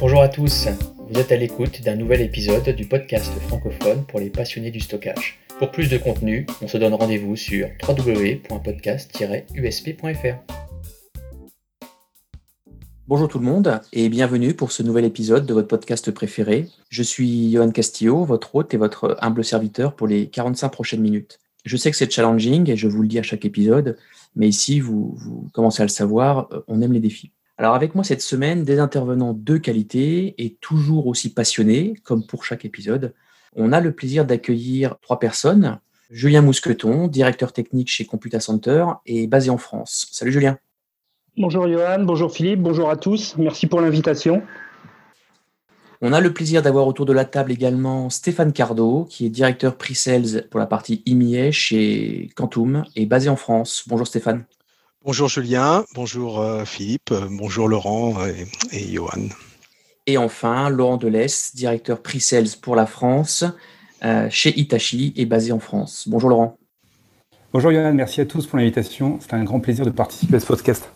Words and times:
Bonjour 0.00 0.22
à 0.22 0.28
tous, 0.28 0.66
vous 1.08 1.20
êtes 1.20 1.30
à 1.30 1.36
l'écoute 1.36 1.80
d'un 1.82 1.94
nouvel 1.94 2.20
épisode 2.20 2.68
du 2.70 2.84
podcast 2.84 3.32
francophone 3.46 4.04
pour 4.06 4.18
les 4.18 4.28
passionnés 4.28 4.72
du 4.72 4.80
stockage. 4.80 5.38
Pour 5.60 5.70
plus 5.70 5.88
de 5.88 5.98
contenu, 5.98 6.46
on 6.60 6.66
se 6.66 6.78
donne 6.78 6.94
rendez-vous 6.94 7.36
sur 7.36 7.68
www.podcast-usp.fr. 7.88 10.54
Bonjour 13.06 13.28
tout 13.28 13.38
le 13.38 13.44
monde 13.44 13.80
et 13.92 14.08
bienvenue 14.08 14.54
pour 14.54 14.72
ce 14.72 14.82
nouvel 14.82 15.04
épisode 15.04 15.46
de 15.46 15.54
votre 15.54 15.68
podcast 15.68 16.10
préféré. 16.10 16.66
Je 16.88 17.04
suis 17.04 17.52
Johan 17.52 17.70
Castillo, 17.70 18.24
votre 18.24 18.56
hôte 18.56 18.74
et 18.74 18.78
votre 18.78 19.16
humble 19.20 19.44
serviteur 19.44 19.94
pour 19.94 20.08
les 20.08 20.28
45 20.28 20.70
prochaines 20.70 21.02
minutes. 21.02 21.38
Je 21.64 21.76
sais 21.76 21.92
que 21.92 21.96
c'est 21.96 22.10
challenging 22.10 22.68
et 22.68 22.76
je 22.76 22.88
vous 22.88 23.00
le 23.00 23.08
dis 23.08 23.20
à 23.20 23.22
chaque 23.22 23.44
épisode, 23.44 23.96
mais 24.34 24.48
ici, 24.48 24.80
vous, 24.80 25.16
commencez 25.52 25.82
à 25.82 25.86
le 25.86 25.90
savoir, 25.90 26.48
euh, 26.52 26.62
on 26.66 26.82
aime 26.82 26.92
les 26.92 27.00
défis. 27.00 27.30
Alors 27.56 27.76
avec 27.76 27.94
moi 27.94 28.02
cette 28.02 28.20
semaine, 28.20 28.64
des 28.64 28.80
intervenants 28.80 29.32
de 29.32 29.56
qualité 29.58 30.34
et 30.38 30.56
toujours 30.60 31.06
aussi 31.06 31.32
passionnés, 31.32 31.94
comme 32.02 32.26
pour 32.26 32.44
chaque 32.44 32.64
épisode. 32.64 33.14
On 33.54 33.72
a 33.72 33.80
le 33.80 33.92
plaisir 33.92 34.24
d'accueillir 34.24 34.96
trois 35.00 35.20
personnes. 35.20 35.78
Julien 36.10 36.42
Mousqueton, 36.42 37.06
directeur 37.06 37.52
technique 37.52 37.88
chez 37.88 38.06
Computa 38.06 38.40
Center 38.40 38.86
et 39.06 39.28
basé 39.28 39.50
en 39.50 39.58
France. 39.58 40.08
Salut 40.10 40.32
Julien. 40.32 40.58
Bonjour 41.36 41.68
Johan, 41.68 42.02
bonjour 42.02 42.32
Philippe, 42.32 42.60
bonjour 42.60 42.90
à 42.90 42.96
tous. 42.96 43.36
Merci 43.38 43.68
pour 43.68 43.80
l'invitation. 43.80 44.42
On 46.00 46.12
a 46.12 46.20
le 46.20 46.34
plaisir 46.34 46.60
d'avoir 46.60 46.88
autour 46.88 47.06
de 47.06 47.12
la 47.12 47.24
table 47.24 47.52
également 47.52 48.10
Stéphane 48.10 48.52
Cardo, 48.52 49.06
qui 49.08 49.26
est 49.26 49.30
directeur 49.30 49.76
pre-sales 49.76 50.48
pour 50.50 50.58
la 50.58 50.66
partie 50.66 51.02
IMIA 51.06 51.52
chez 51.52 52.30
Quantum 52.34 52.84
et 52.96 53.06
basé 53.06 53.28
en 53.28 53.36
France. 53.36 53.84
Bonjour 53.86 54.08
Stéphane. 54.08 54.44
Bonjour 55.06 55.28
Julien, 55.28 55.84
bonjour 55.94 56.40
euh, 56.40 56.64
Philippe, 56.64 57.10
euh, 57.12 57.28
bonjour 57.30 57.68
Laurent 57.68 58.24
et, 58.24 58.46
et 58.72 58.90
Johan. 58.90 59.28
Et 60.06 60.16
enfin, 60.16 60.70
Laurent 60.70 60.96
Delès, 60.96 61.54
directeur 61.54 62.00
pre-sales 62.00 62.56
pour 62.62 62.74
la 62.74 62.86
France 62.86 63.44
euh, 64.02 64.28
chez 64.30 64.58
Itachi 64.58 65.12
et 65.16 65.26
basé 65.26 65.52
en 65.52 65.58
France. 65.58 66.08
Bonjour 66.08 66.30
Laurent. 66.30 66.56
Bonjour 67.52 67.70
Johan, 67.70 67.92
merci 67.92 68.22
à 68.22 68.24
tous 68.24 68.46
pour 68.46 68.56
l'invitation. 68.56 69.18
C'est 69.20 69.34
un 69.34 69.44
grand 69.44 69.60
plaisir 69.60 69.84
de 69.84 69.90
participer 69.90 70.36
à 70.36 70.40
ce 70.40 70.46
podcast. 70.46 70.88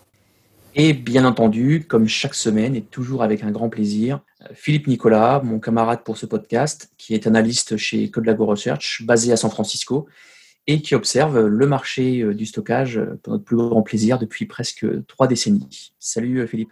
Et 0.73 0.93
bien 0.93 1.23
entendu, 1.23 1.85
comme 1.87 2.07
chaque 2.07 2.33
semaine 2.33 2.75
et 2.75 2.81
toujours 2.81 3.21
avec 3.21 3.43
un 3.43 3.51
grand 3.51 3.69
plaisir, 3.69 4.21
Philippe 4.55 4.87
Nicolas, 4.87 5.39
mon 5.43 5.59
camarade 5.59 6.03
pour 6.03 6.17
ce 6.17 6.25
podcast, 6.25 6.89
qui 6.97 7.13
est 7.13 7.27
analyste 7.27 7.77
chez 7.77 8.09
Codelago 8.09 8.47
Research, 8.47 9.03
basé 9.05 9.31
à 9.31 9.37
San 9.37 9.51
Francisco, 9.51 10.07
et 10.67 10.81
qui 10.81 10.95
observe 10.95 11.39
le 11.47 11.67
marché 11.67 12.21
euh, 12.21 12.33
du 12.33 12.45
stockage 12.45 12.99
pour 13.23 13.33
notre 13.33 13.43
plus 13.43 13.57
grand 13.57 13.81
plaisir 13.81 14.19
depuis 14.19 14.45
presque 14.45 14.85
trois 15.07 15.27
décennies. 15.27 15.93
Salut 15.99 16.39
euh, 16.39 16.47
Philippe. 16.47 16.71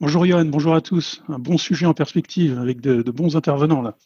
Bonjour 0.00 0.26
Johan, 0.26 0.44
bonjour 0.46 0.74
à 0.74 0.80
tous. 0.80 1.22
Un 1.28 1.38
bon 1.38 1.58
sujet 1.58 1.86
en 1.86 1.94
perspective 1.94 2.58
avec 2.58 2.80
de, 2.80 3.02
de 3.02 3.10
bons 3.10 3.36
intervenants 3.36 3.82
là. 3.82 3.96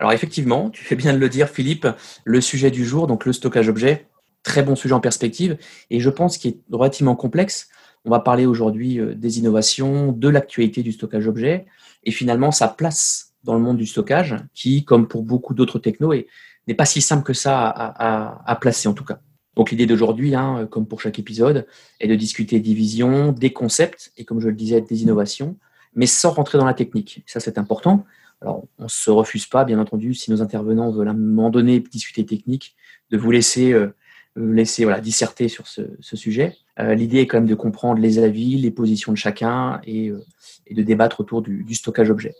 Alors 0.00 0.12
effectivement, 0.12 0.70
tu 0.70 0.84
fais 0.84 0.96
bien 0.96 1.12
de 1.12 1.18
le 1.18 1.28
dire 1.28 1.48
Philippe, 1.48 1.86
le 2.24 2.40
sujet 2.40 2.70
du 2.70 2.84
jour, 2.84 3.06
donc 3.06 3.24
le 3.24 3.32
stockage 3.32 3.68
objet, 3.68 4.06
très 4.44 4.62
bon 4.62 4.76
sujet 4.76 4.94
en 4.94 5.00
perspective, 5.00 5.58
et 5.90 5.98
je 5.98 6.10
pense 6.10 6.38
qu'il 6.38 6.52
est 6.52 6.60
relativement 6.70 7.16
complexe 7.16 7.68
on 8.04 8.10
va 8.10 8.20
parler 8.20 8.46
aujourd'hui 8.46 9.00
euh, 9.00 9.14
des 9.14 9.38
innovations, 9.38 10.12
de 10.12 10.28
l'actualité 10.28 10.82
du 10.82 10.92
stockage 10.92 11.26
objet 11.26 11.66
et 12.04 12.10
finalement 12.10 12.50
sa 12.50 12.68
place 12.68 13.34
dans 13.44 13.54
le 13.54 13.60
monde 13.60 13.76
du 13.76 13.86
stockage 13.86 14.36
qui, 14.54 14.84
comme 14.84 15.08
pour 15.08 15.22
beaucoup 15.22 15.54
d'autres 15.54 15.78
technos, 15.78 16.14
n'est 16.68 16.74
pas 16.74 16.84
si 16.84 17.00
simple 17.00 17.24
que 17.24 17.32
ça 17.32 17.68
à, 17.68 18.56
placer 18.56 18.88
en 18.88 18.94
tout 18.94 19.04
cas. 19.04 19.20
Donc 19.56 19.70
l'idée 19.70 19.86
d'aujourd'hui, 19.86 20.34
hein, 20.34 20.68
comme 20.70 20.86
pour 20.86 21.00
chaque 21.00 21.18
épisode, 21.18 21.66
est 21.98 22.06
de 22.06 22.14
discuter 22.14 22.60
des 22.60 22.74
visions, 22.74 23.32
des 23.32 23.52
concepts 23.52 24.12
et 24.16 24.24
comme 24.24 24.40
je 24.40 24.48
le 24.48 24.54
disais, 24.54 24.80
des 24.80 25.02
innovations, 25.02 25.56
mais 25.94 26.06
sans 26.06 26.30
rentrer 26.30 26.58
dans 26.58 26.66
la 26.66 26.74
technique. 26.74 27.22
Ça 27.26 27.40
c'est 27.40 27.58
important. 27.58 28.04
Alors 28.40 28.64
on 28.78 28.84
ne 28.84 28.88
se 28.88 29.10
refuse 29.10 29.46
pas, 29.46 29.64
bien 29.64 29.80
entendu, 29.80 30.14
si 30.14 30.30
nos 30.30 30.42
intervenants 30.42 30.90
veulent 30.90 31.08
à 31.08 31.12
un 31.12 31.14
moment 31.14 31.50
donné 31.50 31.80
discuter 31.80 32.24
technique, 32.24 32.76
de 33.10 33.18
vous 33.18 33.30
laisser 33.30 33.72
euh, 33.72 33.92
voilà, 34.36 35.00
disserter 35.00 35.48
sur 35.48 35.66
ce, 35.66 35.82
sujet. 36.00 36.56
Euh, 36.78 36.94
l'idée 36.94 37.18
est 37.18 37.26
quand 37.26 37.38
même 37.38 37.48
de 37.48 37.54
comprendre 37.54 38.00
les 38.00 38.18
avis, 38.18 38.56
les 38.56 38.70
positions 38.70 39.12
de 39.12 39.16
chacun 39.16 39.80
et, 39.84 40.08
euh, 40.08 40.24
de 40.70 40.82
débattre 40.82 41.20
autour 41.20 41.42
du, 41.42 41.74
stockage 41.74 42.10
objet. 42.10 42.34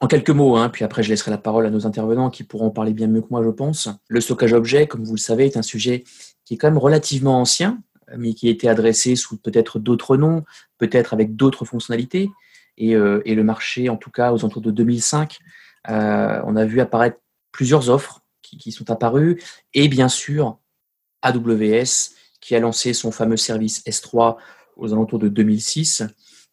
En 0.00 0.06
quelques 0.06 0.30
mots, 0.30 0.56
hein, 0.56 0.70
puis 0.70 0.84
après 0.84 1.02
je 1.02 1.10
laisserai 1.10 1.30
la 1.30 1.38
parole 1.38 1.66
à 1.66 1.70
nos 1.70 1.86
intervenants 1.86 2.30
qui 2.30 2.42
pourront 2.42 2.68
en 2.68 2.70
parler 2.70 2.94
bien 2.94 3.06
mieux 3.06 3.20
que 3.20 3.28
moi, 3.30 3.42
je 3.44 3.50
pense. 3.50 3.88
Le 4.08 4.20
stockage 4.20 4.54
objet, 4.54 4.86
comme 4.86 5.04
vous 5.04 5.14
le 5.14 5.20
savez, 5.20 5.44
est 5.44 5.58
un 5.58 5.62
sujet 5.62 6.04
qui 6.44 6.54
est 6.54 6.56
quand 6.56 6.68
même 6.68 6.78
relativement 6.78 7.38
ancien, 7.38 7.82
mais 8.16 8.32
qui 8.32 8.48
a 8.48 8.50
été 8.50 8.68
adressé 8.68 9.14
sous 9.14 9.36
peut-être 9.36 9.78
d'autres 9.78 10.16
noms, 10.16 10.44
peut-être 10.78 11.12
avec 11.12 11.36
d'autres 11.36 11.66
fonctionnalités. 11.66 12.30
Et, 12.78 12.96
euh, 12.96 13.22
le 13.26 13.44
marché, 13.44 13.90
en 13.90 13.96
tout 13.96 14.10
cas 14.10 14.32
aux 14.32 14.38
alentours 14.38 14.62
de 14.62 14.70
2005, 14.70 15.38
on 15.88 16.56
a 16.56 16.64
vu 16.64 16.80
apparaître 16.80 17.18
plusieurs 17.52 17.90
offres 17.90 18.22
qui, 18.40 18.56
qui 18.56 18.72
sont 18.72 18.90
apparues, 18.90 19.42
et 19.74 19.88
bien 19.88 20.08
sûr 20.08 20.58
AWS, 21.22 22.14
qui 22.40 22.56
a 22.56 22.60
lancé 22.60 22.94
son 22.94 23.12
fameux 23.12 23.36
service 23.36 23.84
S3 23.84 24.36
aux 24.76 24.92
alentours 24.92 25.18
de 25.18 25.28
2006 25.28 26.02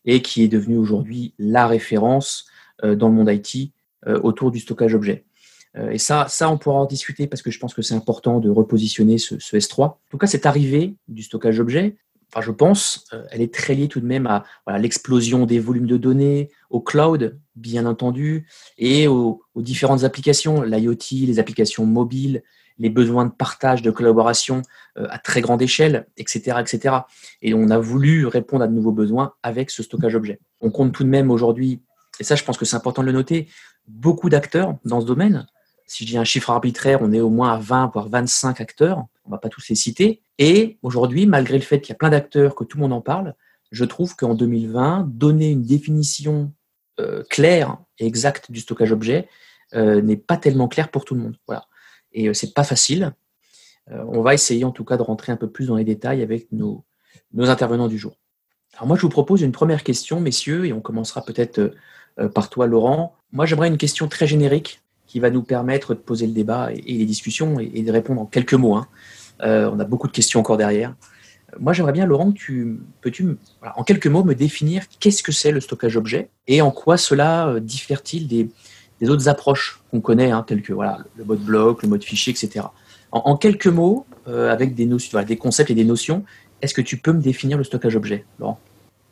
et 0.05 0.21
qui 0.21 0.43
est 0.43 0.47
devenu 0.47 0.77
aujourd'hui 0.77 1.33
la 1.39 1.65
référence 1.67 2.45
euh, 2.45 2.56
dans 2.83 3.07
le 3.07 3.13
monde 3.13 3.29
IT 3.31 3.71
euh, 4.05 4.19
autour 4.21 4.51
du 4.51 4.59
stockage 4.59 4.93
objet. 4.93 5.25
Euh, 5.75 5.89
et 5.89 5.97
ça, 5.97 6.27
ça, 6.29 6.51
on 6.51 6.59
pourra 6.59 6.77
en 6.81 6.85
discuter 6.85 7.25
parce 7.25 7.41
que 7.41 7.49
je 7.49 7.57
pense 7.57 7.73
que 7.73 7.81
c'est 7.81 7.95
important 7.95 8.39
de 8.39 8.47
repositionner 8.47 9.17
ce, 9.17 9.35
S3. 9.35 9.81
En 9.81 9.97
tout 10.11 10.19
cas, 10.19 10.27
cette 10.27 10.45
arrivée 10.45 10.93
du 11.07 11.23
stockage 11.23 11.59
objet, 11.59 11.97
enfin, 12.31 12.41
je 12.41 12.51
pense, 12.51 13.05
elle 13.31 13.41
est 13.41 13.51
très 13.51 13.73
liée 13.73 13.87
tout 13.87 13.99
de 13.99 14.05
même 14.05 14.27
à 14.27 14.43
l'explosion 14.77 15.47
des 15.47 15.57
volumes 15.57 15.87
de 15.87 15.97
données, 15.97 16.51
au 16.69 16.79
cloud, 16.79 17.39
bien 17.55 17.87
entendu, 17.87 18.47
et 18.77 19.07
aux, 19.07 19.41
différentes 19.55 20.03
applications, 20.03 20.61
l'IoT, 20.61 21.25
les 21.25 21.39
applications 21.39 21.87
mobiles, 21.87 22.43
les 22.77 22.91
besoins 22.91 23.25
de 23.25 23.31
partage, 23.31 23.81
de 23.81 23.89
collaboration 23.89 24.61
euh, 24.99 25.07
à 25.09 25.17
très 25.17 25.41
grande 25.41 25.63
échelle, 25.63 26.07
etc., 26.17 26.57
etc. 26.59 26.97
Et 27.41 27.55
on 27.55 27.71
a 27.71 27.79
voulu 27.79 28.27
répondre 28.27 28.63
à 28.63 28.67
de 28.67 28.73
nouveaux 28.73 28.91
besoins 28.91 29.33
avec 29.41 29.71
ce 29.71 29.81
stockage 29.81 30.13
objet. 30.13 30.39
On 30.61 30.69
compte 30.69 30.93
tout 30.93 31.03
de 31.03 31.09
même 31.09 31.31
aujourd'hui, 31.31 31.81
et 32.19 32.23
ça 32.23 32.35
je 32.35 32.43
pense 32.43 32.57
que 32.57 32.65
c'est 32.65 32.75
important 32.75 33.01
de 33.01 33.07
le 33.07 33.13
noter, 33.13 33.47
beaucoup 33.87 34.29
d'acteurs 34.29 34.75
dans 34.85 35.01
ce 35.01 35.05
domaine. 35.05 35.47
Si 35.85 36.03
je 36.03 36.09
dis 36.09 36.17
un 36.17 36.25
chiffre 36.25 36.49
arbitraire, 36.49 36.99
on 37.01 37.13
est 37.13 37.21
au 37.21 37.29
moins 37.29 37.53
à 37.53 37.57
20 37.57 37.91
voire 37.93 38.09
25 38.09 38.59
acteurs. 38.59 39.05
On 39.23 39.29
ne 39.29 39.31
va 39.31 39.37
pas 39.37 39.47
tous 39.47 39.69
les 39.69 39.75
citer. 39.75 40.21
Et 40.37 40.77
aujourd'hui, 40.81 41.25
malgré 41.25 41.57
le 41.57 41.63
fait 41.63 41.79
qu'il 41.79 41.89
y 41.89 41.93
a 41.93 41.97
plein 41.97 42.09
d'acteurs, 42.09 42.55
que 42.55 42.65
tout 42.65 42.77
le 42.77 42.81
monde 42.81 42.91
en 42.91 42.99
parle, 42.99 43.35
je 43.71 43.85
trouve 43.85 44.15
qu'en 44.15 44.33
2020, 44.33 45.07
donner 45.07 45.51
une 45.51 45.63
définition 45.63 46.51
euh, 46.99 47.23
claire 47.29 47.77
et 47.99 48.05
exacte 48.05 48.51
du 48.51 48.59
stockage 48.59 48.91
objet 48.91 49.29
euh, 49.75 50.01
n'est 50.01 50.17
pas 50.17 50.35
tellement 50.35 50.67
clair 50.67 50.89
pour 50.89 51.05
tout 51.05 51.15
le 51.15 51.21
monde. 51.21 51.37
Voilà 51.47 51.67
et 52.17 52.27
euh, 52.27 52.33
c'est 52.33 52.53
pas 52.53 52.63
facile. 52.63 53.13
Euh, 53.91 54.03
on 54.07 54.21
va 54.21 54.33
essayer 54.33 54.65
en 54.65 54.71
tout 54.71 54.83
cas 54.83 54.97
de 54.97 55.03
rentrer 55.03 55.31
un 55.31 55.37
peu 55.37 55.49
plus 55.49 55.67
dans 55.67 55.75
les 55.75 55.85
détails 55.85 56.21
avec 56.21 56.51
nos, 56.51 56.83
intervenants 57.37 57.87
du 57.87 57.97
jour. 57.97 58.17
Alors 58.73 58.87
moi, 58.87 58.97
je 58.97 59.01
vous 59.01 59.09
propose 59.09 59.41
une 59.41 59.51
première 59.51 59.83
question, 59.83 60.19
messieurs, 60.19 60.65
et 60.65 60.73
on 60.73 60.81
commencera 60.81 61.23
peut-être 61.23 61.73
par 62.33 62.49
toi, 62.49 62.67
Laurent. 62.67 63.15
Moi, 63.31 63.45
j'aimerais 63.45 63.67
une 63.67 63.77
question 63.77 64.07
très 64.07 64.27
générique 64.27 64.81
qui 65.05 65.19
va 65.19 65.29
nous 65.29 65.43
permettre 65.43 65.93
de 65.93 65.99
poser 65.99 66.27
le 66.27 66.33
débat 66.33 66.71
et, 66.73 66.93
les 66.93 67.05
discussions 67.05 67.59
et, 67.59 67.81
de 67.81 67.91
répondre 67.91 68.21
en 68.21 68.25
quelques 68.25 68.53
mots. 68.53 68.75
Hein. 68.75 68.87
on 69.39 69.79
a 69.79 69.85
beaucoup 69.85 70.07
de 70.07 70.11
questions 70.11 70.39
encore 70.39 70.57
derrière. 70.57 70.95
Moi, 71.59 71.73
j'aimerais 71.73 71.93
bien, 71.93 72.05
Laurent, 72.05 72.31
tu 72.33 72.79
peux-tu, 73.01 73.37
en 73.75 73.83
quelques 73.83 74.07
mots, 74.07 74.23
me 74.23 74.35
définir 74.35 74.83
qu'est-ce 74.99 75.23
que 75.23 75.31
c'est 75.31 75.51
le 75.51 75.61
stockage 75.61 75.95
objet 75.95 76.29
et 76.47 76.61
en 76.61 76.71
quoi 76.71 76.97
cela 76.97 77.59
diffère-t-il 77.61 78.27
des, 78.27 79.09
autres 79.09 79.29
approches 79.29 79.79
qu'on 79.89 80.01
connaît, 80.01 80.31
hein, 80.31 80.43
telles 80.45 80.61
que 80.61 80.73
voilà, 80.73 80.99
le 81.15 81.23
mode 81.23 81.39
bloc, 81.39 81.83
le 81.83 81.89
mode 81.89 82.03
fichier, 82.03 82.33
etc. 82.33 82.65
En, 83.11 83.37
quelques 83.37 83.67
mots, 83.67 84.05
euh, 84.27 84.51
avec 84.51 84.75
des, 84.75 84.85
notions, 84.85 85.21
des 85.23 85.37
concepts 85.37 85.71
et 85.71 85.75
des 85.75 85.85
notions, 85.85 86.25
est-ce 86.61 86.73
que 86.73 86.81
tu 86.81 86.97
peux 86.97 87.13
me 87.13 87.21
définir 87.21 87.57
le 87.57 87.63
stockage 87.63 87.95
objet, 87.95 88.25
Laurent? 88.39 88.59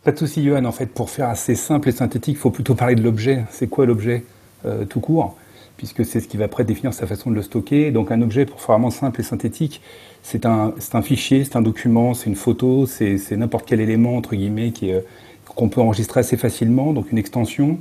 Pas 0.06 0.12
de 0.12 0.18
souci, 0.18 0.44
Johan. 0.44 0.64
En 0.66 0.72
fait, 0.72 0.86
pour 0.86 1.10
faire 1.10 1.28
assez 1.28 1.56
simple 1.56 1.90
et 1.90 1.92
synthétique, 1.92 2.36
il 2.38 2.40
faut 2.40 2.52
plutôt 2.52 2.76
parler 2.76 2.96
de 2.96 3.02
l'objet. 3.02 3.44
C'est 3.50 3.68
quoi 3.68 3.86
l'objet 3.86 4.24
euh, 4.66 4.86
tout 4.86 5.02
court? 5.02 5.36
Puisque 5.76 6.06
c'est 6.06 6.22
ce 6.22 6.28
qui 6.28 6.38
va 6.38 6.46
après 6.46 6.64
définir 6.64 6.94
sa 6.94 7.06
façon 7.08 7.30
de 7.30 7.36
le 7.36 7.42
stocker. 7.42 7.92
Donc, 7.92 8.12
un 8.12 8.22
objet, 8.22 8.46
pour 8.46 8.62
faire 8.62 8.76
vraiment 8.76 8.92
simple 8.92 9.20
et 9.20 9.24
synthétique, 9.24 9.82
c'est 10.24 10.46
un, 10.46 10.74
fichier, 11.02 11.44
c'est 11.44 11.58
un 11.58 11.62
document, 11.62 12.14
c'est 12.14 12.28
une 12.28 12.36
photo, 12.36 12.86
c'est 12.86 13.32
n'importe 13.32 13.66
quel 13.68 13.82
élément, 13.82 14.16
entre 14.16 14.36
guillemets, 14.36 14.72
qui 14.72 14.92
qu'on 15.44 15.70
peut 15.70 15.82
enregistrer 15.82 16.20
assez 16.20 16.38
facilement, 16.38 16.92
donc 16.92 17.12
une 17.12 17.18
extension 17.18 17.80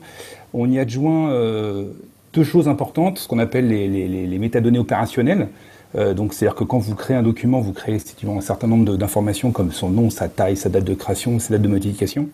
on 0.55 0.71
y 0.71 0.79
adjoint 0.79 1.31
euh, 1.31 1.87
deux 2.33 2.45
choses 2.45 2.69
importantes, 2.69 3.19
ce 3.19 3.29
qu'on 3.29 3.39
appelle 3.39 3.69
les, 3.69 4.39
métadonnées 4.39 4.79
opérationnelles. 4.79 5.49
Euh, 5.97 6.15
donc, 6.15 6.35
c'est-à-dire 6.35 6.57
que 6.57 6.65
quand 6.65 6.79
vous 6.79 6.95
créez 6.95 7.17
un 7.17 7.23
document, 7.23 7.61
vous 7.61 7.73
créez 7.73 7.97
un 7.97 8.41
certain 8.41 8.67
nombre 8.67 8.97
d'informations 8.97 9.53
comme 9.53 9.73
son 9.73 9.91
nom, 9.91 10.11
sa 10.11 10.29
taille, 10.29 10.57
sa 10.57 10.69
date 10.69 10.85
de 10.85 10.95
création, 10.95 11.39
sa 11.39 11.51
date 11.51 11.63
de 11.63 11.69
modification. 11.69 12.29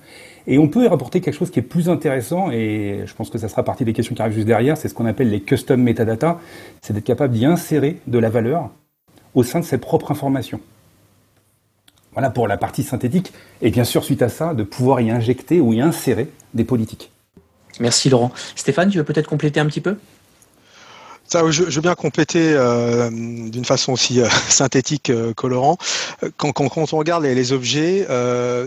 Et 0.47 0.59
on 0.59 0.69
peut 0.69 0.85
y 0.85 0.89
rapporter 0.89 1.21
quelque 1.21 1.35
chose 1.35 1.51
qui 1.51 1.59
est 1.59 1.63
plus 1.63 1.89
intéressant, 1.89 2.51
et 2.51 3.03
je 3.05 3.15
pense 3.15 3.29
que 3.29 3.39
ça 3.39 3.49
sera 3.49 3.63
partie 3.63 3.85
des 3.85 3.93
questions 3.93 4.15
qui 4.15 4.23
arrivent 4.23 4.35
juste 4.35 4.47
derrière, 4.47 4.77
c'est 4.77 4.89
ce 4.89 4.95
qu'on 4.95 5.07
appelle 5.07 5.29
les 5.29 5.41
custom 5.41 5.83
metadata, 5.83 6.41
c'est 6.81 6.95
d'être 6.95 7.05
capable 7.05 7.35
d'y 7.35 7.45
insérer 7.45 7.99
de 8.07 8.19
la 8.19 8.31
valeur 8.31 8.71
au 9.35 9.43
sein 9.43 9.61
de 9.61 9.65
ses 9.65 9.79
propres 9.79 10.11
informations. 10.11 10.61
Voilà 12.13 12.31
pour 12.31 12.49
la 12.49 12.57
partie 12.57 12.83
synthétique, 12.83 13.33
et 13.61 13.71
bien 13.71 13.85
sûr, 13.85 14.03
suite 14.03 14.23
à 14.23 14.31
ça, 14.31 14.55
de 14.55 14.63
pouvoir 14.63 15.03
y 15.03 15.11
injecter 15.11 15.61
ou 15.61 15.75
y 15.75 15.81
insérer 15.81 16.29
des 16.55 16.65
politiques. 16.65 17.13
Merci 17.79 18.09
Laurent. 18.09 18.33
Stéphane, 18.57 18.89
tu 18.89 18.99
veux 18.99 19.05
peut-être 19.05 19.29
compléter 19.29 19.61
un 19.61 19.67
petit 19.67 19.81
peu? 19.81 19.97
Je, 21.51 21.63
veux 21.65 21.81
bien 21.81 21.95
compléter 21.95 22.53
euh, 22.55 23.11
d'une 23.11 23.65
façon 23.65 23.93
aussi 23.93 24.21
euh, 24.21 24.29
synthétique 24.49 25.11
euh, 25.11 25.33
que 25.35 25.47
Laurent. 25.47 25.77
Quand, 26.37 26.53
on 26.61 26.97
regarde 26.97 27.25
les, 27.25 27.53
objets, 27.53 28.07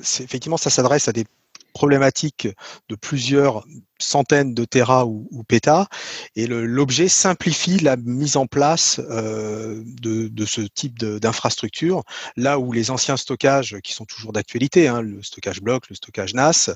effectivement, 0.01 0.57
ça 0.57 0.69
s'adresse 0.69 1.07
à 1.07 1.13
des 1.13 1.25
problématiques 1.73 2.47
de 2.89 2.95
plusieurs 2.95 3.65
centaines 3.99 4.53
de 4.53 4.65
Tera 4.65 5.05
ou, 5.05 5.27
ou 5.31 5.43
pétas, 5.43 5.87
et 6.35 6.47
l'objet 6.47 7.07
simplifie 7.07 7.79
la 7.79 7.95
mise 7.95 8.37
en 8.37 8.47
place 8.47 8.99
euh, 9.09 9.81
de, 9.85 10.45
ce 10.45 10.61
type 10.61 10.99
d'infrastructure, 10.99 12.03
là 12.35 12.59
où 12.59 12.71
les 12.71 12.91
anciens 12.91 13.17
stockages, 13.17 13.77
qui 13.83 13.93
sont 13.93 14.05
toujours 14.05 14.33
d'actualité, 14.33 14.87
hein, 14.87 15.01
le 15.01 15.21
stockage 15.23 15.61
bloc, 15.61 15.89
le 15.89 15.95
stockage 15.95 16.33
NAS, 16.33 16.71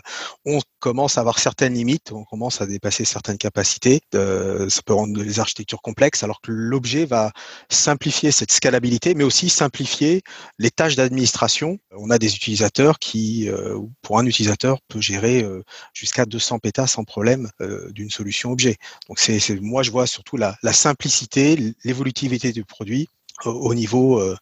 on 0.45 0.59
commence 0.79 1.17
à 1.17 1.21
avoir 1.21 1.39
certaines 1.39 1.73
limites, 1.73 2.11
on 2.11 2.23
commence 2.23 2.61
à 2.61 2.65
dépasser 2.65 3.05
certaines 3.05 3.37
capacités, 3.37 4.01
euh, 4.15 4.69
ça 4.69 4.81
peut 4.85 4.93
rendre 4.93 5.21
les 5.21 5.39
architectures 5.39 5.81
complexes, 5.81 6.23
alors 6.23 6.41
que 6.41 6.51
l'objet 6.51 7.05
va 7.05 7.31
simplifier 7.69 8.31
cette 8.31 8.51
scalabilité, 8.51 9.15
mais 9.15 9.23
aussi 9.23 9.49
simplifier 9.49 10.21
les 10.59 10.71
tâches 10.71 10.95
d'administration. 10.95 11.77
On 11.91 12.09
a 12.09 12.17
des 12.17 12.35
utilisateurs 12.35 12.99
qui, 12.99 13.49
euh, 13.49 13.79
pour 14.01 14.19
un 14.19 14.25
utilisateur, 14.25 14.79
peut 14.87 15.01
gérer 15.01 15.45
jusqu'à 15.93 16.25
200 16.25 16.59
pétas 16.59 16.87
sans 16.87 17.03
problème 17.07 17.49
euh, 17.61 17.89
d'une 17.91 18.11
solution 18.11 18.51
objet. 18.51 18.75
Donc 19.07 19.17
c'est, 19.17 19.39
moi 19.61 19.81
je 19.81 19.89
vois 19.89 20.05
surtout 20.05 20.37
la, 20.37 20.55
simplicité, 20.71 21.73
l'évolutivité 21.83 22.51
du 22.51 22.63
produit 22.63 23.07
au 23.45 23.73
niveau 23.73 24.19
euh, 24.19 24.35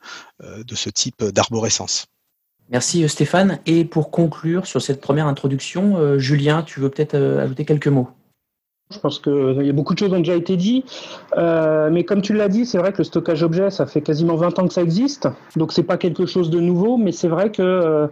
euh, 0.44 0.64
de 0.64 0.76
ce 0.76 0.90
type 0.90 1.24
d'arborescence. 1.24 2.08
Merci 2.70 3.08
Stéphane. 3.08 3.60
Et 3.66 3.86
pour 3.86 4.12
conclure 4.12 4.66
sur 4.66 4.82
cette 4.82 5.00
première 5.00 5.28
introduction, 5.28 6.18
Julien, 6.18 6.64
tu 6.64 6.80
veux 6.80 6.90
peut-être 6.90 7.16
ajouter 7.16 7.64
quelques 7.64 7.88
mots? 7.88 8.10
Je 8.92 9.00
pense 9.00 9.20
qu'il 9.20 9.62
y 9.64 9.70
a 9.70 9.74
beaucoup 9.74 9.94
de 9.94 10.00
choses 10.00 10.10
qui 10.10 10.16
ont 10.16 10.20
déjà 10.20 10.36
été 10.36 10.58
dites. 10.58 10.86
mais 11.36 12.04
comme 12.06 12.24
tu 12.24 12.34
l'as 12.34 12.50
dit, 12.50 12.66
c'est 12.66 12.80
vrai 12.80 12.92
que 12.92 13.00
le 13.00 13.04
stockage 13.04 13.44
objet, 13.44 13.70
ça 13.70 13.86
fait 13.86 14.02
quasiment 14.02 14.36
20 14.36 14.60
ans 14.60 14.68
que 14.68 14.74
ça 14.74 14.82
existe. 14.82 15.28
Donc, 15.56 15.74
c'est 15.74 15.84
pas 15.84 15.98
quelque 15.98 16.26
chose 16.26 16.50
de 16.50 16.60
nouveau, 16.60 16.98
mais 16.98 17.12
c'est 17.12 17.28
vrai 17.28 17.52
que 17.52 18.10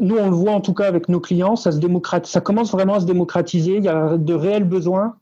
nous, 0.00 0.16
on 0.16 0.30
le 0.30 0.36
voit 0.36 0.52
en 0.52 0.60
tout 0.60 0.74
cas 0.74 0.86
avec 0.86 1.08
nos 1.08 1.20
clients, 1.20 1.56
ça, 1.56 1.72
se 1.72 1.80
ça 2.24 2.40
commence 2.40 2.72
vraiment 2.72 2.94
à 2.94 3.00
se 3.00 3.06
démocratiser. 3.06 3.76
Il 3.76 3.84
y 3.84 3.88
a 3.88 4.16
de 4.16 4.34
réels 4.34 4.64
besoins 4.64 5.16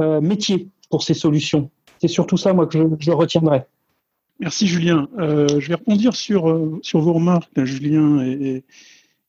euh, 0.00 0.20
métiers 0.20 0.68
pour 0.90 1.02
ces 1.02 1.14
solutions. 1.14 1.70
C'est 2.00 2.08
surtout 2.08 2.36
ça, 2.36 2.52
moi, 2.52 2.66
que 2.66 2.78
je, 2.98 3.10
retiendrai. 3.10 3.64
Merci, 4.38 4.66
Julien. 4.66 5.08
Euh, 5.18 5.48
je 5.58 5.68
vais 5.68 5.74
répondre 5.74 6.14
sur, 6.14 6.48
euh, 6.48 6.78
sur 6.82 7.00
vos 7.00 7.12
remarques, 7.12 7.50
Julien 7.64 8.22
et, 8.22 8.64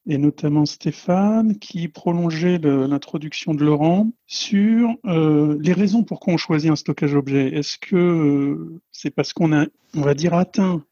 notamment 0.06 0.66
Stéphane, 0.66 1.58
qui 1.58 1.88
prolongeait 1.88 2.58
l'introduction 2.60 3.54
de 3.54 3.64
Laurent 3.64 4.10
sur 4.26 4.90
les 5.04 5.74
raisons 5.74 6.02
pourquoi 6.02 6.34
on 6.34 6.38
choisit 6.38 6.72
un 6.72 6.76
stockage 6.76 7.14
objet. 7.14 7.56
Est-ce 7.56 7.78
que 7.78 8.82
c'est 8.92 9.12
parce 9.12 9.34
qu'on 9.34 9.54
a, 9.54 9.66
on 9.96 10.02
va 10.02 10.16
dire, 10.16 10.34
atteint 10.34 10.84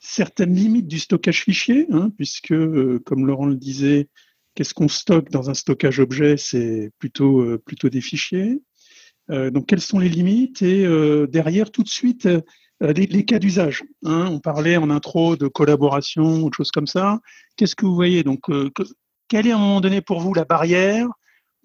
certaines 0.00 0.54
limites 0.54 0.88
du 0.88 0.98
stockage 0.98 1.42
fichier, 1.42 1.86
hein, 1.92 2.10
puisque, 2.16 2.52
euh, 2.52 3.00
comme 3.04 3.26
Laurent 3.26 3.46
le 3.46 3.54
disait, 3.54 4.08
qu'est-ce 4.54 4.74
qu'on 4.74 4.88
stocke 4.88 5.30
dans 5.30 5.50
un 5.50 5.54
stockage 5.54 6.00
objet 6.00 6.36
C'est 6.38 6.90
plutôt, 6.98 7.40
euh, 7.42 7.58
plutôt 7.58 7.90
des 7.90 8.00
fichiers. 8.00 8.62
Euh, 9.30 9.50
donc, 9.50 9.66
quelles 9.66 9.82
sont 9.82 9.98
les 9.98 10.08
limites 10.08 10.62
Et 10.62 10.86
derrière, 11.28 11.70
tout 11.70 11.84
de 11.84 11.88
suite, 11.88 12.28
les, 12.80 13.24
cas 13.26 13.38
d'usage. 13.38 13.84
Hein. 14.04 14.26
on 14.30 14.40
parlait 14.40 14.78
en 14.78 14.90
intro 14.90 15.36
de 15.36 15.46
collaboration, 15.46 16.44
autre 16.44 16.56
chose 16.56 16.72
comme 16.72 16.86
ça. 16.86 17.20
Qu'est-ce 17.56 17.76
que 17.76 17.84
vous 17.84 17.94
voyez? 17.94 18.24
Donc, 18.24 18.46
quelle 19.28 19.46
est 19.46 19.52
à 19.52 19.56
un 19.56 19.60
moment 19.60 19.80
donné 19.82 20.00
pour 20.00 20.20
vous 20.20 20.34
la 20.34 20.46
barrière 20.46 21.06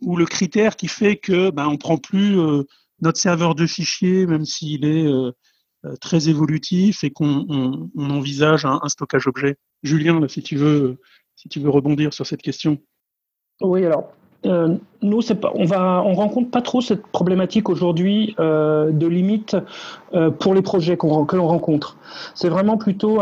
ou 0.02 0.18
le 0.18 0.26
critère 0.26 0.76
qui 0.76 0.90
fait 0.90 1.16
que 1.16 1.50
ben, 1.50 1.68
on 1.68 1.78
prend 1.78 1.98
plus 1.98 2.38
notre 3.02 3.20
serveur 3.20 3.56
de 3.56 3.66
fichiers, 3.66 4.28
même 4.28 4.46
s'il 4.46 4.86
est 4.86 5.08
très 6.02 6.30
évolutif 6.30 7.04
et 7.04 7.12
qu'on 7.12 7.90
envisage 7.98 8.66
un, 8.66 8.80
stockage 8.88 9.28
objet. 9.28 9.56
Julien, 9.84 10.28
si 10.28 10.42
tu 10.42 10.56
veux, 10.56 10.98
si 11.36 11.50
tu 11.50 11.60
veux 11.60 11.70
rebondir 11.70 12.14
sur 12.14 12.26
cette 12.26 12.42
question. 12.42 12.78
Oui, 13.62 13.86
alors 13.86 14.10
euh, 14.46 14.76
nous, 15.02 15.22
pas, 15.22 15.52
on 15.56 15.66
va, 15.66 16.04
on 16.06 16.14
rencontre 16.14 16.52
pas 16.52 16.62
trop 16.62 16.82
cette 16.82 17.08
problématique 17.08 17.70
aujourd'hui 17.70 18.36
euh, 18.40 18.92
de 18.92 19.08
limite 19.08 19.58
pour 20.40 20.54
les 20.54 20.62
projets 20.62 20.98
que 20.98 21.08
l'on 21.08 21.48
rencontre. 21.48 21.98
C'est 22.36 22.50
vraiment 22.50 22.78
plutôt 22.78 23.22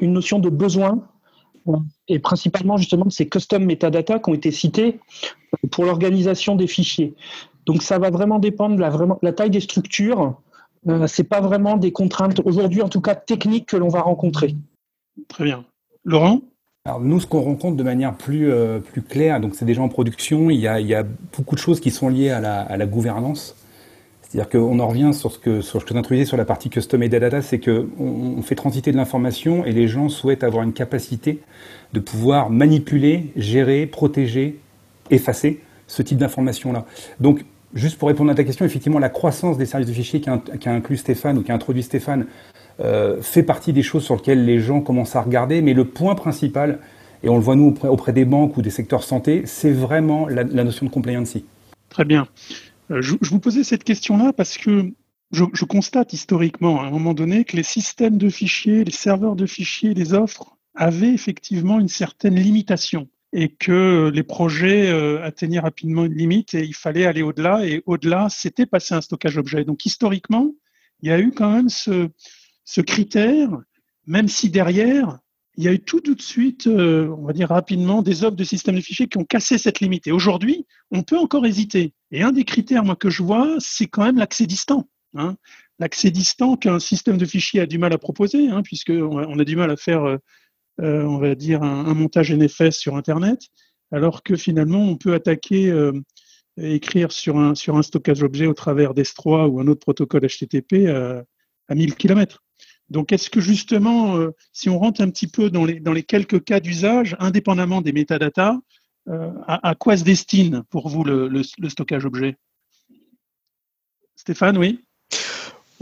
une 0.00 0.12
notion 0.12 0.38
de 0.38 0.48
besoin 0.48 1.00
et 2.08 2.18
principalement 2.18 2.76
justement 2.76 3.08
ces 3.10 3.28
custom 3.28 3.64
metadata 3.64 4.18
qui 4.18 4.30
ont 4.30 4.34
été 4.34 4.50
cités 4.50 4.98
pour 5.70 5.84
l'organisation 5.84 6.56
des 6.56 6.66
fichiers. 6.66 7.14
Donc 7.66 7.82
ça 7.82 7.98
va 7.98 8.10
vraiment 8.10 8.38
dépendre 8.38 8.76
de 8.76 8.82
vraiment, 8.82 9.18
la 9.22 9.32
taille 9.32 9.50
des 9.50 9.60
structures, 9.60 10.34
euh, 10.88 11.06
c'est 11.06 11.24
pas 11.24 11.40
vraiment 11.40 11.76
des 11.76 11.92
contraintes 11.92 12.40
aujourd'hui, 12.44 12.82
en 12.82 12.88
tout 12.88 13.00
cas 13.00 13.14
techniques, 13.14 13.66
que 13.66 13.76
l'on 13.76 13.88
va 13.88 14.00
rencontrer. 14.00 14.56
Très 15.28 15.44
bien. 15.44 15.64
Laurent? 16.04 16.40
Alors 16.84 17.00
nous, 17.00 17.20
ce 17.20 17.26
qu'on 17.26 17.42
rencontre 17.42 17.76
de 17.76 17.82
manière 17.84 18.16
plus, 18.16 18.50
euh, 18.50 18.80
plus 18.80 19.02
claire, 19.02 19.40
donc 19.40 19.54
c'est 19.54 19.64
déjà 19.64 19.82
en 19.82 19.88
production, 19.88 20.50
il 20.50 20.58
y, 20.58 20.66
a, 20.66 20.80
il 20.80 20.86
y 20.86 20.94
a 20.94 21.04
beaucoup 21.36 21.54
de 21.54 21.60
choses 21.60 21.78
qui 21.78 21.92
sont 21.92 22.08
liées 22.08 22.30
à 22.30 22.40
la, 22.40 22.60
à 22.60 22.76
la 22.76 22.86
gouvernance. 22.86 23.56
C'est-à-dire 24.22 24.48
qu'on 24.48 24.80
en 24.80 24.88
revient 24.88 25.12
sur 25.12 25.30
ce 25.30 25.38
que, 25.38 25.60
sur 25.60 25.82
ce 25.82 25.84
que 25.84 26.24
sur 26.24 26.36
la 26.38 26.44
partie 26.46 26.70
custom 26.70 27.02
et 27.02 27.10
data, 27.10 27.42
c'est 27.42 27.60
qu'on 27.60 27.86
on 27.98 28.40
fait 28.42 28.54
transiter 28.54 28.90
de 28.90 28.96
l'information 28.96 29.64
et 29.66 29.72
les 29.72 29.88
gens 29.88 30.08
souhaitent 30.08 30.42
avoir 30.42 30.64
une 30.64 30.72
capacité 30.72 31.40
de 31.92 32.00
pouvoir 32.00 32.48
manipuler, 32.48 33.30
gérer, 33.36 33.86
protéger, 33.86 34.58
effacer 35.10 35.60
ce 35.86 36.00
type 36.00 36.16
d'information-là. 36.16 36.86
Donc 37.20 37.44
Juste 37.74 37.98
pour 37.98 38.08
répondre 38.08 38.30
à 38.30 38.34
ta 38.34 38.44
question, 38.44 38.66
effectivement, 38.66 38.98
la 38.98 39.08
croissance 39.08 39.56
des 39.56 39.64
services 39.64 39.88
de 39.88 39.94
fichiers 39.94 40.20
qui 40.20 40.28
a, 40.28 40.40
inclus 40.66 40.98
Stéphane 40.98 41.38
ou 41.38 41.42
qui 41.42 41.52
a 41.52 41.54
introduit 41.54 41.82
Stéphane 41.82 42.26
euh, 42.80 43.22
fait 43.22 43.42
partie 43.42 43.72
des 43.72 43.82
choses 43.82 44.04
sur 44.04 44.16
lesquelles 44.16 44.44
les 44.44 44.60
gens 44.60 44.80
commencent 44.80 45.16
à 45.16 45.22
regarder. 45.22 45.62
Mais 45.62 45.72
le 45.72 45.86
point 45.86 46.14
principal, 46.14 46.80
et 47.22 47.30
on 47.30 47.36
le 47.36 47.42
voit 47.42 47.56
nous 47.56 47.74
auprès, 47.84 48.12
des 48.12 48.26
banques 48.26 48.58
ou 48.58 48.62
des 48.62 48.70
secteurs 48.70 49.04
santé, 49.04 49.42
c'est 49.46 49.72
vraiment 49.72 50.28
la, 50.28 50.44
notion 50.44 50.84
de 50.84 50.90
compliancy. 50.90 51.46
Très 51.88 52.04
bien. 52.04 52.28
Euh, 52.90 53.00
je, 53.00 53.14
vous 53.22 53.40
posais 53.40 53.64
cette 53.64 53.84
question-là 53.84 54.34
parce 54.34 54.58
que 54.58 54.92
je, 55.32 55.44
je, 55.54 55.64
constate 55.64 56.12
historiquement, 56.12 56.82
à 56.82 56.86
un 56.86 56.90
moment 56.90 57.14
donné, 57.14 57.44
que 57.44 57.56
les 57.56 57.62
systèmes 57.62 58.18
de 58.18 58.28
fichiers, 58.28 58.84
les 58.84 58.92
serveurs 58.92 59.36
de 59.36 59.46
fichiers, 59.46 59.94
les 59.94 60.12
offres 60.12 60.56
avaient 60.74 61.12
effectivement 61.12 61.80
une 61.80 61.88
certaine 61.88 62.34
limitation 62.34 63.08
et 63.32 63.48
que 63.48 64.10
les 64.12 64.22
projets 64.22 64.90
euh, 64.90 65.22
atteignaient 65.24 65.58
rapidement 65.58 66.04
une 66.04 66.14
limite 66.14 66.54
et 66.54 66.64
il 66.64 66.74
fallait 66.74 67.06
aller 67.06 67.22
au-delà. 67.22 67.66
Et 67.66 67.82
au-delà, 67.86 68.28
c'était 68.28 68.66
passer 68.66 68.94
un 68.94 69.00
stockage 69.00 69.38
objet. 69.38 69.64
Donc 69.64 69.86
historiquement, 69.86 70.52
il 71.00 71.08
y 71.08 71.12
a 71.12 71.18
eu 71.18 71.32
quand 71.32 71.50
même 71.50 71.68
ce, 71.68 72.80
critère, 72.82 73.50
même 74.06 74.28
si 74.28 74.50
derrière, 74.50 75.18
il 75.56 75.64
y 75.64 75.68
a 75.68 75.72
eu 75.72 75.80
tout, 75.80 76.00
de 76.00 76.20
suite, 76.20 76.66
euh, 76.66 77.08
on 77.18 77.26
va 77.26 77.32
dire 77.32 77.48
rapidement, 77.48 78.02
des 78.02 78.24
offres 78.24 78.36
de 78.36 78.44
systèmes 78.44 78.76
de 78.76 78.80
fichiers 78.80 79.08
qui 79.08 79.18
ont 79.18 79.24
cassé 79.24 79.58
cette 79.58 79.80
limite. 79.80 80.06
Et 80.06 80.12
aujourd'hui, 80.12 80.66
on 80.90 81.02
peut 81.02 81.18
encore 81.18 81.44
hésiter. 81.46 81.94
Et 82.10 82.22
un 82.22 82.32
des 82.32 82.44
critères, 82.44 82.84
moi, 82.84 82.96
que 82.96 83.10
je 83.10 83.22
vois, 83.22 83.56
c'est 83.58 83.86
quand 83.86 84.04
même 84.04 84.18
l'accès 84.18 84.46
distant. 84.46 84.88
Hein. 85.14 85.36
L'accès 85.78 86.10
distant 86.10 86.56
qu'un 86.56 86.78
système 86.78 87.18
de 87.18 87.26
fichiers 87.26 87.60
a 87.60 87.66
du 87.66 87.78
mal 87.78 87.92
à 87.92 87.98
proposer, 87.98 88.48
hein, 88.48 88.62
puisqu'on 88.62 89.24
on 89.24 89.38
a 89.38 89.44
du 89.44 89.56
mal 89.56 89.70
à 89.70 89.76
faire 89.76 90.18
euh, 90.80 90.84
euh, 90.84 91.04
on 91.04 91.18
va 91.18 91.34
dire, 91.34 91.62
un, 91.62 91.94
montage 91.94 92.32
NFS 92.32 92.76
sur 92.76 92.96
Internet, 92.96 93.48
alors 93.90 94.22
que 94.22 94.36
finalement, 94.36 94.80
on 94.80 94.96
peut 94.96 95.14
attaquer, 95.14 95.70
euh, 95.70 95.92
écrire 96.56 97.12
sur 97.12 97.38
un, 97.38 97.54
stockage 97.54 98.22
objet 98.22 98.46
au 98.46 98.54
travers 98.54 98.94
d'S3 98.94 99.48
ou 99.48 99.60
un 99.60 99.66
autre 99.66 99.80
protocole 99.80 100.26
HTTP 100.26 100.88
à, 100.88 101.24
à 101.68 101.74
1000 101.74 101.94
km. 101.94 102.42
Donc, 102.90 103.12
est-ce 103.12 103.30
que 103.30 103.40
justement, 103.40 104.16
euh, 104.16 104.30
si 104.52 104.68
on 104.68 104.78
rentre 104.78 105.00
un 105.00 105.10
petit 105.10 105.26
peu 105.26 105.50
dans 105.50 105.64
les, 105.64 105.80
dans 105.80 105.92
les 105.92 106.02
quelques 106.02 106.44
cas 106.44 106.60
d'usage, 106.60 107.16
indépendamment 107.18 107.80
des 107.80 107.92
métadatas, 107.92 108.58
à, 109.48 109.74
quoi 109.74 109.96
se 109.96 110.04
destine 110.04 110.62
pour 110.70 110.88
vous 110.88 111.02
le 111.02 111.42
stockage 111.42 112.04
objet? 112.04 112.36
Stéphane, 114.14 114.56
oui? 114.56 114.84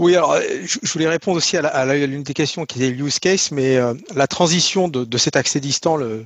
Oui, 0.01 0.17
alors 0.17 0.33
euh, 0.33 0.41
je 0.65 0.93
voulais 0.95 1.09
répondre 1.09 1.37
aussi 1.37 1.59
à 1.59 1.95
l'une 1.95 2.23
des 2.23 2.33
questions 2.33 2.65
qui 2.65 2.79
était 2.79 2.91
le 2.97 3.05
use 3.05 3.19
case, 3.19 3.51
mais 3.51 3.77
euh, 3.77 3.93
la 4.15 4.27
transition 4.27 4.89
de, 4.89 5.19
cet 5.19 5.37
accès 5.37 5.61
distant, 5.61 5.99
le, 5.99 6.25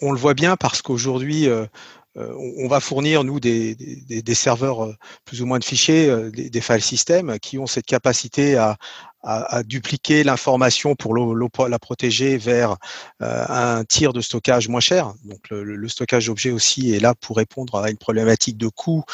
on, 0.00 0.12
le 0.12 0.18
voit 0.18 0.34
bien 0.34 0.56
parce 0.56 0.80
qu'aujourd'hui, 0.80 1.48
euh, 1.48 1.66
on 2.14 2.68
va 2.68 2.78
fournir, 2.78 3.24
nous, 3.24 3.40
des, 3.40 3.74
serveurs 4.34 4.96
plus 5.24 5.42
ou 5.42 5.46
moins 5.46 5.58
de 5.58 5.64
fichiers, 5.64 6.08
des, 6.30 6.60
file 6.60 6.82
systems 6.82 7.40
qui 7.40 7.58
ont 7.58 7.66
cette 7.66 7.86
capacité 7.86 8.56
à, 8.56 8.78
à, 9.24 9.62
dupliquer 9.62 10.22
l'information 10.22 10.94
pour 10.94 11.14
la 11.14 11.78
protéger 11.78 12.36
vers 12.36 12.76
euh, 13.22 13.44
un 13.48 13.84
tir 13.84 14.12
de 14.12 14.20
stockage 14.20 14.68
moins 14.68 14.80
cher. 14.80 15.14
Donc 15.24 15.40
le, 15.50 15.88
stockage 15.88 16.26
d'objets 16.26 16.50
aussi 16.50 16.94
est 16.94 17.00
là 17.00 17.14
pour 17.14 17.36
répondre 17.36 17.76
à 17.76 17.90
une 17.90 17.96
problématique 17.96 18.58
de 18.58 18.68
coût 18.68 19.04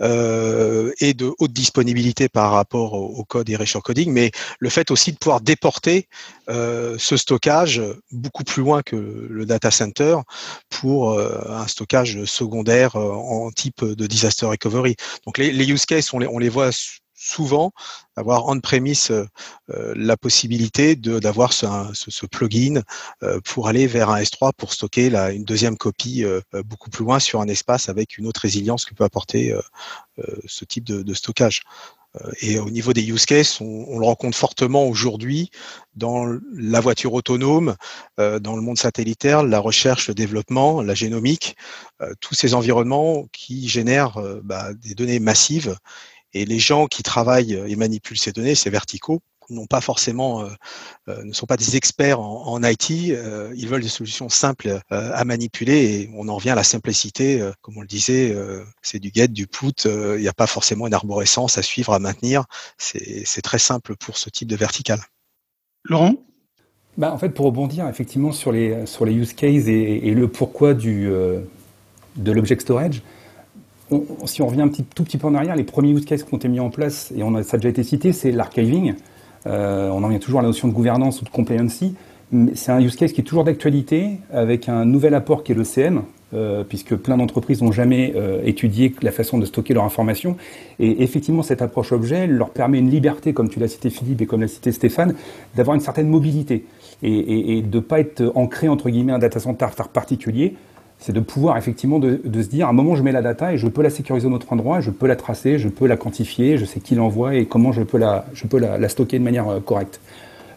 euh, 0.00 0.92
et 1.00 1.14
de 1.14 1.32
haute 1.38 1.52
disponibilité 1.52 2.28
par 2.28 2.52
rapport 2.52 2.94
au, 2.94 3.24
code 3.24 3.48
et 3.48 3.52
erasure 3.52 3.82
coding, 3.82 4.10
mais 4.12 4.30
le 4.58 4.68
fait 4.68 4.90
aussi 4.90 5.12
de 5.12 5.16
pouvoir 5.16 5.40
déporter 5.40 6.08
euh, 6.48 6.96
ce 6.98 7.16
stockage 7.16 7.80
beaucoup 8.10 8.44
plus 8.44 8.62
loin 8.62 8.82
que 8.82 8.96
le 8.96 9.46
data 9.46 9.70
center 9.70 10.16
pour 10.70 11.18
un 11.20 11.66
stockage 11.66 12.24
secondaire 12.24 12.96
en 12.96 13.50
type 13.50 13.84
de 13.84 14.06
disaster 14.06 14.46
recovery. 14.46 14.96
Donc 15.26 15.38
les, 15.38 15.70
use 15.70 15.86
cases, 15.86 16.12
on 16.12 16.18
les, 16.18 16.26
on 16.26 16.38
les 16.38 16.48
voit 16.48 16.70
souvent 17.22 17.72
avoir 18.16 18.46
on-premise 18.48 19.10
euh, 19.10 19.26
euh, 19.70 19.94
la 19.96 20.16
possibilité 20.16 20.96
d'avoir 20.96 21.52
ce, 21.52 22.26
plugin 22.26 22.82
euh, 23.22 23.40
pour 23.44 23.68
aller 23.68 23.86
vers 23.86 24.10
un 24.10 24.20
S3 24.20 24.52
pour 24.56 24.72
stocker 24.72 25.14
une 25.32 25.44
deuxième 25.44 25.76
copie 25.76 26.24
beaucoup 26.64 26.90
plus 26.90 27.04
loin 27.04 27.18
sur 27.18 27.40
un 27.40 27.48
espace 27.48 27.88
avec 27.88 28.18
une 28.18 28.26
autre 28.26 28.40
résilience 28.40 28.84
que 28.84 28.94
peut 28.94 29.04
apporter 29.04 29.54
ce 30.46 30.64
type 30.64 30.84
de, 30.84 31.14
stockage. 31.14 31.62
Et 32.40 32.58
au 32.58 32.70
niveau 32.70 32.92
des 32.92 33.02
use 33.02 33.24
cases, 33.24 33.60
on, 33.60 33.86
on 33.88 33.98
le 33.98 34.06
rencontre 34.06 34.36
fortement 34.36 34.86
aujourd'hui 34.86 35.50
dans 35.94 36.26
la 36.54 36.80
voiture 36.80 37.14
autonome, 37.14 37.74
dans 38.18 38.56
le 38.56 38.62
monde 38.62 38.78
satellitaire, 38.78 39.42
la 39.42 39.58
recherche, 39.58 40.08
le 40.08 40.14
développement, 40.14 40.82
la 40.82 40.94
génomique, 40.94 41.56
tous 42.20 42.34
ces 42.34 42.54
environnements 42.54 43.26
qui 43.32 43.68
génèrent 43.68 44.18
bah, 44.42 44.72
des 44.74 44.94
données 44.94 45.20
massives 45.20 45.76
et 46.34 46.44
les 46.44 46.58
gens 46.58 46.86
qui 46.86 47.02
travaillent 47.02 47.54
et 47.54 47.76
manipulent 47.76 48.18
ces 48.18 48.32
données, 48.32 48.54
ces 48.54 48.70
verticaux, 48.70 49.20
n'ont 49.52 49.66
pas 49.66 49.80
forcément, 49.80 50.42
euh, 50.42 50.48
euh, 51.08 51.24
ne 51.24 51.32
sont 51.32 51.46
pas 51.46 51.56
des 51.56 51.76
experts 51.76 52.20
en, 52.20 52.62
IT. 52.62 53.10
Euh, 53.10 53.52
ils 53.56 53.68
veulent 53.68 53.82
des 53.82 53.88
solutions 53.88 54.28
simples 54.28 54.80
à 54.90 55.24
manipuler 55.24 55.84
et 55.84 56.10
on 56.14 56.28
en 56.28 56.36
revient 56.36 56.50
à 56.50 56.54
la 56.54 56.64
simplicité. 56.64 57.42
comme 57.60 57.76
on 57.76 57.80
le 57.80 57.86
disait, 57.86 58.36
c'est 58.82 58.98
du 58.98 59.10
get, 59.12 59.28
du 59.28 59.46
put. 59.46 59.84
Il 59.84 60.20
n'y 60.20 60.28
a 60.28 60.32
pas 60.32 60.46
forcément 60.46 60.86
une 60.86 60.94
arborescence 60.94 61.58
à 61.58 61.62
suivre, 61.62 61.92
à 61.92 61.98
maintenir. 61.98 62.44
C'est 62.78 63.42
très 63.42 63.58
simple 63.58 63.96
pour 63.96 64.16
ce 64.16 64.30
type 64.30 64.48
de 64.48 64.56
vertical. 64.56 65.00
Laurent? 65.84 66.14
Bah, 66.96 67.12
En 67.12 67.18
fait, 67.18 67.30
pour 67.30 67.46
rebondir 67.46 67.88
effectivement 67.88 68.32
sur 68.32 68.52
les, 68.52 68.86
sur 68.86 69.04
les 69.04 69.12
use 69.12 69.32
cases 69.32 69.66
et, 69.66 70.10
le 70.10 70.28
pourquoi 70.28 70.74
du, 70.74 71.08
de 72.16 72.32
l'object 72.32 72.62
storage, 72.62 73.02
si 74.24 74.42
on 74.42 74.46
revient 74.46 74.62
un 74.62 74.68
tout 74.68 75.04
petit 75.04 75.18
peu 75.18 75.26
en 75.26 75.34
arrière, 75.34 75.56
les 75.56 75.64
premiers 75.64 75.90
use 75.90 76.04
cases 76.04 76.24
ont 76.32 76.36
été 76.36 76.48
mis 76.48 76.60
en 76.60 76.70
place, 76.70 77.12
et 77.16 77.22
a, 77.22 77.42
ça 77.42 77.56
a 77.56 77.58
déjà 77.58 77.68
été 77.68 77.82
cité, 77.82 78.12
c'est 78.12 78.30
l'archiving. 78.30 78.94
Euh, 79.46 79.90
on 79.90 80.02
en 80.04 80.08
vient 80.08 80.18
toujours 80.18 80.40
à 80.40 80.42
la 80.42 80.48
notion 80.48 80.68
de 80.68 80.72
gouvernance 80.72 81.20
ou 81.20 81.24
de 81.24 81.30
compliancy. 81.30 81.94
C'est 82.54 82.72
un 82.72 82.80
use 82.80 82.96
case 82.96 83.12
qui 83.12 83.20
est 83.20 83.24
toujours 83.24 83.44
d'actualité, 83.44 84.18
avec 84.32 84.68
un 84.68 84.84
nouvel 84.84 85.14
apport 85.14 85.44
qui 85.44 85.52
est 85.52 85.54
le 85.54 85.64
CM, 85.64 86.02
euh, 86.34 86.64
puisque 86.64 86.96
plein 86.96 87.18
d'entreprises 87.18 87.60
n'ont 87.60 87.72
jamais 87.72 88.14
euh, 88.16 88.40
étudié 88.44 88.94
la 89.02 89.12
façon 89.12 89.36
de 89.36 89.44
stocker 89.44 89.74
leur 89.74 89.84
information. 89.84 90.36
Et 90.78 91.02
effectivement, 91.02 91.42
cette 91.42 91.60
approche 91.60 91.92
objet 91.92 92.26
leur 92.26 92.48
permet 92.48 92.78
une 92.78 92.88
liberté, 92.88 93.34
comme 93.34 93.50
tu 93.50 93.60
l'as 93.60 93.68
cité 93.68 93.90
Philippe 93.90 94.22
et 94.22 94.26
comme 94.26 94.40
l'a 94.40 94.48
cité 94.48 94.72
Stéphane, 94.72 95.14
d'avoir 95.56 95.74
une 95.74 95.82
certaine 95.82 96.08
mobilité 96.08 96.64
et, 97.02 97.62
de 97.62 97.76
ne 97.76 97.82
pas 97.82 98.00
être 98.00 98.32
ancré, 98.34 98.68
entre 98.68 98.88
guillemets, 98.88 99.12
un 99.12 99.18
data 99.18 99.40
center 99.40 99.66
particulier, 99.92 100.54
c'est 101.02 101.12
de 101.12 101.20
pouvoir 101.20 101.56
effectivement 101.56 101.98
de, 101.98 102.20
se 102.24 102.48
dire 102.48 102.68
à 102.68 102.70
un 102.70 102.72
moment 102.72 102.94
je 102.94 103.02
mets 103.02 103.10
la 103.10 103.22
data 103.22 103.52
et 103.52 103.58
je 103.58 103.66
peux 103.66 103.82
la 103.82 103.90
sécuriser 103.90 104.28
dans 104.28 104.36
autre 104.36 104.52
endroit, 104.52 104.80
je 104.80 104.90
peux 104.90 105.08
la 105.08 105.16
tracer, 105.16 105.58
je 105.58 105.68
peux 105.68 105.88
la 105.88 105.96
quantifier, 105.96 106.58
je 106.58 106.64
sais 106.64 106.78
qui 106.78 106.94
l'envoie 106.94 107.34
et 107.34 107.46
comment 107.46 107.72
je 107.72 107.82
peux 107.82 107.98
la, 107.98 108.24
stocker 108.88 109.18
de 109.18 109.24
manière 109.24 109.48
euh, 109.48 109.58
correcte. 109.58 110.00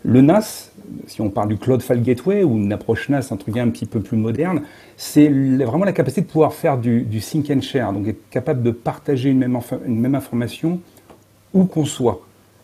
Le 0.03 0.21
NAS, 0.21 0.69
si 1.07 1.21
on 1.21 1.31
parle 1.31 1.49
du 1.49 1.57
Cloud 1.57 1.81
File 1.81 2.03
Gateway 2.03 2.43
ou 2.43 2.57
une 2.57 2.71
approche 2.71 3.09
NAS, 3.09 3.29
un 3.31 3.37
truc 3.37 3.57
un 3.57 3.69
petit 3.69 3.87
peu 3.87 4.01
plus 4.01 4.17
moderne, 4.17 4.61
c'est 4.97 5.29
vraiment 5.29 5.83
la 5.83 5.93
capacité 5.93 6.21
de 6.21 6.27
pouvoir 6.27 6.53
faire 6.53 6.77
du, 6.77 7.01
du, 7.01 7.21
sync 7.21 7.49
and 7.49 7.61
share, 7.61 7.91
donc 7.91 8.07
être 8.07 8.29
capable 8.29 8.61
de 8.61 8.69
partager 8.69 9.31
une 9.31 9.39
même, 9.39 9.57
une 9.87 9.99
même 9.99 10.13
information 10.13 10.79
où 11.55 11.65
qu'on 11.65 11.85
soit. 11.85 12.21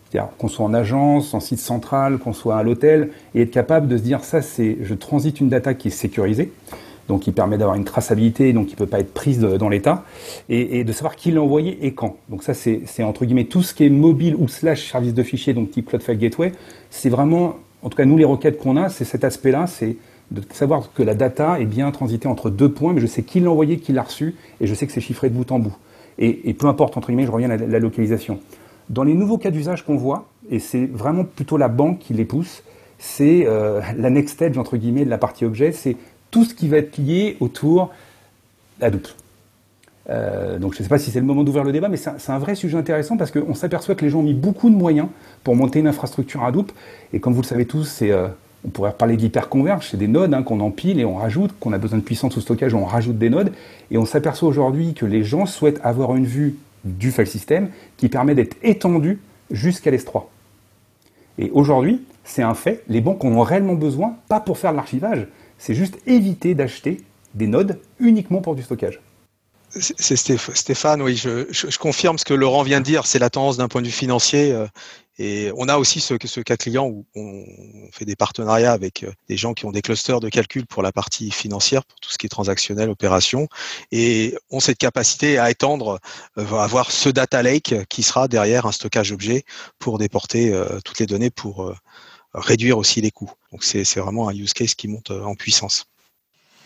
C'est-à-dire 0.08 0.30
qu'on 0.38 0.46
soit 0.46 0.64
en 0.64 0.74
agence, 0.74 1.34
en 1.34 1.40
site 1.40 1.58
central, 1.58 2.18
qu'on 2.18 2.32
soit 2.32 2.58
à 2.58 2.62
l'hôtel, 2.62 3.10
et 3.34 3.42
être 3.42 3.50
capable 3.50 3.88
de 3.88 3.96
se 3.96 4.02
dire 4.02 4.22
ça, 4.22 4.40
c'est 4.40 4.78
je 4.82 4.94
transite 4.94 5.40
une 5.40 5.48
data 5.48 5.74
qui 5.74 5.88
est 5.88 5.92
sécurisée 5.92 6.52
donc 7.08 7.26
il 7.26 7.32
permet 7.32 7.58
d'avoir 7.58 7.76
une 7.76 7.84
traçabilité, 7.84 8.52
donc 8.52 8.68
il 8.68 8.72
ne 8.72 8.76
peut 8.76 8.86
pas 8.86 9.00
être 9.00 9.12
prise 9.12 9.40
dans 9.40 9.68
l'état, 9.68 10.04
et, 10.48 10.84
de 10.84 10.92
savoir 10.92 11.16
qui 11.16 11.30
l'a 11.30 11.42
envoyé 11.42 11.84
et 11.84 11.92
quand. 11.92 12.16
Donc 12.28 12.42
ça, 12.42 12.54
c'est 12.54 13.02
entre 13.02 13.24
guillemets 13.24 13.44
tout 13.44 13.62
ce 13.62 13.74
qui 13.74 13.84
est 13.84 13.90
mobile 13.90 14.36
ou 14.38 14.48
slash 14.48 14.90
service 14.90 15.14
de 15.14 15.22
fichier, 15.22 15.54
donc 15.54 15.70
type 15.70 15.86
Cloudflare 15.86 16.16
Gateway, 16.16 16.52
c'est 16.90 17.10
vraiment, 17.10 17.56
en 17.82 17.88
tout 17.88 17.96
cas 17.96 18.04
nous 18.04 18.16
les 18.16 18.24
requêtes 18.24 18.58
qu'on 18.58 18.76
a, 18.76 18.88
c'est 18.88 19.04
cet 19.04 19.24
aspect-là, 19.24 19.66
c'est 19.66 19.96
de 20.32 20.42
savoir 20.52 20.92
que 20.94 21.02
la 21.02 21.14
data 21.14 21.60
est 21.60 21.66
bien 21.66 21.90
transitée 21.90 22.26
entre 22.26 22.50
deux 22.50 22.70
points, 22.70 22.92
mais 22.92 23.00
je 23.00 23.06
sais 23.06 23.22
qui 23.22 23.40
l'a 23.40 23.50
envoyé, 23.50 23.78
qui 23.78 23.92
l'a 23.92 24.02
reçu, 24.02 24.34
et 24.60 24.66
je 24.66 24.74
sais 24.74 24.86
que 24.86 24.92
c'est 24.92 25.00
chiffré 25.00 25.28
de 25.28 25.34
bout 25.34 25.50
en 25.52 25.58
bout. 25.58 25.76
Et, 26.18 26.54
peu 26.54 26.66
importe, 26.66 26.96
entre 26.96 27.08
guillemets, 27.08 27.26
je 27.26 27.32
reviens 27.32 27.50
à 27.50 27.56
la, 27.56 27.78
localisation. 27.78 28.38
Dans 28.90 29.02
les 29.02 29.14
nouveaux 29.14 29.38
cas 29.38 29.50
d'usage 29.50 29.84
qu'on 29.84 29.96
voit, 29.96 30.28
et 30.50 30.58
c'est 30.58 30.86
vraiment 30.86 31.24
plutôt 31.24 31.56
la 31.56 31.68
banque 31.68 31.98
qui 31.98 32.14
les 32.14 32.24
pousse, 32.24 32.62
c'est 32.98 33.44
euh, 33.46 33.80
la 33.96 34.10
next 34.10 34.34
stage, 34.34 34.56
entre 34.58 34.76
guillemets, 34.76 35.04
de 35.04 35.10
la 35.10 35.18
partie 35.18 35.44
objet, 35.44 35.72
c'est 35.72 35.96
tout 36.32 36.44
ce 36.44 36.54
qui 36.54 36.66
va 36.66 36.78
être 36.78 36.98
lié 36.98 37.36
autour 37.38 37.92
Hadoop. 38.80 39.06
Euh, 40.10 40.58
donc 40.58 40.74
je 40.74 40.80
ne 40.80 40.82
sais 40.82 40.88
pas 40.88 40.98
si 40.98 41.12
c'est 41.12 41.20
le 41.20 41.26
moment 41.26 41.44
d'ouvrir 41.44 41.62
le 41.62 41.70
débat, 41.70 41.88
mais 41.88 41.96
c'est 41.96 42.30
un, 42.30 42.38
vrai 42.38 42.56
sujet 42.56 42.76
intéressant 42.76 43.16
parce 43.16 43.30
qu'on 43.30 43.54
s'aperçoit 43.54 43.94
que 43.94 44.04
les 44.04 44.10
gens 44.10 44.18
ont 44.18 44.24
mis 44.24 44.34
beaucoup 44.34 44.68
de 44.68 44.74
moyens 44.74 45.06
pour 45.44 45.54
monter 45.54 45.78
une 45.78 45.86
infrastructure 45.86 46.42
Hadoop. 46.42 46.72
Et 47.12 47.20
comme 47.20 47.34
vous 47.34 47.42
le 47.42 47.46
savez 47.46 47.66
tous, 47.66 48.00
euh, 48.02 48.26
on 48.66 48.70
pourrait 48.70 48.94
parler 48.94 49.16
d'hyperconverge, 49.16 49.88
c'est 49.90 49.96
des 49.96 50.08
nodes 50.08 50.34
hein, 50.34 50.42
qu'on 50.42 50.58
empile 50.58 50.98
et 50.98 51.04
on 51.04 51.14
rajoute, 51.14 51.52
qu'on 51.60 51.72
a 51.72 51.78
besoin 51.78 51.98
de 51.98 52.02
puissance 52.02 52.36
ou 52.36 52.40
stockage, 52.40 52.74
on 52.74 52.84
rajoute 52.84 53.18
des 53.18 53.30
nodes. 53.30 53.52
Et 53.92 53.98
on 53.98 54.06
s'aperçoit 54.06 54.48
aujourd'hui 54.48 54.94
que 54.94 55.06
les 55.06 55.22
gens 55.22 55.46
souhaitent 55.46 55.80
avoir 55.84 56.16
une 56.16 56.26
vue 56.26 56.56
du 56.84 57.12
file 57.12 57.26
system 57.28 57.68
qui 57.96 58.08
permet 58.08 58.34
d'être 58.34 58.56
étendu 58.62 59.20
jusqu'à 59.50 59.92
l'S3. 59.92 60.24
Et 61.38 61.50
aujourd'hui, 61.52 62.02
c'est 62.24 62.42
un 62.42 62.54
fait, 62.54 62.82
les 62.88 63.00
banques 63.00 63.24
en 63.24 63.28
ont 63.28 63.42
réellement 63.42 63.74
besoin, 63.74 64.16
pas 64.28 64.40
pour 64.40 64.58
faire 64.58 64.72
de 64.72 64.76
l'archivage, 64.76 65.26
c'est 65.62 65.76
juste 65.76 65.96
éviter 66.08 66.56
d'acheter 66.56 67.02
des 67.34 67.46
nodes 67.46 67.78
uniquement 68.00 68.40
pour 68.40 68.56
du 68.56 68.62
stockage. 68.62 69.00
C'est 69.70 70.16
Stéphane, 70.16 71.00
oui, 71.00 71.16
je, 71.16 71.78
confirme 71.78 72.18
ce 72.18 72.24
que 72.24 72.34
Laurent 72.34 72.62
vient 72.62 72.80
de 72.80 72.84
dire, 72.84 73.06
c'est 73.06 73.20
la 73.20 73.30
tendance 73.30 73.56
d'un 73.56 73.68
point 73.68 73.80
de 73.80 73.86
vue 73.86 73.92
financier. 73.92 74.52
Euh, 74.52 74.66
et 75.18 75.50
on 75.56 75.68
a 75.68 75.78
aussi 75.78 76.00
ce, 76.00 76.14
cas 76.40 76.56
client 76.56 76.88
où 76.88 77.06
on 77.14 77.44
fait 77.92 78.04
des 78.04 78.16
partenariats 78.16 78.72
avec 78.72 79.04
euh, 79.04 79.12
des 79.28 79.36
gens 79.36 79.54
qui 79.54 79.64
ont 79.64 79.70
des 79.70 79.80
clusters 79.80 80.20
de 80.20 80.28
calcul 80.28 80.66
pour 80.66 80.82
la 80.82 80.92
partie 80.92 81.30
financière, 81.30 81.84
pour 81.84 82.00
tout 82.00 82.10
ce 82.10 82.18
qui 82.18 82.26
est 82.26 82.28
transactionnel, 82.28 82.90
opération, 82.90 83.48
et 83.92 84.34
ont 84.50 84.60
cette 84.60 84.78
capacité 84.78 85.38
à 85.38 85.50
étendre, 85.50 86.00
euh, 86.38 86.54
à 86.54 86.64
avoir 86.64 86.90
ce 86.90 87.08
data 87.08 87.40
lake 87.42 87.74
qui 87.88 88.02
sera 88.02 88.26
derrière 88.28 88.66
un 88.66 88.72
stockage 88.72 89.12
objet 89.12 89.44
pour 89.78 89.96
déporter 89.96 90.52
toutes 90.84 90.98
les 90.98 91.06
données 91.06 91.30
pour 91.30 91.72
réduire 92.34 92.78
aussi 92.78 93.00
les 93.00 93.10
coûts. 93.10 93.32
Donc 93.50 93.64
c'est 93.64 93.84
vraiment 93.96 94.28
un 94.28 94.34
use 94.34 94.52
case 94.52 94.74
qui 94.74 94.88
monte 94.88 95.10
euh, 95.10 95.22
en 95.22 95.34
puissance. 95.34 95.86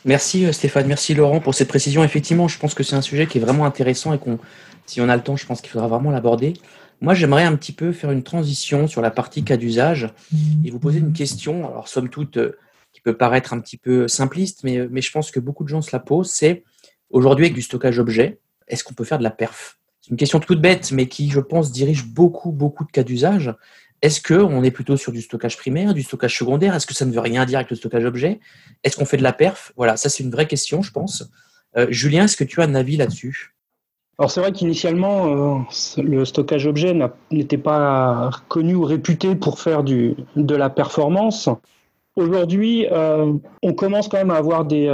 Merci 0.05 0.47
euh, 0.47 0.53
Stéphane, 0.53 0.87
merci 0.87 1.15
Laurent 1.15 1.41
pour 1.41 1.55
cette 1.55 1.69
précision. 1.69 2.05
Effectivement, 2.05 2.49
je 2.49 2.59
pense 2.59 2.75
que 2.75 2.83
c'est 2.83 2.97
un 2.97 3.03
sujet 3.03 3.27
qui 3.27 3.39
est 3.39 3.41
vraiment 3.41 3.65
intéressant 3.65 4.13
et 4.13 4.19
qu'on, 4.19 4.39
si 4.87 5.01
on 5.01 5.09
a 5.09 5.17
le 5.17 5.23
temps, 5.23 5.37
je 5.37 5.47
pense 5.47 5.61
qu'il 5.61 5.71
faudra 5.71 5.89
vraiment 5.89 6.11
l'aborder. 6.11 6.55
Moi, 7.01 7.15
j'aimerais 7.15 7.45
un 7.45 7.57
petit 7.57 7.73
peu 7.73 7.93
faire 7.93 8.11
une 8.11 8.23
transition 8.23 8.87
sur 8.87 9.03
la 9.03 9.11
partie 9.11 9.45
cas 9.45 9.57
d'usage 9.57 10.09
et 10.65 10.71
vous 10.71 10.79
poser 10.79 10.99
une 10.99 11.13
question. 11.13 11.69
Alors, 11.69 11.89
somme 11.89 12.09
toute, 12.09 12.39
euh, 12.39 12.57
qui 12.93 13.01
peut 13.01 13.17
paraître 13.17 13.53
un 13.53 13.61
petit 13.61 13.77
peu 13.77 14.09
simpliste, 14.09 14.65
mais, 14.65 14.87
mais 14.91 15.03
je 15.03 15.11
pense 15.11 15.31
que 15.31 15.41
beaucoup 15.41 15.65
de 15.65 15.69
gens 15.69 15.83
se 15.83 15.91
la 15.93 15.99
posent. 15.99 16.31
C'est 16.31 16.65
aujourd'hui 17.11 17.47
avec 17.47 17.55
du 17.55 17.63
stockage 17.63 17.99
objet, 17.99 18.39
est-ce 18.69 18.85
qu'on 18.85 18.95
peut 18.95 19.05
faire 19.05 19.19
de 19.19 19.25
la 19.25 19.31
perf? 19.31 19.79
C'est 20.01 20.11
une 20.13 20.17
question 20.17 20.39
toute 20.39 20.61
bête, 20.61 20.93
mais 20.93 21.09
qui, 21.09 21.31
je 21.31 21.41
pense, 21.41 21.73
dirige 21.73 22.07
beaucoup, 22.07 22.53
beaucoup 22.53 22.85
de 22.85 22.91
cas 22.93 23.03
d'usage. 23.03 23.53
Est-ce 24.03 24.21
qu'on 24.21 24.63
est 24.63 24.71
plutôt 24.71 24.97
sur 24.97 25.13
du 25.13 25.23
stockage 25.23 25.57
primaire, 25.57 25.95
du 25.95 26.03
stockage 26.03 26.37
secondaire? 26.39 26.75
Est-ce 26.75 26.87
que 26.87 26.95
ça 26.95 27.07
ne 27.07 27.13
veut 27.13 27.21
rien 27.21 27.45
dire 27.45 27.59
avec 27.59 27.71
le 27.71 27.77
stockage 27.77 28.05
objet? 28.05 28.41
Est-ce 28.85 28.97
qu'on 28.97 29.07
fait 29.07 29.17
de 29.17 29.23
la 29.23 29.33
perf? 29.33 29.73
Voilà, 29.77 29.97
ça 29.97 30.09
c'est 30.09 30.23
une 30.23 30.31
vraie 30.31 30.47
question, 30.47 30.83
je 30.83 30.93
pense. 30.93 31.29
Euh, 31.77 31.87
Julien, 31.91 32.25
est-ce 32.25 32.37
que 32.37 32.45
tu 32.45 32.61
as 32.61 32.65
un 32.65 32.75
avis 32.75 32.97
là-dessus? 32.97 33.55
Alors 34.19 34.31
c'est 34.31 34.41
vrai 34.41 34.53
qu'initialement, 34.53 35.59
euh, 35.59 36.03
le 36.03 36.25
stockage 36.25 36.67
objet 36.67 36.97
n'était 37.31 37.59
pas 37.59 38.31
connu 38.49 38.75
ou 38.75 38.85
réputé 38.85 39.35
pour 39.35 39.61
faire 39.61 39.83
de 39.83 40.15
la 40.37 40.71
performance. 40.71 41.51
Aujourd'hui, 42.17 42.87
euh, 42.91 43.35
on 43.63 43.75
commence 43.75 44.09
quand 44.09 44.17
même 44.17 44.31
à 44.31 44.37
avoir 44.37 44.65
des, 44.65 44.89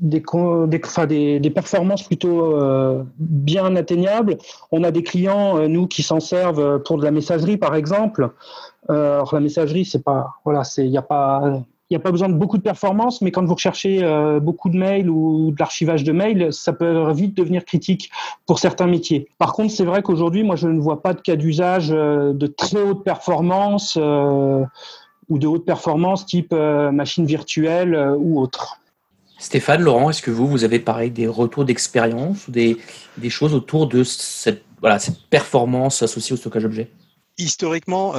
des, 0.00 1.50
performances 1.50 2.02
plutôt 2.02 2.56
euh, 2.56 3.02
bien 3.18 3.76
atteignables. 3.76 4.38
On 4.72 4.84
a 4.84 4.90
des 4.90 5.02
clients, 5.02 5.58
euh, 5.58 5.68
nous, 5.68 5.86
qui 5.86 6.02
s'en 6.02 6.20
servent 6.20 6.82
pour 6.82 6.98
de 6.98 7.04
la 7.04 7.10
messagerie, 7.10 7.56
par 7.56 7.74
exemple. 7.74 8.30
Euh, 8.90 9.14
alors 9.14 9.34
la 9.34 9.40
messagerie, 9.40 9.84
c'est 9.84 10.02
pas, 10.02 10.34
voilà, 10.44 10.62
il 10.78 10.90
n'y 10.90 10.98
a 10.98 11.02
pas 11.02 11.64
il 11.90 11.96
a 11.96 12.00
pas 12.00 12.10
besoin 12.10 12.28
de 12.28 12.34
beaucoup 12.34 12.56
de 12.56 12.62
performance, 12.62 13.20
mais 13.20 13.30
quand 13.30 13.44
vous 13.44 13.54
recherchez 13.54 14.02
euh, 14.02 14.40
beaucoup 14.40 14.68
de 14.68 14.76
mails 14.76 15.10
ou 15.10 15.52
de 15.52 15.56
l'archivage 15.58 16.02
de 16.02 16.12
mails, 16.12 16.52
ça 16.52 16.72
peut 16.72 17.12
vite 17.12 17.36
devenir 17.36 17.64
critique 17.64 18.10
pour 18.46 18.58
certains 18.58 18.86
métiers. 18.86 19.28
Par 19.38 19.52
contre, 19.52 19.72
c'est 19.72 19.84
vrai 19.84 20.02
qu'aujourd'hui, 20.02 20.42
moi, 20.42 20.56
je 20.56 20.68
ne 20.68 20.80
vois 20.80 21.02
pas 21.02 21.12
de 21.12 21.20
cas 21.20 21.36
d'usage 21.36 21.92
euh, 21.92 22.32
de 22.32 22.46
très 22.46 22.82
haute 22.82 23.04
performance 23.04 23.98
euh, 24.00 24.64
ou 25.28 25.38
de 25.38 25.46
haute 25.46 25.64
performance 25.64 26.26
type 26.26 26.52
machine 26.52 27.24
virtuelle 27.24 28.14
ou 28.18 28.40
autre. 28.40 28.80
Stéphane, 29.38 29.82
Laurent, 29.82 30.10
est-ce 30.10 30.22
que 30.22 30.30
vous, 30.30 30.46
vous 30.46 30.64
avez 30.64 30.78
pareil 30.78 31.10
des 31.10 31.26
retours 31.26 31.64
d'expérience 31.64 32.48
ou 32.48 32.52
des, 32.52 32.78
choses 33.28 33.54
autour 33.54 33.88
de 33.88 34.04
cette, 34.04 34.64
performance 35.30 36.02
associée 36.02 36.34
au 36.34 36.36
stockage 36.36 36.64
objet? 36.64 36.90
Historiquement, 37.38 38.14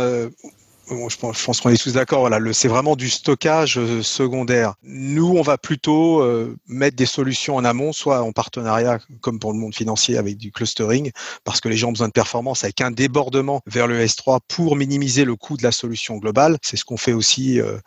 je 0.90 1.18
pense, 1.18 1.62
qu'on 1.62 1.70
est 1.70 1.82
tous 1.82 1.94
d'accord. 1.94 2.22
Voilà, 2.22 2.40
c'est 2.54 2.68
vraiment 2.68 2.96
du 2.96 3.10
stockage 3.10 3.78
euh, 3.78 4.04
secondaire. 4.04 4.76
Nous, 4.84 5.28
on 5.28 5.42
va 5.42 5.58
plutôt 5.58 6.22
euh, 6.22 6.56
mettre 6.68 6.96
des 6.96 7.06
solutions 7.06 7.56
en 7.56 7.66
amont, 7.66 7.92
soit 7.92 8.22
en 8.22 8.32
partenariat, 8.32 9.00
comme 9.22 9.40
pour 9.40 9.54
le 9.54 9.60
monde 9.60 9.74
financier, 9.74 10.18
avec 10.18 10.38
du 10.38 10.52
clustering, 10.52 11.12
parce 11.44 11.60
que 11.62 11.70
les 11.70 11.78
gens 11.78 11.90
ont 11.90 11.94
besoin 11.94 12.08
de 12.08 12.14
performance 12.14 12.64
avec 12.64 12.82
un 12.82 12.92
débordement 12.92 13.62
vers 13.66 13.88
le 13.88 14.04
S3 14.04 14.40
pour 14.48 14.76
minimiser 14.76 15.26
le 15.26 15.36
coût 15.36 15.58
de 15.58 15.64
la 15.64 15.72
solution 15.72 16.18
globale. 16.18 16.58
C'est 16.62 16.78
ce 16.78 16.86
qu'on 16.86 16.98
fait 16.98 17.14
aussi 17.14 17.60
euh, 17.60 17.80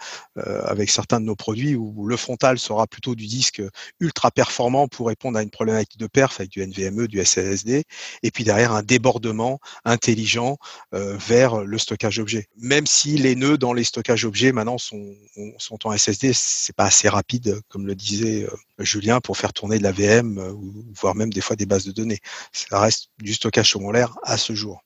avec 0.65 0.91
certains 0.91 1.21
de 1.21 1.25
nos 1.25 1.37
produits, 1.37 1.77
où 1.77 2.07
le 2.07 2.17
frontal 2.17 2.59
sera 2.59 2.87
plutôt 2.87 3.15
du 3.15 3.27
disque 3.27 3.63
ultra 4.01 4.31
performant 4.31 4.89
pour 4.89 5.09
répondre 5.09 5.39
à 5.39 5.43
une 5.43 5.51
problématique 5.51 5.99
de 5.99 6.07
perf 6.07 6.41
avec 6.41 6.51
du 6.51 6.67
NVMe, 6.67 7.07
du 7.07 7.25
SSD, 7.25 7.85
et 8.23 8.31
puis 8.31 8.45
derrière 8.45 8.73
un 8.73 8.83
débordement 8.83 9.61
intelligent 9.85 10.57
vers 10.93 11.65
le 11.65 11.79
stockage 11.79 12.19
objet. 12.19 12.47
Même 12.57 12.87
si 12.89 13.17
les 13.17 13.37
nœuds 13.37 13.59
dans 13.59 13.73
les 13.73 13.85
stockages 13.85 14.25
objets 14.25 14.53
maintenant 14.53 14.79
sont, 14.79 15.15
sont 15.59 15.87
en 15.87 15.97
SSD, 15.97 16.33
c'est 16.35 16.75
pas 16.75 16.85
assez 16.85 17.09
rapide, 17.09 17.61
comme 17.69 17.87
le 17.87 17.95
disait 17.95 18.45
euh, 18.45 18.85
Julien, 18.85 19.21
pour 19.21 19.37
faire 19.37 19.53
tourner 19.53 19.79
de 19.79 19.83
la 19.83 19.93
VM 19.93 20.39
euh, 20.39 20.53
ou 20.53 20.85
voire 20.95 21.15
même 21.15 21.33
des 21.33 21.41
fois 21.41 21.55
des 21.55 21.67
bases 21.67 21.85
de 21.85 21.93
données. 21.93 22.19
Ça 22.53 22.81
reste 22.81 23.11
du 23.19 23.35
stockage 23.35 23.71
secondaire 23.71 24.17
à 24.23 24.37
ce 24.37 24.55
jour. 24.55 24.83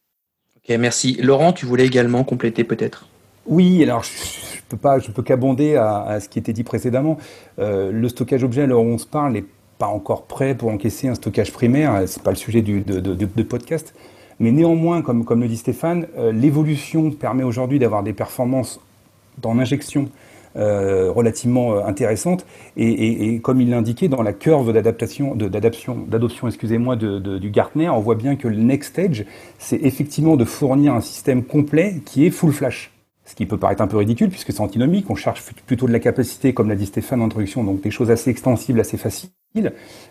Ok, 0.57 0.77
merci. 0.79 1.15
Laurent, 1.15 1.53
tu 1.53 1.65
voulais 1.65 1.87
également 1.87 2.25
compléter 2.25 2.65
peut-être? 2.65 3.07
Oui, 3.47 3.83
alors 3.83 4.03
je 4.05 4.11
ne 4.11 4.63
peux 4.69 4.77
pas, 4.77 4.99
je 4.99 5.11
peux 5.11 5.23
qu'abonder 5.23 5.77
à, 5.77 6.19
ce 6.21 6.29
qui 6.29 6.39
était 6.39 6.53
dit 6.53 6.65
précédemment. 6.65 7.19
Euh, 7.59 7.91
le 7.91 8.09
stockage 8.09 8.45
objet, 8.45 8.63
alors 8.63 8.83
on 8.83 8.99
se 8.99 9.07
parle, 9.07 9.33
n'est 9.33 9.45
pas 9.79 9.87
encore 9.87 10.27
prêt 10.27 10.57
pour 10.57 10.71
encaisser 10.71 11.09
un 11.09 11.15
stockage 11.15 11.53
primaire. 11.53 12.05
C'est 12.07 12.23
pas 12.23 12.31
le 12.31 12.37
sujet 12.37 12.63
du, 12.63 12.83
de, 12.83 13.01
de, 13.01 13.43
podcast. 13.43 13.95
Mais 14.43 14.51
néanmoins, 14.51 15.03
comme, 15.03 15.25
le 15.41 15.47
dit 15.47 15.57
Stéphane, 15.57 16.09
euh, 16.19 16.33
l'évolution 16.33 17.13
permet 17.13 17.45
aujourd'hui 17.45 17.79
d'avoir 17.79 18.03
des 18.03 18.13
performances 18.13 18.81
dans 19.39 19.55
l'injection 19.55 20.09
euh, 20.57 21.13
relativement 21.13 21.75
euh, 21.75 21.85
intéressantes. 21.85 22.45
Et, 22.77 23.39
comme 23.39 23.61
il 23.61 23.71
l'indiquait, 23.71 24.09
dans 24.09 24.21
la 24.21 24.33
curve 24.33 24.73
d'adaptation, 24.73 25.37
d'adoption, 25.37 26.49
excusez-moi, 26.49 26.97
du 26.97 27.51
Gartner, 27.51 27.89
on 27.89 28.01
voit 28.01 28.17
bien 28.17 28.35
que 28.35 28.49
le 28.49 28.57
next 28.57 28.91
stage, 28.91 29.25
c'est 29.61 29.81
effectivement 29.81 30.37
de 30.37 30.45
fournir 30.45 30.93
un 30.93 31.01
système 31.01 31.45
complet 31.45 32.03
qui 32.05 32.27
est 32.27 32.31
full 32.31 32.53
flash. 32.53 32.91
Ce 33.25 33.37
qui 33.37 33.47
peut 33.47 33.59
paraître 33.59 33.83
un 33.83 33.87
peu 33.87 33.99
ridicule 33.99 34.29
puisque 34.29 34.53
c'est 34.53 34.61
antinomique, 34.61 35.09
on 35.09 35.15
cherche 35.15 35.41
plutôt 35.67 35.87
de 35.87 35.93
la 35.93 36.01
capacité, 36.01 36.53
comme 36.53 36.69
l'a 36.69 36.75
dit 36.75 36.87
Stéphane 36.87 37.23
en 37.23 37.27
introduction, 37.27 37.63
donc 37.63 37.81
des 37.81 37.93
choses 37.93 38.11
assez 38.11 38.29
extensibles, 38.29 38.81
assez 38.81 38.97
faciles. 38.97 39.31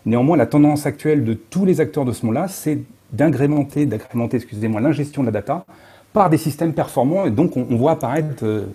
Néanmoins, 0.05 0.37
la 0.37 0.45
tendance 0.45 0.85
actuelle 0.85 1.25
de 1.25 1.33
tous 1.33 1.65
les 1.65 1.81
acteurs 1.81 2.05
de 2.05 2.13
ce 2.13 2.25
monde-là, 2.25 2.47
c'est 2.47 2.79
d'agrémenter, 3.11 3.85
d'agrémenter, 3.85 4.37
excusez-moi, 4.37 4.81
l'ingestion 4.81 5.21
de 5.21 5.27
la 5.27 5.31
data 5.31 5.65
par 6.13 6.29
des 6.29 6.37
systèmes 6.37 6.73
performants. 6.73 7.25
Et 7.25 7.31
donc, 7.31 7.57
on, 7.57 7.75
voit 7.75 7.91
apparaître, 7.91 8.43
euh, 8.43 8.65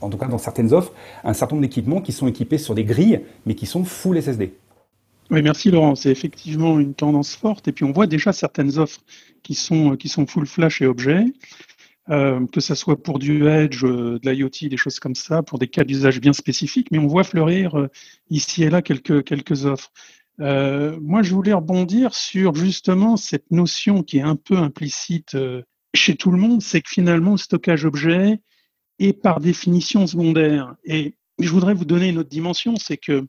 en 0.00 0.10
tout 0.10 0.18
cas 0.18 0.26
dans 0.26 0.38
certaines 0.38 0.72
offres, 0.72 0.92
un 1.24 1.32
certain 1.32 1.56
nombre 1.56 1.66
d'équipements 1.66 2.00
qui 2.00 2.12
sont 2.12 2.28
équipés 2.28 2.58
sur 2.58 2.74
des 2.74 2.84
grilles, 2.84 3.20
mais 3.44 3.54
qui 3.54 3.66
sont 3.66 3.84
full 3.84 4.20
SSD. 4.20 4.54
Oui, 5.30 5.42
merci 5.42 5.70
Laurent. 5.70 5.94
C'est 5.94 6.10
effectivement 6.10 6.78
une 6.78 6.94
tendance 6.94 7.34
forte. 7.34 7.66
Et 7.68 7.72
puis, 7.72 7.84
on 7.84 7.92
voit 7.92 8.06
déjà 8.06 8.32
certaines 8.32 8.78
offres 8.78 9.00
qui 9.42 9.54
sont, 9.54 9.96
qui 9.96 10.08
sont 10.08 10.26
full 10.26 10.46
flash 10.46 10.82
et 10.82 10.86
objets. 10.86 11.24
Euh, 12.08 12.46
que 12.52 12.60
ce 12.60 12.76
soit 12.76 13.02
pour 13.02 13.18
du 13.18 13.48
Edge, 13.48 13.84
euh, 13.84 14.20
de 14.22 14.30
l'IoT, 14.30 14.68
des 14.70 14.76
choses 14.76 15.00
comme 15.00 15.16
ça, 15.16 15.42
pour 15.42 15.58
des 15.58 15.66
cas 15.66 15.82
d'usage 15.82 16.20
bien 16.20 16.32
spécifiques, 16.32 16.86
mais 16.92 16.98
on 16.98 17.08
voit 17.08 17.24
fleurir 17.24 17.88
ici 18.30 18.62
et 18.62 18.70
là 18.70 18.80
quelques, 18.80 19.24
quelques 19.24 19.66
offres. 19.66 19.90
Euh, 20.40 20.98
moi, 21.00 21.22
je 21.22 21.34
voulais 21.34 21.52
rebondir 21.52 22.14
sur 22.14 22.54
justement 22.54 23.16
cette 23.16 23.50
notion 23.50 24.02
qui 24.02 24.18
est 24.18 24.22
un 24.22 24.36
peu 24.36 24.56
implicite 24.56 25.34
euh, 25.34 25.62
chez 25.94 26.16
tout 26.16 26.30
le 26.30 26.38
monde, 26.38 26.60
c'est 26.62 26.82
que 26.82 26.90
finalement, 26.90 27.32
le 27.32 27.36
stockage 27.38 27.84
objet 27.84 28.40
est 28.98 29.14
par 29.14 29.40
définition 29.40 30.06
secondaire. 30.06 30.74
Et 30.84 31.16
je 31.38 31.48
voudrais 31.48 31.74
vous 31.74 31.84
donner 31.84 32.10
une 32.10 32.18
autre 32.18 32.28
dimension, 32.28 32.76
c'est 32.76 32.98
que 32.98 33.26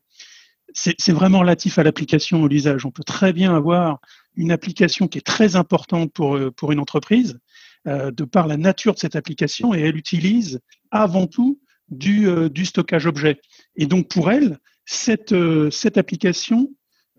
c'est 0.74 1.14
vraiment 1.14 1.40
relatif 1.40 1.80
à 1.80 1.84
l'application, 1.84 2.44
à 2.44 2.48
l'usage. 2.48 2.86
On 2.86 2.92
peut 2.92 3.06
très 3.06 3.32
bien 3.32 3.56
avoir 3.56 4.00
une 4.36 4.52
application 4.52 5.08
qui 5.08 5.18
est 5.18 5.26
très 5.26 5.56
importante 5.56 6.12
pour, 6.12 6.36
euh, 6.36 6.52
pour 6.52 6.72
une 6.72 6.80
entreprise, 6.80 7.40
de 7.86 8.26
par 8.26 8.48
la 8.48 8.58
nature 8.58 8.96
de 8.96 9.00
cette 9.00 9.16
application, 9.16 9.74
et 9.74 9.80
elle 9.80 9.96
utilise 9.96 10.60
avant 10.92 11.26
tout 11.26 11.62
du, 11.88 12.28
stockage 12.66 13.06
objet. 13.06 13.40
Et 13.78 13.86
donc 13.86 14.10
pour 14.10 14.30
elle, 14.30 14.60
cette, 14.84 15.34
cette 15.72 15.98
application 15.98 16.70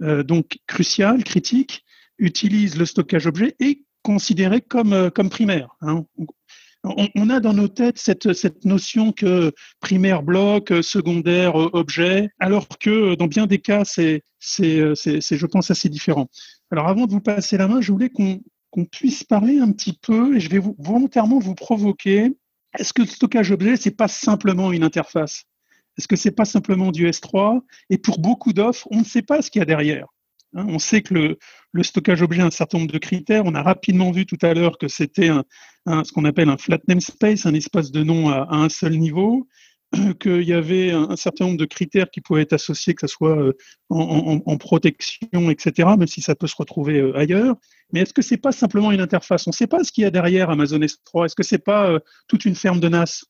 euh, 0.03 0.23
donc 0.23 0.59
crucial, 0.67 1.25
critique, 1.25 1.85
utilise 2.19 2.77
le 2.77 2.87
stockage 2.87 3.27
objet 3.27 3.57
et 3.61 3.85
considéré 4.03 4.61
comme, 4.61 4.93
euh, 4.93 5.11
comme 5.11 5.31
primaire. 5.31 5.77
Hein. 5.81 6.05
On, 6.85 7.29
a 7.29 7.41
dans 7.41 7.53
nos 7.53 7.69
têtes 7.69 7.99
cette, 7.99 8.33
cette 8.33 8.65
notion 8.65 9.13
que 9.13 9.53
primaire 9.81 10.23
bloc, 10.23 10.73
secondaire 10.81 11.57
objet, 11.57 12.31
alors 12.39 12.69
que 12.79 13.17
dans 13.17 13.27
bien 13.27 13.47
des 13.47 13.59
cas, 13.59 13.85
c'est, 13.85 14.23
je 14.41 15.47
pense, 15.47 15.71
assez 15.73 15.89
différent. 15.89 16.29
Alors 16.71 16.87
avant 16.87 17.07
de 17.07 17.13
vous 17.13 17.21
passer 17.21 17.57
la 17.57 17.67
main, 17.67 17.81
je 17.81 17.91
voulais 17.91 18.11
qu'on, 18.11 18.41
puisse 18.93 19.25
parler 19.25 19.59
un 19.59 19.73
petit 19.73 19.99
peu, 20.01 20.37
et 20.37 20.41
je 20.41 20.49
vais 20.49 20.61
volontairement 20.79 21.41
vous 21.41 21.57
provoquer. 21.57 22.33
Est-ce 22.79 22.93
que 22.93 23.03
le 23.03 23.09
stockage 23.09 23.51
objet, 23.51 23.77
c'est 23.77 23.91
pas 23.91 24.07
simplement 24.07 24.73
une 24.73 24.85
interface? 24.85 25.45
Est-ce 25.99 26.09
que 26.09 26.17
c'est 26.17 26.31
pas 26.31 26.45
simplement 26.45 26.93
du 26.93 27.09
S3 27.09 27.61
Et 27.91 27.99
pour 27.99 28.21
beaucoup 28.21 28.53
d'offres, 28.53 28.87
on 28.91 29.01
ne 29.01 29.05
sait 29.05 29.23
pas 29.23 29.43
ce 29.43 29.51
qu'il 29.51 29.59
y 29.59 29.63
a 29.63 29.67
derrière. 29.67 30.07
Hein. 30.55 30.67
on 30.69 30.79
sait 30.79 31.03
que 31.03 31.15
le, 31.15 31.83
stockage 31.83 32.23
objet 32.23 32.41
a 32.41 32.47
un 32.47 32.51
certain 32.51 32.79
nombre 32.79 32.93
de 32.93 32.99
critères. 32.99 33.43
On 33.45 33.55
a 33.55 33.63
rapidement 33.63 34.11
vu 34.11 34.25
tout 34.25 34.39
à 34.43 34.55
l'heure 34.55 34.79
que 34.79 34.89
c'était 34.89 35.31
ce 35.87 36.13
qu'on 36.13 36.25
appelle 36.25 36.49
un 36.49 36.57
flat 36.57 36.79
namespace, 36.89 37.47
un 37.47 37.55
espace 37.55 37.91
de 37.91 38.03
nom 38.03 38.31
à, 38.31 38.47
un 38.51 38.69
seul 38.69 38.97
niveau, 38.99 39.49
qu'il 40.21 40.43
y 40.43 40.53
avait 40.53 40.91
un, 40.91 41.17
certain 41.17 41.47
nombre 41.47 41.59
de 41.59 41.65
critères 41.65 42.11
qui 42.11 42.21
pouvaient 42.21 42.43
être 42.43 42.53
associés, 42.53 42.95
que 42.95 43.07
ce 43.07 43.13
soit 43.13 43.39
euh, 43.39 43.53
en, 43.91 44.57
protection, 44.59 45.51
etc., 45.51 45.89
même 45.99 46.07
si 46.07 46.21
ça 46.21 46.35
peut 46.35 46.47
se 46.47 46.57
retrouver 46.57 46.99
euh, 46.99 47.17
ailleurs. 47.17 47.57
Mais 47.93 48.01
est-ce 48.01 48.13
que 48.13 48.23
c'est 48.23 48.37
pas 48.37 48.53
simplement 48.53 48.93
une 48.93 49.01
interface? 49.01 49.47
On 49.47 49.51
ne 49.51 49.55
sait 49.55 49.67
pas 49.67 49.83
ce 49.85 49.93
qu'il 49.93 50.03
y 50.03 50.07
a 50.07 50.11
derrière 50.11 50.51
Amazon 50.51 50.79
S3. 50.79 51.27
Est-ce 51.27 51.35
que 51.35 51.43
c'est 51.43 51.65
pas 51.65 51.91
euh, 51.91 52.01
toute 52.29 52.45
une 52.45 52.55
ferme 52.55 52.81
de 52.81 52.89
NAS 52.89 53.25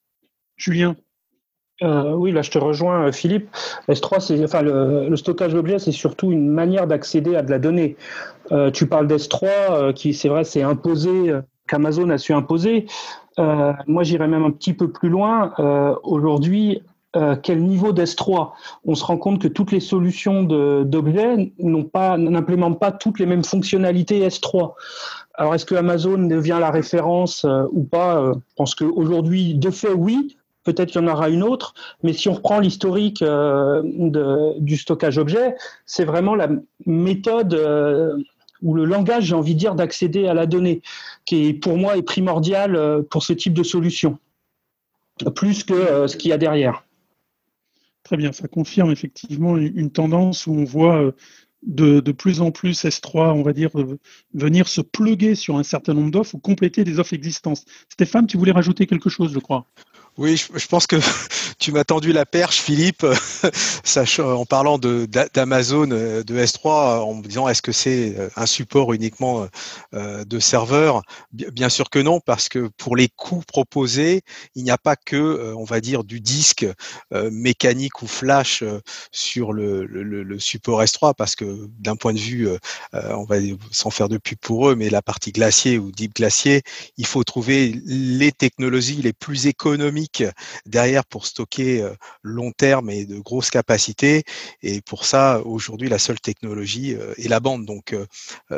Julien? 0.57 0.97
Euh, 1.83 2.13
oui, 2.13 2.33
là 2.33 2.43
je 2.43 2.51
te 2.51 2.59
rejoins, 2.59 3.07
euh, 3.07 3.13
Philippe. 3.13 3.49
S3, 3.89 4.21
c'est, 4.21 4.43
enfin, 4.45 4.63
le, 4.63 5.15
stockage 5.17 5.53
d'objets, 5.53 5.79
c'est 5.79 5.93
surtout 5.93 6.33
une 6.33 6.49
manière 6.49 6.87
d'accéder 6.87 7.37
à 7.37 7.43
de 7.43 7.51
la 7.51 7.59
donnée. 7.59 7.97
Euh, 8.51 8.71
tu 8.71 8.87
parles 8.87 9.07
d'S3, 9.07 9.93
qui 9.93 10.15
c'est 10.15 10.29
vrai, 10.29 10.45
c'est 10.45 10.63
imposé, 10.63 11.33
qu'Amazon 11.69 12.11
a 12.11 12.19
su 12.19 12.33
imposer. 12.33 12.87
moi, 13.37 14.03
j'irais 14.03 14.29
même 14.29 14.45
un 14.45 14.51
petit 14.51 14.73
peu 14.73 14.91
plus 14.91 15.09
loin. 15.09 15.53
aujourd'hui, 16.03 16.83
quel 17.43 17.63
niveau 17.63 17.93
d'S3 17.93 18.51
On 18.87 18.95
se 18.95 19.05
rend 19.05 19.19
compte 19.19 19.41
que 19.41 19.49
toutes 19.49 19.71
les 19.71 19.81
solutions 19.81 20.43
d'objets 20.43 21.53
n'ont 21.59 21.85
pas, 21.85 22.17
n'implémentent 22.17 22.81
pas 22.81 22.91
toutes 22.91 23.19
les 23.19 23.27
mêmes 23.27 23.45
fonctionnalités 23.45 24.27
S3. 24.27 24.73
Alors, 25.35 25.55
est-ce 25.55 25.67
que 25.67 25.75
Amazon 25.75 26.19
devient 26.19 26.59
la 26.59 26.71
référence 26.71 27.47
ou 27.71 27.85
pas? 27.85 28.33
Je 28.35 28.55
pense 28.57 28.75
qu'aujourd'hui, 28.75 29.55
de 29.55 29.71
fait, 29.71 29.93
oui 29.93 30.38
peut-être 30.73 30.91
qu'il 30.91 31.01
y 31.01 31.05
en 31.05 31.09
aura 31.09 31.31
une 31.31 31.43
autre, 31.43 31.73
mais 32.03 32.13
si 32.13 32.29
on 32.29 32.35
reprend 32.35 32.61
l'historique 32.61 33.23
euh, 33.23 33.83
du 34.59 34.77
stockage 34.77 35.17
objet, 35.17 35.55
c'est 35.87 36.05
vraiment 36.05 36.35
la 36.35 36.51
méthode 36.85 37.55
euh, 37.55 38.19
ou 38.61 38.75
le 38.75 38.85
langage, 38.85 39.25
j'ai 39.25 39.35
envie 39.35 39.55
de 39.55 39.61
dire, 39.61 39.75
d'accéder 39.75 40.27
à 40.27 40.35
la 40.35 40.45
donnée, 40.45 40.83
qui 41.25 41.55
pour 41.55 41.79
moi 41.79 41.97
est 41.97 42.03
primordial 42.03 42.77
euh, 42.77 43.01
pour 43.03 43.23
ce 43.23 43.33
type 43.33 43.55
de 43.55 43.63
solution, 43.63 44.19
plus 45.35 45.65
que 45.65 46.07
ce 46.07 46.17
qu'il 46.19 46.31
y 46.31 46.35
a 46.35 46.39
derrière. 46.39 46.85
Très 48.03 48.19
bien, 48.19 48.33
ça 48.33 48.47
confirme 48.47 48.91
effectivement 48.91 49.57
une 49.57 49.91
tendance 49.91 50.47
où 50.47 50.53
on 50.53 50.65
voit 50.65 51.13
de, 51.67 52.01
de, 52.01 52.13
plus 52.13 52.41
en 52.41 52.51
plus 52.51 52.85
S3, 52.85 53.33
on 53.33 53.43
va 53.43 53.53
dire, 53.53 53.71
venir 54.35 54.69
se 54.69 54.81
pluguer 54.81 55.35
sur 55.35 55.57
un 55.57 55.63
certain 55.63 55.95
nombre 55.95 56.11
d'offres 56.11 56.35
ou 56.35 56.39
compléter 56.39 56.85
des 56.85 56.99
offres 56.99 57.15
existantes. 57.15 57.65
Stéphane, 57.89 58.27
tu 58.27 58.37
voulais 58.37 58.53
rajouter 58.53 58.87
quelque 58.87 59.11
chose, 59.11 59.33
je 59.33 59.39
crois? 59.39 59.67
Oui, 60.19 60.37
je, 60.37 60.67
pense 60.67 60.87
que 60.89 60.97
tu 61.59 61.73
m'as 61.73 61.85
tendu 61.85 62.13
la 62.13 62.25
perche, 62.25 62.61
Philippe, 62.61 63.05
en 64.19 64.47
parlant 64.47 64.79
d'Amazon, 64.79 65.91
euh, 65.91 66.23
de, 66.23 66.39
S3, 66.39 67.01
en 67.01 67.15
me 67.15 67.23
disant 67.23 67.49
est-ce 67.49 67.63
que 67.63 67.73
c'est 67.73 68.17
euh, 68.17 68.29
un 68.37 68.47
support 68.47 68.93
uniquement 68.93 69.47
euh, 69.95 70.25
de 70.25 70.39
serveur? 70.39 71.03
Bien 71.33 71.69
sûr 71.69 71.91
que 71.91 71.99
non, 71.99 72.21
parce 72.21 72.49
que 72.49 72.71
pour 72.77 72.95
les 72.95 73.09
coûts 73.09 73.43
proposés, 73.47 74.23
il 74.55 74.63
n'y 74.63 74.71
a 74.71 74.79
pas 74.79 74.95
que, 74.95 75.55
on 75.57 75.65
va 75.65 75.81
dire, 75.81 76.05
du 76.05 76.21
disque 76.21 76.67
mécanique 77.11 78.03
ou 78.03 78.07
flash 78.07 78.63
sur 79.11 79.53
le, 79.53 80.39
support 80.39 80.83
S3, 80.83 81.15
parce 81.15 81.35
que 81.35 81.69
d'un 81.79 81.97
point 81.97 82.13
de 82.13 82.19
vue, 82.19 82.49
on 82.93 83.25
va 83.25 83.37
sans 83.71 83.91
faire 83.91 84.09
de 84.09 84.19
pub 84.19 84.39
pour 84.39 84.69
eux, 84.69 84.75
mais 84.75 84.91
la 84.91 85.03
partie 85.03 85.33
glacier 85.33 85.79
ou 85.79 85.91
deep 85.91 86.15
glacier, 86.17 86.63
il 86.97 87.07
faut 87.07 87.25
trouver 87.25 87.81
les 87.85 88.33
technologies 88.33 89.03
les 89.03 89.13
plus 89.13 89.47
économiques 89.47 90.25
derrière 90.67 91.05
pour 91.05 91.27
stocker 91.27 91.48
euh, 91.59 91.95
long 92.23 92.53
terme 92.53 92.91
et 92.91 93.05
de 93.05 93.19
grosses 93.19 93.51
capacités. 93.51 94.25
Et 94.63 94.81
pour 94.81 95.05
ça, 95.05 95.41
aujourd'hui, 95.45 95.89
la 95.89 95.99
seule 95.99 96.21
technologie 96.21 96.95
euh, 96.95 97.15
est 97.17 97.29
la 97.29 97.41
bande. 97.41 97.65
Donc, 97.65 97.93
euh, 97.93 98.07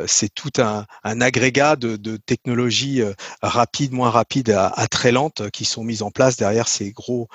c'est 0.07 0.33
tout 0.33 0.51
un, 0.57 0.85
agrégat 1.03 1.75
de, 1.75 2.17
technologies 2.17 3.01
rapides, 3.41 3.93
moins 3.93 4.09
rapides 4.09 4.49
à, 4.51 4.87
très 4.87 5.11
lentes 5.11 5.49
qui 5.51 5.65
sont 5.65 5.83
mises 5.83 6.01
en 6.01 6.11
place 6.11 6.37
derrière 6.37 6.67
ces 6.67 6.91
gros 6.91 7.27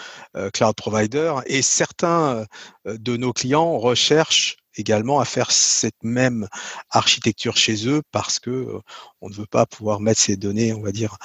cloud 0.52 0.74
providers. 0.74 1.42
Et 1.46 1.62
certains 1.62 2.44
de 2.84 3.16
nos 3.16 3.32
clients 3.32 3.78
recherchent 3.78 4.56
également 4.76 5.20
à 5.20 5.24
faire 5.24 5.50
cette 5.50 6.02
même 6.02 6.48
architecture 6.90 7.56
chez 7.56 7.88
eux 7.88 8.02
parce 8.12 8.38
que 8.38 8.80
on 9.20 9.28
ne 9.28 9.34
veut 9.34 9.46
pas 9.46 9.66
pouvoir 9.66 10.00
mettre 10.00 10.20
ces 10.20 10.36
données, 10.36 10.72
on 10.72 10.82
va 10.82 10.92
dire, 10.92 11.18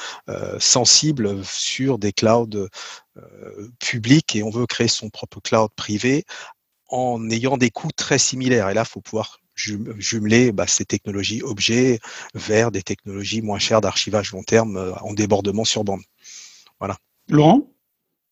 sensibles 0.59 1.43
sur 1.45 1.99
des 1.99 2.13
clouds 2.13 2.67
publics 3.79 4.35
et 4.35 4.43
on 4.43 4.49
veut 4.49 4.65
créer 4.65 4.87
son 4.87 5.09
propre 5.09 5.39
cloud 5.41 5.71
privé 5.75 6.23
en 6.89 7.29
ayant 7.29 7.57
des 7.57 7.69
coûts 7.69 7.91
très 7.95 8.17
similaires. 8.17 8.69
Et 8.69 8.73
là, 8.73 8.83
il 8.85 8.89
faut 8.89 9.01
pouvoir 9.01 9.39
jumeler 9.55 10.51
bah, 10.51 10.65
ces 10.67 10.85
technologies 10.85 11.41
objets 11.43 11.99
vers 12.33 12.71
des 12.71 12.81
technologies 12.81 13.41
moins 13.41 13.59
chères 13.59 13.81
d'archivage 13.81 14.31
long 14.31 14.43
terme 14.43 14.95
en 15.01 15.13
débordement 15.13 15.65
sur 15.65 15.83
bande. 15.83 16.01
Voilà. 16.79 16.97
Laurent? 17.29 17.67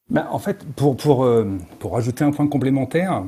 Ben, 0.10 0.28
En 0.32 0.40
fait, 0.40 0.66
pour, 0.76 0.98
pour, 0.98 1.30
pour 1.80 1.98
ajouter 1.98 2.24
un 2.24 2.32
point 2.32 2.48
complémentaire, 2.48 3.24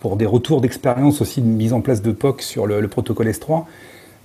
pour 0.00 0.16
des 0.16 0.26
retours 0.26 0.60
d'expérience 0.60 1.20
aussi 1.20 1.40
de 1.40 1.46
mise 1.46 1.72
en 1.72 1.80
place 1.80 2.02
de 2.02 2.12
POC 2.12 2.42
sur 2.42 2.66
le, 2.66 2.86
protocole 2.88 3.28
S3. 3.28 3.64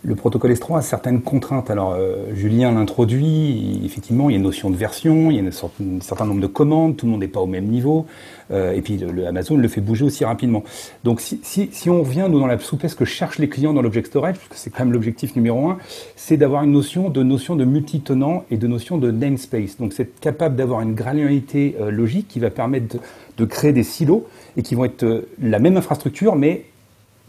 Le 0.04 0.16
protocole 0.16 0.52
S3 0.52 0.80
a 0.80 0.82
certaines 0.82 1.22
contraintes. 1.22 1.70
Alors, 1.70 1.94
euh, 1.94 2.34
Julien 2.34 2.72
l'introduit, 2.72 3.82
effectivement, 3.86 4.30
il 4.30 4.34
y 4.34 4.36
a 4.36 4.38
une 4.38 4.44
notion 4.44 4.72
de 4.72 4.76
version, 4.76 5.30
il 5.30 5.38
y 5.38 5.40
a 5.40 5.44
un 5.44 6.02
certain 6.02 6.26
nombre 6.26 6.42
de 6.42 6.48
commandes, 6.48 6.98
tout 6.98 7.06
le 7.06 7.12
monde 7.12 7.22
n'est 7.22 7.28
pas 7.28 7.40
au 7.40 7.46
même 7.46 7.66
niveau, 7.66 8.08
euh, 8.50 8.74
et 8.74 8.82
puis 8.82 8.98
le, 8.98 9.28
Amazon 9.28 9.58
le 9.58 9.68
fait 9.68 9.80
bouger 9.80 10.04
aussi 10.04 10.26
rapidement. 10.26 10.64
Donc, 11.04 11.22
si, 11.22 11.70
on 11.88 12.02
revient 12.02 12.26
nous, 12.28 12.40
dans 12.40 12.48
la 12.48 12.58
souplesse 12.58 12.96
que 12.96 13.06
cherchent 13.06 13.38
les 13.38 13.48
clients 13.48 13.74
dans 13.74 13.84
l'object 13.84 14.08
storage, 14.08 14.38
parce 14.38 14.48
que 14.48 14.56
c'est 14.56 14.72
quand 14.72 14.84
même 14.84 14.94
l'objectif 14.94 15.36
numéro 15.36 15.70
un, 15.70 15.78
c'est 16.16 16.38
d'avoir 16.38 16.64
une 16.64 16.72
notion 16.72 17.12
de 17.12 17.22
notion 17.22 17.56
de 17.56 17.64
multitenant 17.64 18.44
et 18.50 18.58
de 18.58 18.66
notion 18.66 18.98
de 18.98 19.12
namespace. 19.12 19.78
Donc, 19.78 19.94
c'est 19.94 20.20
capable 20.20 20.56
d'avoir 20.56 20.82
une 20.82 20.96
granularité 20.96 21.76
euh, 21.80 21.92
logique 21.92 22.28
qui 22.28 22.40
va 22.40 22.50
permettre 22.50 22.98
de 23.38 23.46
créer 23.46 23.72
des 23.72 23.84
silos 23.84 24.26
et 24.58 24.64
qui 24.64 24.76
vont 24.76 24.86
être 24.86 25.04
euh, 25.04 25.28
la 25.42 25.60
même 25.60 25.78
infrastructure, 25.78 26.36
mais 26.36 26.66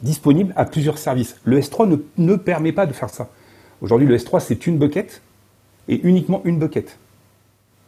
disponible 0.02 0.52
à 0.56 0.64
plusieurs 0.64 0.98
services. 0.98 1.36
Le 1.44 1.60
S3 1.60 1.98
ne, 2.18 2.36
permet 2.36 2.72
pas 2.72 2.86
de 2.86 2.92
faire 2.92 3.10
ça. 3.10 3.28
Aujourd'hui, 3.80 4.06
le 4.06 4.16
S3, 4.16 4.40
c'est 4.40 4.66
une 4.66 4.78
bucket 4.78 5.22
et 5.88 6.00
uniquement 6.06 6.40
une 6.44 6.58
bucket. 6.58 6.98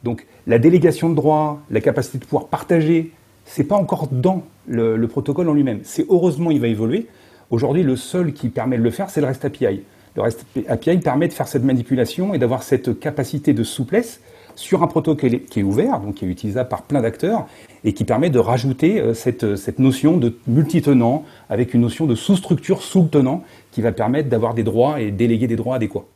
Donc, 0.05 0.27
la 0.47 0.59
délégation 0.59 1.09
de 1.09 1.14
droits, 1.14 1.61
la 1.70 1.81
capacité 1.81 2.18
de 2.18 2.25
pouvoir 2.25 2.47
partager, 2.47 3.12
c'est 3.44 3.64
pas 3.64 3.77
encore 3.77 4.09
dans 4.09 4.44
le, 4.66 4.97
le 4.97 5.09
protocole 5.09 5.49
en 5.49 5.55
lui-même. 5.55 5.81
C'est 5.83 6.07
heureusement, 6.09 6.51
il 6.51 6.61
va 6.61 6.68
évoluer. 6.68 7.09
Aujourd'hui, 7.51 7.83
le 7.83 7.97
seul 7.97 8.33
qui 8.33 8.49
permet 8.49 8.79
de 8.79 8.83
le 8.83 8.90
faire, 8.90 9.11
c'est 9.11 9.20
le 9.20 9.27
REST 9.27 9.44
API. 9.47 9.83
Le 10.16 10.23
REST 10.23 10.44
API 10.68 10.99
permet 10.99 11.29
de 11.29 11.33
faire 11.33 11.49
cette 11.49 11.64
manipulation 11.64 12.35
et 12.35 12.38
d'avoir 12.38 12.62
cette 12.62 12.99
capacité 13.01 13.53
de 13.53 13.64
souplesse 13.64 14.20
sur 14.55 14.83
un 14.83 14.87
protocole 14.87 15.40
qui 15.40 15.61
est 15.61 15.62
ouvert, 15.62 16.01
donc 16.01 16.14
qui 16.14 16.25
est 16.25 16.29
utilisable 16.29 16.68
par 16.68 16.83
plein 16.83 17.03
d'acteurs, 17.03 17.47
et 17.85 17.92
qui 17.92 18.05
permet 18.05 18.31
de 18.31 18.38
rajouter 18.38 19.01
euh, 19.01 19.14
cette, 19.14 19.57
cette 19.57 19.79
notion 19.79 20.16
de 20.16 20.37
multitenant 20.47 21.25
avec 21.49 21.75
une 21.75 21.83
notion 21.83 22.07
de 22.07 22.14
sous-structure 22.14 22.83
sous 22.83 23.03
le 23.03 23.09
tenant 23.09 23.44
qui 23.70 23.83
va 23.83 23.92
permettre 23.92 24.29
d'avoir 24.29 24.55
des 24.55 24.64
droits 24.64 25.01
et 25.01 25.11
déléguer 25.11 25.47
des 25.47 25.57
droits 25.57 25.77
adéquats. 25.77 26.07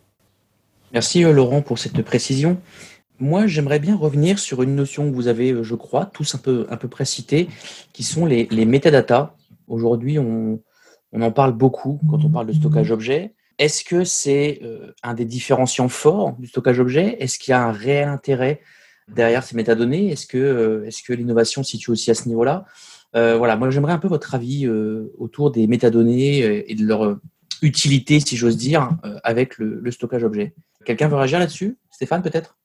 Merci 0.93 1.25
euh, 1.25 1.33
Laurent 1.33 1.61
pour 1.61 1.79
cette 1.79 2.01
précision. 2.03 2.59
Moi, 3.21 3.47
j'aimerais 3.47 3.81
bien 3.81 3.97
revenir 3.97 4.39
sur 4.39 4.63
une 4.63 4.75
notion 4.75 5.11
que 5.11 5.15
vous 5.15 5.29
avez, 5.29 5.53
euh, 5.53 5.63
je 5.63 5.75
crois, 5.75 6.07
tous 6.07 6.35
un 6.35 6.39
peu, 6.39 6.67
un 6.71 6.77
peu 6.77 6.89
précité, 6.89 7.49
qui 7.93 8.03
sont 8.03 8.25
les, 8.25 8.49
les 8.51 8.65
métadatas. 8.65 9.35
Aujourd'hui, 9.67 10.19
on, 10.19 10.61
on 11.13 11.23
en 11.23 11.33
parle 11.33 11.53
beaucoup 11.53 12.01
quand 12.09 12.25
on 12.25 12.31
parle 12.31 12.47
de 12.47 12.53
stockage 12.53 12.91
objet. 12.91 13.35
Est-ce 13.59 13.85
que 13.85 14.05
c'est 14.05 14.61
euh, 14.63 14.93
un 15.03 15.15
des 15.15 15.25
différenciants 15.25 15.89
forts 15.89 16.37
du 16.39 16.47
stockage 16.47 16.79
objet 16.79 17.17
Est-ce 17.21 17.39
qu'il 17.39 17.51
y 17.51 17.55
a 17.55 17.63
un 17.67 17.73
réel 17.73 18.09
intérêt 18.09 18.61
derrière 19.15 19.43
ces 19.43 19.57
métadonnées 19.57 20.11
Est-ce 20.11 20.27
que, 20.27 20.39
euh, 20.39 20.87
est 20.87 21.03
que 21.07 21.13
l'innovation 21.13 21.63
se 21.63 21.71
situe 21.73 21.91
aussi 21.91 22.11
à 22.11 22.15
ce 22.15 22.29
niveau-là? 22.29 22.65
Euh, 23.17 23.37
Voilà, 23.37 23.57
moi 23.57 23.71
j'aimerais 23.71 23.93
un 23.93 23.99
peu 23.99 24.09
votre 24.09 24.35
avis 24.35 24.69
autour 25.19 25.51
des 25.51 25.67
métadonnées 25.67 26.71
et 26.71 26.75
de 26.75 26.85
leur 26.87 27.19
utilité, 27.63 28.21
si 28.21 28.37
j'ose 28.37 28.57
dire, 28.57 28.91
avec 29.25 29.59
le, 29.59 29.81
le 29.81 29.91
stockage 29.91 30.25
objet. 30.25 30.55
Quelqu'un 30.85 31.09
veut 31.09 31.17
réagir 31.17 31.39
là-dessus? 31.39 31.77
Stéphane 31.91 32.23
peut-être? 32.23 32.57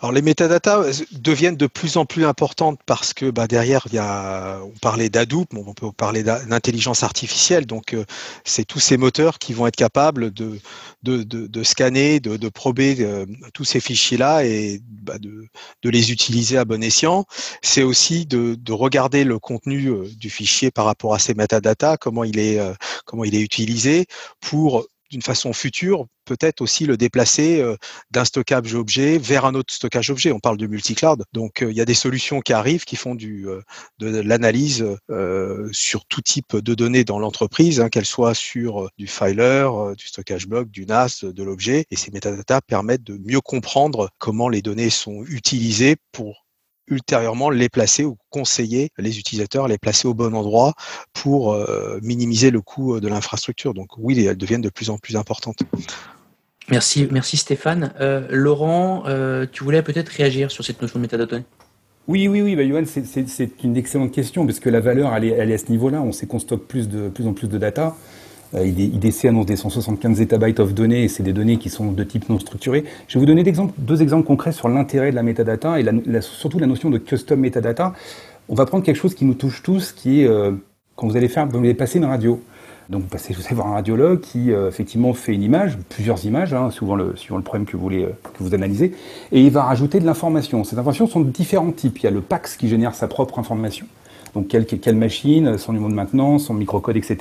Alors 0.00 0.12
les 0.12 0.22
métadatas 0.22 0.82
euh, 0.82 0.92
deviennent 1.12 1.56
de 1.56 1.66
plus 1.66 1.96
en 1.96 2.04
plus 2.04 2.24
importantes 2.24 2.78
parce 2.84 3.14
que 3.14 3.30
bah, 3.30 3.46
derrière 3.46 3.86
il 3.86 3.94
y 3.94 3.98
a, 3.98 4.60
on 4.62 4.78
parlait 4.80 5.08
d'Hadoop, 5.08 5.54
on 5.54 5.72
peut 5.72 5.90
parler 5.92 6.22
d'intelligence 6.22 7.02
artificielle, 7.02 7.66
donc 7.66 7.94
euh, 7.94 8.04
c'est 8.44 8.64
tous 8.64 8.80
ces 8.80 8.98
moteurs 8.98 9.38
qui 9.38 9.54
vont 9.54 9.66
être 9.66 9.76
capables 9.76 10.32
de, 10.32 10.58
de, 11.02 11.22
de, 11.22 11.62
scanner, 11.62 12.20
de, 12.20 12.36
de 12.36 12.48
prober 12.48 12.96
euh, 13.00 13.24
tous 13.54 13.64
ces 13.64 13.80
fichiers-là 13.80 14.44
et 14.44 14.80
bah, 14.82 15.18
de, 15.18 15.46
de, 15.82 15.90
les 15.90 16.12
utiliser 16.12 16.58
à 16.58 16.64
bon 16.64 16.82
escient. 16.82 17.24
C'est 17.62 17.82
aussi 17.82 18.26
de, 18.26 18.54
de 18.54 18.72
regarder 18.72 19.24
le 19.24 19.38
contenu 19.38 19.92
du 20.16 20.30
fichier 20.30 20.70
par 20.70 20.84
rapport 20.84 21.14
à 21.14 21.18
ces 21.18 21.34
métadatas, 21.34 21.96
comment 21.96 22.24
il 22.24 22.38
est, 22.38 22.60
comment 23.04 23.24
il 23.24 23.34
est 23.34 23.40
utilisé 23.40 24.06
pour 24.40 24.86
d'une 25.10 25.22
façon 25.22 25.52
future, 25.52 26.06
peut-être 26.26 26.60
aussi 26.60 26.84
le 26.84 26.98
déplacer 26.98 27.60
euh, 27.60 27.76
d'un 28.10 28.26
stockage 28.26 28.74
objet 28.74 29.16
vers 29.16 29.46
un 29.46 29.54
autre 29.54 29.72
stockage 29.72 30.10
objet. 30.10 30.32
On 30.32 30.40
parle 30.40 30.58
de 30.58 30.66
multi-cloud. 30.66 31.24
Donc, 31.32 31.62
euh, 31.62 31.70
il 31.70 31.76
y 31.76 31.80
a 31.80 31.86
des 31.86 31.94
solutions 31.94 32.40
qui 32.40 32.52
arrivent 32.52 32.84
qui 32.84 32.96
font 32.96 33.14
du, 33.14 33.48
euh, 33.48 33.62
de 33.98 34.20
l'analyse 34.20 34.84
sur 35.72 36.04
tout 36.06 36.20
type 36.20 36.56
de 36.56 36.74
données 36.74 37.04
dans 37.04 37.18
l'entreprise, 37.18 37.80
hein, 37.80 37.88
qu'elles 37.88 38.04
soient 38.04 38.34
sur 38.34 38.88
du 38.98 39.06
filer, 39.06 39.68
du 39.96 40.06
stockage 40.06 40.46
block, 40.46 40.68
du 40.70 40.84
NAS, 40.84 41.24
de 41.24 41.42
l'objet. 41.42 41.84
Et 41.90 41.96
ces 41.96 42.10
métadatas 42.10 42.60
permettent 42.60 43.04
de 43.04 43.18
mieux 43.24 43.40
comprendre 43.40 44.10
comment 44.18 44.48
les 44.48 44.62
données 44.62 44.90
sont 44.90 45.24
utilisées 45.24 45.96
pour 46.12 46.45
ultérieurement 46.88 47.50
les 47.50 47.68
placer 47.68 48.04
ou 48.04 48.16
conseiller 48.30 48.90
les 48.98 49.18
utilisateurs 49.18 49.64
à 49.64 49.68
les 49.68 49.78
placer 49.78 50.08
au 50.08 50.14
bon 50.14 50.34
endroit 50.34 50.74
pour 51.12 51.52
euh, 51.52 51.98
minimiser 52.02 52.50
le 52.50 52.60
coût 52.60 52.96
euh, 52.96 53.00
de 53.00 53.08
l'infrastructure. 53.08 53.74
Donc 53.74 53.98
oui, 53.98 54.24
elles 54.24 54.36
deviennent 54.36 54.62
de 54.62 54.70
plus 54.70 54.90
en 54.90 54.98
plus 54.98 55.16
importantes. 55.16 55.58
Merci, 56.68 57.08
merci 57.10 57.36
Stéphane. 57.36 57.92
Euh, 58.00 58.26
Laurent, 58.30 59.04
tu 59.52 59.64
voulais 59.64 59.82
peut-être 59.82 60.08
réagir 60.08 60.50
sur 60.50 60.64
cette 60.64 60.82
notion 60.82 60.98
de 60.98 61.02
métadata 61.02 61.38
oui, 62.08 62.28
oui, 62.28 62.40
oui, 62.40 62.54
bah, 62.54 62.64
Johan, 62.64 62.84
c'est 62.86 63.64
une 63.64 63.76
excellente 63.76 64.12
question 64.12 64.46
parce 64.46 64.60
que 64.60 64.70
la 64.70 64.78
valeur, 64.78 65.12
elle 65.16 65.24
est, 65.24 65.30
elle 65.30 65.50
est 65.50 65.54
à 65.54 65.58
ce 65.58 65.70
niveau-là. 65.70 66.00
On 66.00 66.12
sait 66.12 66.26
qu'on 66.26 66.38
stocke 66.38 66.64
plus, 66.68 66.88
de, 66.88 67.08
plus 67.08 67.26
en 67.26 67.32
plus 67.32 67.48
de 67.48 67.58
data. 67.58 67.96
Euh, 68.54 68.64
IDC 68.66 69.24
annonce 69.26 69.46
des 69.46 69.56
175 69.56 70.18
zettabytes 70.18 70.60
of 70.60 70.74
données 70.74 71.04
et 71.04 71.08
c'est 71.08 71.22
des 71.22 71.32
données 71.32 71.56
qui 71.58 71.68
sont 71.68 71.92
de 71.92 72.04
type 72.04 72.28
non 72.28 72.38
structuré. 72.38 72.84
Je 73.08 73.18
vais 73.18 73.20
vous 73.20 73.26
donner 73.26 73.44
deux 73.78 74.02
exemples 74.02 74.24
concrets 74.24 74.52
sur 74.52 74.68
l'intérêt 74.68 75.10
de 75.10 75.16
la 75.16 75.22
metadata 75.22 75.80
et 75.80 75.84
surtout 76.20 76.58
la 76.58 76.66
notion 76.66 76.90
de 76.90 76.98
custom 76.98 77.40
metadata. 77.40 77.94
On 78.48 78.54
va 78.54 78.66
prendre 78.66 78.84
quelque 78.84 78.96
chose 78.96 79.14
qui 79.14 79.24
nous 79.24 79.34
touche 79.34 79.62
tous, 79.62 79.92
qui 79.92 80.22
est 80.22 80.28
euh, 80.28 80.52
quand 80.94 81.08
vous 81.08 81.16
allez 81.16 81.28
faire, 81.28 81.46
vous 81.46 81.58
allez 81.58 81.74
passer 81.74 81.98
une 81.98 82.04
radio. 82.04 82.40
Donc 82.88 83.02
vous, 83.10 83.16
allez 83.16 83.54
voir 83.56 83.66
un 83.66 83.72
radiologue 83.72 84.20
qui 84.20 84.52
euh, 84.52 84.68
effectivement 84.68 85.12
fait 85.12 85.34
une 85.34 85.42
image, 85.42 85.76
plusieurs 85.88 86.24
images, 86.24 86.54
hein, 86.54 86.70
suivant, 86.70 86.94
le, 86.94 87.16
suivant 87.16 87.36
le 87.36 87.42
problème 87.42 87.66
que 87.66 87.76
vous 87.76 87.82
voulez 87.82 88.06
que 88.22 88.44
vous 88.44 88.54
analysez, 88.54 88.94
et 89.32 89.40
il 89.40 89.50
va 89.50 89.64
rajouter 89.64 89.98
de 89.98 90.06
l'information. 90.06 90.62
Ces 90.62 90.78
informations 90.78 91.08
sont 91.08 91.20
de 91.20 91.30
différents 91.30 91.72
types. 91.72 91.98
Il 91.98 92.04
y 92.04 92.06
a 92.06 92.12
le 92.12 92.20
PAX 92.20 92.56
qui 92.56 92.68
génère 92.68 92.94
sa 92.94 93.08
propre 93.08 93.40
information 93.40 93.86
donc 94.36 94.48
quelle, 94.48 94.96
machine, 94.96 95.56
son 95.56 95.72
numéro 95.72 95.90
de 95.90 95.94
maintenance, 95.94 96.44
son 96.44 96.54
microcode, 96.54 96.96
etc. 96.96 97.16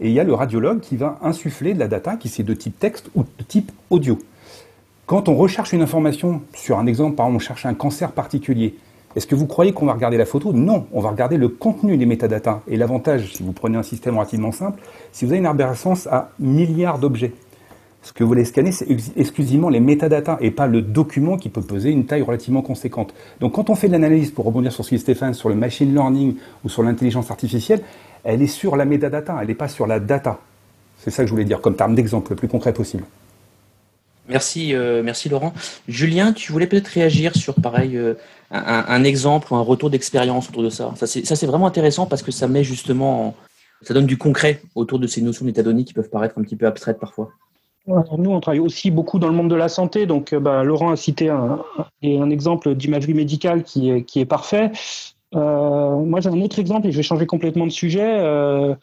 Et 0.00 0.08
il 0.08 0.12
y 0.12 0.20
a 0.20 0.24
le 0.24 0.32
radiologue 0.32 0.80
qui 0.80 0.96
va 0.96 1.18
insuffler 1.22 1.74
de 1.74 1.78
la 1.80 1.88
data 1.88 2.16
qui 2.16 2.28
c'est 2.28 2.44
de 2.44 2.54
type 2.54 2.78
texte 2.78 3.10
ou 3.16 3.24
de 3.24 3.44
type 3.46 3.72
audio. 3.90 4.18
Quand 5.06 5.28
on 5.28 5.34
recherche 5.34 5.72
une 5.72 5.82
information 5.82 6.42
sur 6.54 6.78
un 6.78 6.86
exemple, 6.86 7.16
par 7.16 7.26
exemple, 7.26 7.42
on 7.42 7.46
cherche 7.46 7.66
un 7.66 7.74
cancer 7.74 8.12
particulier, 8.12 8.76
est-ce 9.16 9.26
que 9.26 9.34
vous 9.34 9.46
croyez 9.46 9.72
qu'on 9.72 9.86
va 9.86 9.94
regarder 9.94 10.18
la 10.18 10.26
photo? 10.26 10.52
Non, 10.52 10.86
on 10.92 11.00
va 11.00 11.10
regarder 11.10 11.36
le 11.36 11.48
contenu 11.48 11.96
des 11.96 12.06
métadatas. 12.06 12.60
Et 12.68 12.76
l'avantage, 12.76 13.32
si 13.34 13.42
vous 13.42 13.52
prenez 13.52 13.76
un 13.76 13.82
système 13.82 14.16
relativement 14.16 14.52
simple, 14.52 14.80
si 15.10 15.24
vous 15.24 15.32
avez 15.32 15.38
une 15.38 15.46
arborescence 15.46 16.06
à 16.06 16.30
milliards 16.38 16.98
d'objets, 16.98 17.32
Ce 18.06 18.12
que 18.12 18.22
vous 18.22 18.28
voulez 18.28 18.44
scanner, 18.44 18.70
c'est 18.70 18.86
exclusivement 19.16 19.68
les 19.68 19.80
métadatas 19.80 20.38
et 20.40 20.52
pas 20.52 20.68
le 20.68 20.80
document 20.80 21.36
qui 21.36 21.48
peut 21.48 21.60
peser 21.60 21.90
une 21.90 22.06
taille 22.06 22.22
relativement 22.22 22.62
conséquente. 22.62 23.12
Donc 23.40 23.54
quand 23.54 23.68
on 23.68 23.74
fait 23.74 23.88
de 23.88 23.92
l'analyse, 23.92 24.30
pour 24.30 24.44
rebondir 24.44 24.72
sur 24.72 24.84
ce 24.84 24.90
que 24.90 24.96
Stéphane, 24.96 25.34
sur 25.34 25.48
le 25.48 25.56
machine 25.56 25.92
learning 25.92 26.36
ou 26.64 26.68
sur 26.68 26.84
l'intelligence 26.84 27.32
artificielle, 27.32 27.80
elle 28.22 28.42
est 28.42 28.46
sur 28.46 28.76
la 28.76 28.84
métadata, 28.84 29.36
elle 29.40 29.48
n'est 29.48 29.56
pas 29.56 29.66
sur 29.66 29.88
la 29.88 29.98
data. 29.98 30.38
C'est 30.98 31.10
ça 31.10 31.24
que 31.24 31.26
je 31.26 31.32
voulais 31.32 31.44
dire 31.44 31.60
comme 31.60 31.74
terme 31.74 31.96
d'exemple 31.96 32.30
le 32.30 32.36
plus 32.36 32.46
concret 32.46 32.72
possible. 32.72 33.02
Merci, 34.28 34.72
euh, 34.72 35.02
merci 35.02 35.28
Laurent. 35.28 35.52
Julien, 35.88 36.32
tu 36.32 36.52
voulais 36.52 36.68
peut-être 36.68 36.86
réagir 36.86 37.34
sur 37.34 37.56
pareil 37.56 37.96
euh, 37.96 38.14
un, 38.52 39.02
exemple 39.02 39.52
ou 39.52 39.56
un 39.56 39.62
retour 39.62 39.90
d'expérience 39.90 40.48
autour 40.48 40.62
de 40.62 40.70
ça. 40.70 40.94
Ça 40.96 41.08
c'est 41.08 41.46
vraiment 41.46 41.66
intéressant 41.66 42.06
parce 42.06 42.22
que 42.22 42.30
ça 42.30 42.46
met 42.46 42.62
justement, 42.62 43.34
ça 43.82 43.94
donne 43.94 44.06
du 44.06 44.16
concret 44.16 44.62
autour 44.76 45.00
de 45.00 45.08
ces 45.08 45.22
notions 45.22 45.44
métadoniques 45.44 45.88
qui 45.88 45.94
peuvent 45.94 46.08
paraître 46.08 46.38
un 46.38 46.42
petit 46.42 46.54
peu 46.54 46.68
abstraites 46.68 47.00
parfois. 47.00 47.32
Nous, 47.86 48.30
on 48.30 48.40
travaille 48.40 48.60
aussi 48.60 48.90
beaucoup 48.90 49.18
dans 49.18 49.28
le 49.28 49.34
monde 49.34 49.50
de 49.50 49.54
la 49.54 49.68
santé. 49.68 50.06
Donc, 50.06 50.32
euh, 50.32 50.40
bah, 50.40 50.64
Laurent 50.64 50.90
a 50.90 50.96
cité 50.96 51.28
un, 51.28 51.62
un 52.02 52.30
exemple 52.30 52.74
d'imagerie 52.74 53.14
médicale 53.14 53.62
qui 53.62 53.90
est, 53.90 54.02
qui 54.02 54.20
est 54.20 54.26
parfait. 54.26 54.72
Euh, 55.34 55.96
moi, 55.96 56.20
j'ai 56.20 56.28
un 56.28 56.40
autre 56.40 56.58
exemple 56.58 56.86
et 56.88 56.92
je 56.92 56.96
vais 56.96 57.02
changer 57.02 57.26
complètement 57.26 57.66
de 57.66 57.70
sujet. 57.72 58.18
Euh, 58.20 58.74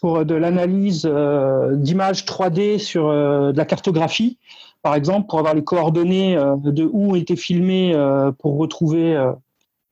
pour 0.00 0.24
de 0.24 0.34
l'analyse 0.34 1.08
euh, 1.10 1.74
d'images 1.74 2.24
3D 2.24 2.78
sur 2.78 3.08
euh, 3.08 3.52
de 3.52 3.56
la 3.56 3.64
cartographie, 3.64 4.38
par 4.82 4.94
exemple, 4.94 5.26
pour 5.28 5.38
avoir 5.40 5.54
les 5.54 5.64
coordonnées 5.64 6.36
euh, 6.36 6.56
de 6.56 6.84
où 6.84 7.12
ont 7.12 7.14
été 7.14 7.36
filmés 7.36 7.94
pour 8.38 8.58
retrouver 8.58 9.16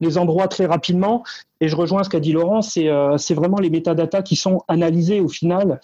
les 0.00 0.18
endroits 0.18 0.48
très 0.48 0.66
rapidement. 0.66 1.24
Et 1.60 1.68
je 1.68 1.76
rejoins 1.76 2.04
ce 2.04 2.10
qu'a 2.10 2.20
dit 2.20 2.32
Laurent, 2.32 2.62
c'est 2.62 3.34
vraiment 3.34 3.58
les 3.58 3.70
métadatas 3.70 4.22
qui 4.22 4.36
sont 4.36 4.62
analysés 4.68 5.20
au 5.20 5.28
final 5.28 5.80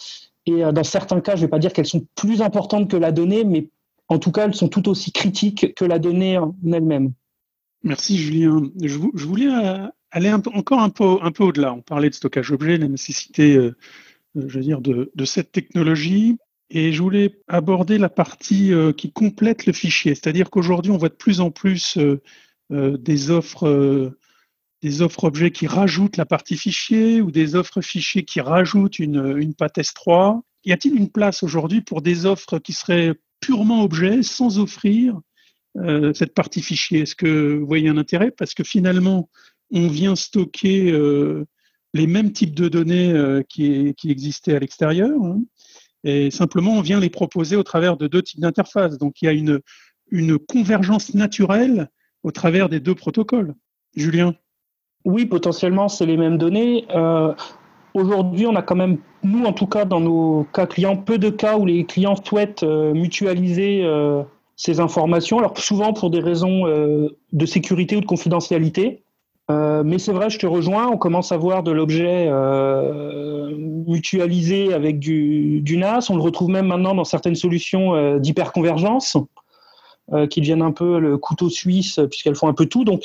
et 0.47 0.65
euh, 0.65 0.73
dans 0.73 0.85
certains 0.85 1.21
cas, 1.21 1.37
je 1.37 1.43
ne 1.43 1.47
vais 1.47 1.51
pas 1.51 1.59
dire 1.59 1.73
qu'elles 1.73 1.87
sont 1.87 2.07
plus 2.15 2.43
importantes 2.43 2.91
que 2.91 2.97
la 2.97 3.13
donnée, 3.13 3.45
mais 3.45 3.69
en 4.09 4.19
tout 4.19 4.33
cas, 4.33 4.47
elles 4.47 4.55
sont 4.55 4.69
tout 4.69 4.89
aussi 4.89 5.13
critiques 5.13 5.75
que 5.75 5.85
la 5.85 5.99
donnée 5.99 6.39
en 6.39 6.55
elle-même. 6.65 7.13
Merci 7.85 8.17
Julien. 8.17 8.71
Je, 8.83 8.97
voulais 8.97 9.49
euh, 9.49 9.87
aller 10.11 10.33
encore 10.33 10.81
un 10.81 10.91
peu, 10.91 11.05
au-delà. 11.41 11.75
On 11.75 11.83
parlait 11.83 12.11
de 12.11 12.15
stockage 12.15 12.53
objet, 12.53 12.77
la 12.77 12.89
nécessité, 12.89 13.57
euh, 13.57 13.77
je 14.35 14.59
veux 14.59 14.65
dire, 14.65 14.81
de, 14.81 15.11
cette 15.25 15.53
technologie. 15.53 16.37
Et 16.71 16.93
je 16.93 17.03
voulais 17.03 17.39
aborder 17.49 17.99
la 17.99 18.09
partie 18.09 18.73
qui 18.97 19.13
complète 19.13 19.67
le 19.67 19.75
fichier. 19.75 20.15
C'est-à-dire 20.15 20.49
qu'aujourd'hui, 20.49 20.91
on 20.91 20.97
voit 20.97 21.11
de 21.11 21.15
plus 21.15 21.43
en 21.43 21.51
plus 21.51 21.99
des 22.71 23.31
offres 23.31 24.15
des 24.83 25.03
offres 25.03 25.25
objets 25.25 25.51
qui 25.51 25.67
rajoutent 25.67 26.17
la 26.17 26.27
partie 26.27 26.57
fichier 26.57 27.21
ou 27.21 27.31
des 27.31 27.55
offres 27.55 27.81
fichiers 27.81 28.25
qui 28.25 28.41
rajoutent 28.41 28.99
une, 28.99 29.37
une 29.39 29.55
patte 29.55 29.79
S3 29.79 30.43
Y 30.65 30.73
a-t-il 30.73 30.95
une 30.95 31.11
place 31.11 31.43
aujourd'hui 31.43 31.81
pour 31.81 32.03
des 32.03 32.27
offres 32.27 32.59
qui 32.59 32.73
seraient 32.73 33.15
purement 33.41 33.83
objets 33.83 34.23
sans 34.23 34.59
offrir 34.59 35.21
euh, 35.77 36.13
cette 36.15 36.35
partie 36.35 36.63
fichier? 36.63 37.01
Est-ce 37.01 37.17
que 37.17 37.57
vous 37.57 37.67
voyez 37.67 37.89
un 37.89 37.97
intérêt? 37.97 38.31
Parce 38.31 38.55
que 38.55 38.63
finalement, 38.63 39.29
on 39.73 39.89
vient 39.89 40.15
stocker 40.15 40.93
euh, 40.93 41.45
les 41.95 42.07
mêmes 42.07 42.33
types 42.33 42.55
de 42.55 42.69
données 42.69 43.13
euh, 43.13 43.43
qui, 43.49 43.95
existaient 44.05 44.55
à 44.55 44.61
l'extérieur. 44.61 45.21
Hein, 45.23 45.43
et 46.05 46.31
simplement, 46.31 46.75
on 46.75 46.81
vient 46.81 47.01
les 47.01 47.11
proposer 47.11 47.57
au 47.57 47.63
travers 47.65 47.97
de 47.97 48.07
deux 48.07 48.23
types 48.23 48.41
d'interfaces. 48.41 48.99
Donc, 48.99 49.21
il 49.21 49.25
y 49.25 49.29
a 49.29 49.33
une, 49.33 49.61
une 50.11 50.39
convergence 50.39 51.15
naturelle 51.15 51.91
au 52.23 52.31
travers 52.31 52.69
des 52.69 52.79
deux 52.79 52.95
protocoles. 52.95 53.55
Julien 53.97 54.35
oui, 55.05 55.27
potentiellement, 55.27 55.89
c'est 55.89 56.07
les 56.07 56.17
mêmes 56.17 56.39
données. 56.39 56.87
Euh, 56.95 57.33
aujourd'hui, 57.95 58.47
on 58.47 58.55
a 58.55 58.63
quand 58.63 58.77
même, 58.77 58.99
nous 59.23 59.45
en 59.45 59.53
tout 59.53 59.67
cas, 59.67 59.85
dans 59.85 60.01
nos 60.01 60.47
cas 60.53 60.67
clients, 60.67 60.97
peu 60.97 61.19
de 61.19 61.31
cas 61.31 61.57
où 61.57 61.67
les 61.67 61.85
clients 61.85 62.17
souhaitent 62.23 62.63
euh, 62.63 62.93
mutualiser 62.93 63.83
euh, 63.85 64.23
ces 64.57 64.81
informations. 64.81 65.39
Alors 65.39 65.59
souvent 65.59 65.93
pour 65.93 66.11
des 66.11 66.21
raisons 66.21 66.67
de 66.67 67.47
sécurité 67.47 67.97
ou 67.97 68.01
de 68.01 68.07
confidentialité. 68.07 69.03
mais 69.49 69.99
c'est 69.99 70.13
vrai, 70.13 70.31
je 70.31 70.39
te 70.39 70.47
rejoins, 70.47 70.87
on 70.87 70.99
commence 70.99 71.33
à 71.33 71.37
voir 71.37 71.65
de 71.65 71.73
l'objet 71.73 72.31
mutualisé 73.87 74.73
avec 74.73 75.01
du, 75.01 75.63
du, 75.63 75.79
NAS. 75.79 76.11
On 76.11 76.17
le 76.17 76.23
retrouve 76.23 76.51
même 76.51 76.67
maintenant 76.67 76.95
dans 76.95 77.05
certaines 77.05 77.35
solutions 77.35 78.19
d'hyperconvergence 78.19 79.17
qui 80.31 80.41
deviennent 80.41 80.63
un 80.63 80.73
peu 80.73 81.01
le 81.01 81.19
couteau 81.19 81.49
suisse 81.49 81.99
puisqu'elles 82.09 82.37
font 82.37 82.49
un 82.49 82.55
peu 82.55 82.67
tout. 82.67 82.85
Donc 82.85 83.03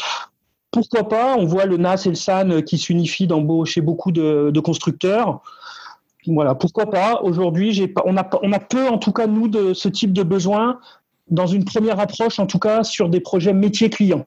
pourquoi 0.72 1.08
pas 1.08 1.36
On 1.38 1.46
voit 1.46 1.66
le 1.66 1.78
NAS 1.78 2.06
et 2.06 2.10
le 2.10 2.16
SAN 2.16 2.62
qui 2.62 2.78
s'unifient 2.78 3.30
chez 3.66 3.82
beaucoup 3.82 4.12
de, 4.12 4.60
constructeurs. 4.60 5.42
Voilà, 6.28 6.56
pourquoi 6.56 6.90
pas 6.90 7.22
Aujourd'hui, 7.22 7.94
on 8.06 8.18
a, 8.18 8.30
on 8.42 8.52
a 8.52 8.60
peu, 8.60 8.88
en 8.88 8.98
tout 8.98 9.14
cas, 9.14 9.28
nous, 9.28 9.48
de 9.48 9.74
ce 9.74 9.88
type 9.88 10.12
de 10.12 10.24
besoin 10.24 10.80
dans 11.30 11.48
une 11.48 11.66
première 11.66 12.00
approche, 12.00 12.40
en 12.40 12.48
tout 12.48 12.60
cas, 12.60 12.84
sur 12.84 13.10
des 13.10 13.20
projets 13.20 13.54
métiers 13.54 13.90
clients. 13.90 14.26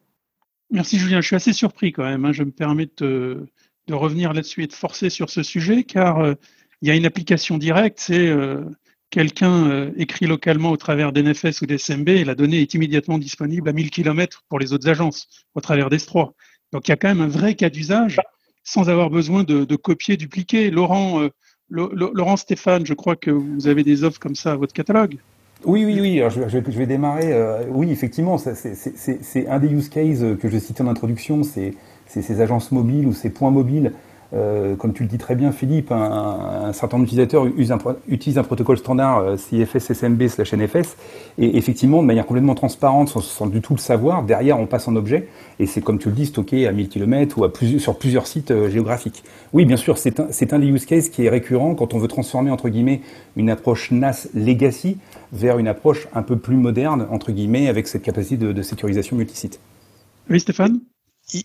Merci 0.70 0.98
Julien, 0.98 1.20
je 1.20 1.26
suis 1.26 1.36
assez 1.36 1.52
surpris 1.52 1.92
quand 1.92 2.04
même. 2.04 2.24
Hein. 2.24 2.32
Je 2.32 2.44
me 2.44 2.50
permets 2.50 2.88
de, 2.98 3.46
revenir 3.90 4.32
là-dessus 4.32 4.62
et 4.62 4.66
de 4.68 4.72
forcer 4.72 5.10
sur 5.10 5.30
ce 5.30 5.42
sujet, 5.42 5.82
car 5.82 6.20
euh, 6.20 6.34
il 6.80 6.88
y 6.88 6.92
a 6.92 6.94
une 6.94 7.06
application 7.06 7.58
directe, 7.58 7.98
c'est 7.98 8.28
euh, 8.28 8.64
quelqu'un 9.10 9.70
euh, 9.70 9.90
écrit 9.96 10.26
localement 10.26 10.70
au 10.70 10.76
travers 10.76 11.12
d'NFS 11.12 11.62
ou 11.62 11.66
d'SMB 11.66 12.08
la 12.24 12.34
donnée 12.34 12.60
est 12.60 12.74
immédiatement 12.74 13.18
disponible 13.18 13.68
à 13.68 13.72
1000 13.72 13.90
km 13.90 14.44
pour 14.48 14.58
les 14.58 14.72
autres 14.72 14.88
agences 14.88 15.28
au 15.54 15.60
travers 15.60 15.90
d'S3. 15.90 16.30
Donc 16.72 16.88
il 16.88 16.90
y 16.90 16.94
a 16.94 16.96
quand 16.96 17.08
même 17.08 17.20
un 17.20 17.28
vrai 17.28 17.54
cas 17.54 17.70
d'usage 17.70 18.18
sans 18.62 18.88
avoir 18.88 19.10
besoin 19.10 19.42
de, 19.42 19.76
copier, 19.76 20.16
dupliquer. 20.16 20.70
Laurent, 20.70 21.22
euh, 21.22 21.28
Laurent 21.70 22.36
Stéphane, 22.36 22.86
je 22.86 22.94
crois 22.94 23.16
que 23.16 23.30
vous 23.30 23.66
avez 23.66 23.82
des 23.82 24.04
offres 24.04 24.20
comme 24.20 24.36
ça 24.36 24.52
à 24.52 24.56
votre 24.56 24.72
catalogue. 24.72 25.16
Oui, 25.64 25.84
oui, 25.84 26.00
oui. 26.00 26.22
je, 26.28 26.58
vais 26.58 26.86
démarrer. 26.86 27.32
Euh, 27.32 27.64
oui, 27.68 27.90
effectivement, 27.90 28.38
c'est 28.38 29.48
un 29.48 29.58
des 29.58 29.68
use 29.68 29.88
cases 29.88 30.24
que 30.40 30.48
je 30.48 30.58
citais 30.58 30.82
en 30.82 30.88
introduction, 30.88 31.42
c'est 31.42 31.74
ces 32.06 32.40
agences 32.40 32.70
mobiles 32.70 33.06
ou 33.06 33.12
ces 33.12 33.30
points 33.30 33.50
mobiles 33.50 33.92
euh, 34.32 34.76
comme 34.76 34.92
tu 34.92 35.02
le 35.02 35.08
dis 35.08 35.18
très 35.18 35.34
bien, 35.34 35.50
Philippe, 35.50 35.90
un, 35.90 36.72
certain 36.72 36.96
nombre 36.96 37.06
d'utilisateurs 37.06 37.46
utilisent 38.06 38.38
un, 38.38 38.44
protocole 38.44 38.78
standard 38.78 39.18
euh, 39.18 39.36
CFS 39.36 39.92
SMB 39.92 40.28
slash 40.28 40.54
NFS, 40.54 40.96
et 41.38 41.56
effectivement, 41.56 42.00
de 42.00 42.06
manière 42.06 42.26
complètement 42.26 42.54
transparente, 42.54 43.08
sans, 43.08 43.46
du 43.46 43.60
tout 43.60 43.74
le 43.74 43.80
savoir, 43.80 44.22
derrière 44.22 44.60
on 44.60 44.66
passe 44.66 44.86
en 44.86 44.94
objet, 44.94 45.28
et 45.58 45.66
c'est 45.66 45.80
comme 45.80 45.98
tu 45.98 46.10
le 46.10 46.14
dis, 46.14 46.26
stocké 46.26 46.68
à 46.68 46.72
1000 46.72 46.88
km 46.88 47.38
ou 47.38 47.44
à 47.44 47.50
sur 47.78 47.98
plusieurs 47.98 48.26
sites 48.26 48.52
euh, 48.52 48.70
géographiques. 48.70 49.24
Oui, 49.52 49.64
bien 49.64 49.76
sûr, 49.76 49.98
c'est 49.98 50.20
un, 50.20 50.28
un, 50.28 50.58
des 50.58 50.66
use 50.66 50.86
cases 50.86 51.08
qui 51.08 51.24
est 51.24 51.28
récurrent 51.28 51.74
quand 51.74 51.92
on 51.94 51.98
veut 51.98 52.08
transformer, 52.08 52.50
entre 52.50 52.68
guillemets, 52.68 53.00
une 53.36 53.50
approche 53.50 53.90
NAS 53.90 54.28
legacy 54.34 54.98
vers 55.32 55.58
une 55.58 55.68
approche 55.68 56.08
un 56.14 56.22
peu 56.22 56.36
plus 56.36 56.56
moderne, 56.56 57.06
entre 57.10 57.32
guillemets, 57.32 57.68
avec 57.68 57.88
cette 57.88 58.02
capacité 58.02 58.36
de, 58.36 58.52
de 58.52 58.62
sécurisation 58.62 59.16
multisite. 59.16 59.60
Oui, 60.28 60.38
Stéphane? 60.38 60.80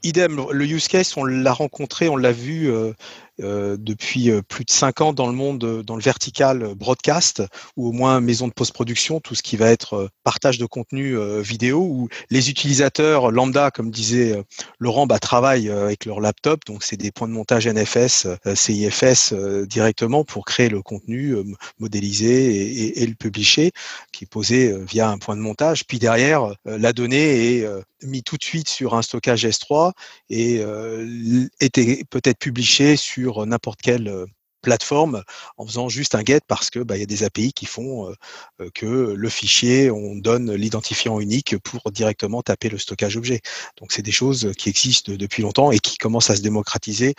Idem, 0.03 0.45
le 0.51 0.65
use 0.65 0.87
case, 0.87 1.15
on 1.17 1.25
l'a 1.25 1.53
rencontré, 1.53 2.09
on 2.09 2.17
l'a 2.17 2.31
vu 2.31 2.69
euh, 2.69 2.93
depuis 3.39 4.29
euh, 4.29 4.41
plus 4.41 4.65
de 4.65 4.71
cinq 4.71 5.01
ans 5.01 5.13
dans 5.13 5.27
le 5.27 5.33
monde, 5.33 5.83
dans 5.83 5.95
le 5.95 6.01
vertical 6.01 6.73
broadcast, 6.75 7.43
ou 7.77 7.89
au 7.89 7.91
moins 7.91 8.19
maison 8.21 8.47
de 8.47 8.53
post-production, 8.53 9.19
tout 9.19 9.35
ce 9.35 9.43
qui 9.43 9.57
va 9.57 9.69
être 9.69 10.09
partage 10.23 10.57
de 10.57 10.65
contenu 10.65 11.17
vidéo, 11.41 11.81
où 11.81 12.09
les 12.29 12.49
utilisateurs 12.49 13.31
lambda, 13.31 13.71
comme 13.71 13.91
disait 13.91 14.43
Laurent, 14.79 15.07
bah, 15.07 15.19
travaillent 15.19 15.69
avec 15.69 16.05
leur 16.05 16.19
laptop, 16.19 16.61
donc 16.65 16.83
c'est 16.83 16.97
des 16.97 17.11
points 17.11 17.27
de 17.27 17.33
montage 17.33 17.67
NFS, 17.67 18.27
CIFS 18.53 19.33
directement 19.67 20.23
pour 20.23 20.45
créer 20.45 20.69
le 20.69 20.81
contenu, 20.81 21.35
modéliser 21.79 23.01
et, 23.01 23.05
le 23.05 23.15
publier, 23.15 23.71
qui 24.11 24.25
est 24.25 24.27
posé 24.27 24.75
via 24.85 25.09
un 25.09 25.17
point 25.17 25.35
de 25.35 25.41
montage. 25.41 25.85
Puis 25.85 25.99
derrière, 25.99 26.53
la 26.65 26.93
donnée 26.93 27.59
est 27.59 27.67
mis 28.05 28.23
tout 28.23 28.37
de 28.37 28.43
suite 28.43 28.69
sur 28.69 28.95
un 28.95 29.01
stockage 29.01 29.45
S3 29.45 29.91
et 30.29 30.59
euh, 30.59 31.47
était 31.59 32.03
peut-être 32.09 32.39
publié 32.39 32.95
sur 32.95 33.24
n'importe 33.45 33.81
quelle 33.81 34.07
euh, 34.07 34.25
plateforme 34.61 35.23
en 35.57 35.67
faisant 35.67 35.89
juste 35.89 36.15
un 36.15 36.23
get 36.25 36.41
parce 36.47 36.71
que 36.71 36.79
bah, 36.79 36.97
il 36.97 37.01
y 37.01 37.03
a 37.03 37.05
des 37.05 37.23
API 37.23 37.53
qui 37.53 37.67
font 37.67 38.09
euh, 38.09 38.69
que 38.73 39.13
le 39.15 39.29
fichier 39.29 39.91
on 39.91 40.15
donne 40.15 40.53
l'identifiant 40.53 41.19
unique 41.19 41.57
pour 41.59 41.91
directement 41.91 42.41
taper 42.41 42.69
le 42.69 42.79
stockage 42.79 43.15
objet. 43.17 43.41
Donc 43.77 43.91
c'est 43.91 44.01
des 44.01 44.11
choses 44.11 44.51
qui 44.57 44.69
existent 44.69 45.13
depuis 45.13 45.43
longtemps 45.43 45.71
et 45.71 45.79
qui 45.79 45.97
commencent 45.97 46.31
à 46.31 46.35
se 46.35 46.41
démocratiser 46.41 47.13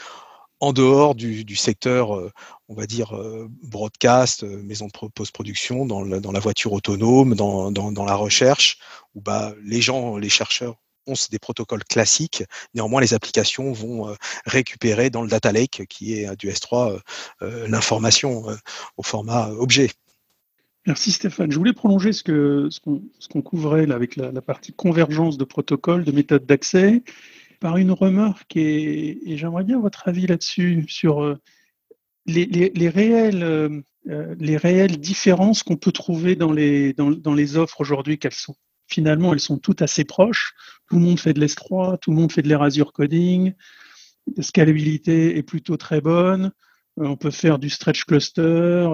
en 0.58 0.72
dehors 0.72 1.14
du, 1.14 1.54
secteur, 1.54 2.32
on 2.68 2.74
va 2.74 2.86
dire, 2.86 3.12
broadcast, 3.62 4.42
maison 4.42 4.86
de 4.86 5.08
post-production, 5.10 5.84
dans, 5.84 6.02
la 6.02 6.40
voiture 6.40 6.72
autonome, 6.72 7.34
dans, 7.34 8.04
la 8.06 8.14
recherche, 8.14 8.78
où 9.14 9.20
bah, 9.20 9.52
les 9.62 9.82
gens, 9.82 10.16
les 10.16 10.30
chercheurs 10.30 10.76
des 11.30 11.38
protocoles 11.38 11.84
classiques. 11.84 12.44
Néanmoins, 12.74 13.00
les 13.00 13.14
applications 13.14 13.72
vont 13.72 14.14
récupérer 14.44 15.10
dans 15.10 15.22
le 15.22 15.28
data 15.28 15.52
lake, 15.52 15.84
qui 15.88 16.14
est 16.14 16.36
du 16.36 16.48
S3, 16.48 17.00
l'information 17.40 18.46
au 18.96 19.02
format 19.02 19.50
objet. 19.50 19.90
Merci 20.86 21.10
Stéphane. 21.10 21.50
Je 21.50 21.58
voulais 21.58 21.72
prolonger 21.72 22.12
ce 22.12 22.22
qu'on 22.22 23.02
ce 23.18 23.38
couvrait 23.40 23.90
avec 23.90 24.14
la, 24.14 24.40
partie 24.40 24.72
convergence 24.72 25.36
de 25.36 25.44
protocoles, 25.44 26.04
de 26.04 26.12
méthodes 26.12 26.46
d'accès 26.46 27.02
par 27.58 27.76
une 27.76 27.90
remarque 27.90 28.56
et, 28.56 29.18
j'aimerais 29.36 29.64
bien 29.64 29.80
votre 29.80 30.06
avis 30.06 30.26
là-dessus 30.26 30.84
sur 30.88 31.24
euh, 31.24 31.36
les, 32.26 32.88
réelles, 32.88 33.82
les 34.04 34.56
réelles 34.56 34.98
différences 34.98 35.64
qu'on 35.64 35.76
peut 35.76 35.92
trouver 35.92 36.36
dans 36.36 36.52
les, 36.52 36.92
dans 36.92 37.34
les 37.34 37.56
offres 37.56 37.80
aujourd'hui, 37.80 38.18
qu'elles 38.18 38.32
sont? 38.32 38.56
Finalement, 38.87 39.33
elles 39.33 39.40
sont 39.40 39.59
toutes 39.59 39.83
assez 39.83 40.05
proches. 40.05 40.55
Tout 40.88 40.96
le 40.96 41.03
monde 41.03 41.20
fait 41.20 41.33
de 41.33 41.40
l'S3, 41.40 41.99
tout 41.99 42.11
le 42.11 42.16
monde 42.16 42.33
fait 42.33 42.42
de 42.42 42.49
l'Erasure 42.49 42.92
Coding. 42.92 43.55
La 44.37 44.42
scalabilité 44.42 45.37
est 45.37 45.42
plutôt 45.42 45.77
très 45.77 46.01
bonne. 46.01 46.53
on 46.96 47.16
peut 47.16 47.31
faire 47.31 47.59
du 47.59 47.70
stretch 47.70 48.05
cluster. 48.05 48.87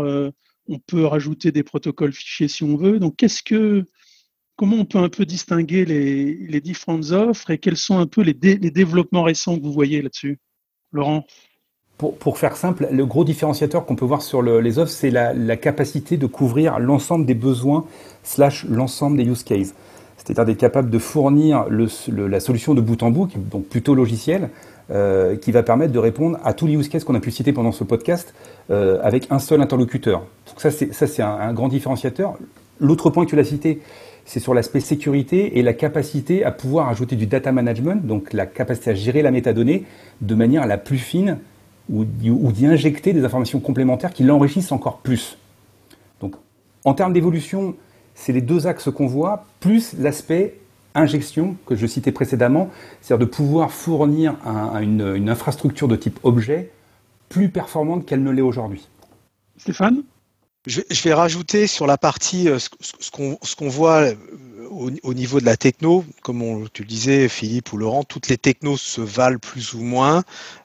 on 0.68 0.78
peut 0.78 1.04
rajouter 1.04 1.52
des 1.52 1.62
protocoles 1.62 2.12
fichiers 2.12 2.48
si 2.48 2.64
on 2.64 2.76
veut. 2.76 2.98
Donc, 2.98 3.16
qu'est-ce 3.16 3.42
que, 3.42 3.84
comment 4.56 4.76
on 4.76 4.84
peut 4.84 4.98
un 4.98 5.08
peu 5.08 5.24
distinguer 5.26 5.84
les, 5.84 6.60
différentes 6.60 7.10
offres 7.10 7.50
et 7.50 7.58
quels 7.58 7.76
sont 7.76 7.98
un 7.98 8.06
peu 8.06 8.22
les, 8.22 8.34
développements 8.34 9.24
récents 9.24 9.58
que 9.58 9.62
vous 9.62 9.72
voyez 9.72 10.02
là-dessus? 10.02 10.38
Laurent? 10.92 11.26
Pour, 11.98 12.38
faire 12.38 12.56
simple, 12.56 12.88
le 12.90 13.06
gros 13.06 13.24
différenciateur 13.24 13.86
qu'on 13.86 13.94
peut 13.94 14.04
voir 14.04 14.22
sur 14.22 14.42
les 14.42 14.78
offres, 14.78 14.90
c'est 14.90 15.10
la, 15.10 15.56
capacité 15.56 16.16
de 16.16 16.26
couvrir 16.26 16.80
l'ensemble 16.80 17.26
des 17.26 17.34
besoins 17.34 17.84
slash 18.24 18.66
l'ensemble 18.68 19.18
des 19.18 19.24
use 19.24 19.44
cases. 19.44 19.74
C'est-à-dire 20.16 20.44
d'être 20.44 20.58
capable 20.58 20.90
de 20.90 20.98
fournir 20.98 21.66
la 21.70 22.40
solution 22.40 22.74
de 22.74 22.80
bout 22.80 23.02
en 23.02 23.10
bout, 23.10 23.30
donc 23.36 23.66
plutôt 23.66 23.94
logiciel, 23.94 24.50
euh, 24.90 25.36
qui 25.36 25.52
va 25.52 25.62
permettre 25.62 25.92
de 25.92 25.98
répondre 25.98 26.38
à 26.44 26.54
tous 26.54 26.66
les 26.66 26.74
use 26.74 26.88
cases 26.88 27.04
qu'on 27.04 27.14
a 27.14 27.20
pu 27.20 27.30
citer 27.30 27.52
pendant 27.52 27.72
ce 27.72 27.84
podcast 27.84 28.34
euh, 28.70 28.98
avec 29.02 29.28
un 29.30 29.38
seul 29.38 29.60
interlocuteur. 29.62 30.20
Donc 30.46 30.60
ça, 30.60 30.70
c'est 30.70 31.22
un, 31.22 31.30
un 31.30 31.52
grand 31.52 31.68
différenciateur. 31.68 32.34
L'autre 32.80 33.10
point 33.10 33.24
que 33.24 33.30
tu 33.30 33.36
l'as 33.36 33.44
cité, 33.44 33.80
c'est 34.24 34.40
sur 34.40 34.54
l'aspect 34.54 34.80
sécurité 34.80 35.58
et 35.58 35.62
la 35.62 35.72
capacité 35.72 36.44
à 36.44 36.50
pouvoir 36.50 36.88
ajouter 36.88 37.16
du 37.16 37.26
data 37.26 37.52
management, 37.52 38.06
donc 38.06 38.32
la 38.32 38.46
capacité 38.46 38.90
à 38.90 38.94
gérer 38.94 39.22
la 39.22 39.30
métadonnée 39.30 39.84
de 40.20 40.34
manière 40.34 40.66
la 40.66 40.78
plus 40.78 40.98
fine 40.98 41.38
ou, 41.90 42.04
d'y 42.04 42.66
injecter 42.66 43.12
des 43.12 43.24
informations 43.24 43.60
complémentaires 43.60 44.12
qui 44.12 44.22
l'enrichissent 44.22 44.72
encore 44.72 44.98
plus. 44.98 45.36
Donc, 46.20 46.36
en 46.84 46.94
termes 46.94 47.12
d'évolution, 47.12 47.74
c'est 48.14 48.32
les 48.32 48.40
deux 48.40 48.66
axes 48.66 48.90
qu'on 48.90 49.06
voit, 49.06 49.46
plus 49.60 49.94
l'aspect 49.98 50.58
injection 50.94 51.56
que 51.66 51.74
je 51.74 51.86
citais 51.86 52.12
précédemment, 52.12 52.70
c'est-à-dire 53.00 53.26
de 53.26 53.30
pouvoir 53.30 53.72
fournir 53.72 54.36
une, 54.80 55.14
une 55.16 55.30
infrastructure 55.30 55.88
de 55.88 55.96
type 55.96 56.18
objet 56.22 56.70
plus 57.28 57.48
performante 57.48 58.04
qu'elle 58.04 58.22
ne 58.22 58.30
l'est 58.30 58.42
aujourd'hui. 58.42 58.86
Stéphane? 59.56 60.02
Je 60.66 60.80
vais, 61.02 61.14
rajouter 61.14 61.66
sur 61.66 61.88
la 61.88 61.98
partie 61.98 62.48
euh, 62.48 62.58
ce, 62.58 63.10
qu'on 63.10 63.68
voit 63.68 64.12
euh, 64.72 64.96
au, 65.02 65.14
niveau 65.14 65.40
de 65.40 65.44
la 65.44 65.56
techno, 65.56 66.04
comme 66.22 66.42
on, 66.42 66.66
tu 66.66 66.82
le 66.82 66.88
disais 66.88 67.28
Philippe 67.28 67.72
ou 67.72 67.76
Laurent, 67.76 68.04
toutes 68.04 68.28
les 68.28 68.38
technos 68.38 68.76
se 68.76 69.00
valent 69.00 69.38
plus 69.38 69.74
ou 69.74 69.82
moins. 69.82 70.22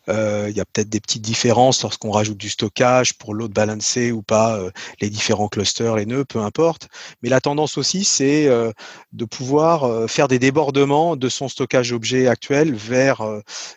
Euh, 0.10 0.48
il 0.50 0.56
y 0.56 0.60
a 0.60 0.65
peut-être 0.65 0.89
des 0.89 1.00
petites 1.00 1.22
différences 1.22 1.84
lorsqu'on 1.84 2.12
rajoute 2.12 2.38
du 2.38 2.50
stockage 2.50 3.13
pour 3.17 3.34
load 3.34 3.52
balancer 3.52 4.12
ou 4.12 4.22
pas, 4.22 4.60
les 5.02 5.10
différents 5.10 5.50
clusters, 5.50 5.96
les 5.96 6.06
nœuds, 6.06 6.26
peu 6.26 6.39
importe. 6.39 6.88
Mais 7.22 7.30
la 7.30 7.41
tendance 7.41 7.78
aussi, 7.78 8.04
c'est 8.06 8.48
de 8.48 9.26
pouvoir 9.26 10.10
faire 10.10 10.28
des 10.28 10.39
débordements 10.39 11.15
de 11.15 11.30
son 11.30 11.50
stockage 11.50 11.91
objet 11.91 12.28
actuel 12.28 12.74
vers 12.74 13.22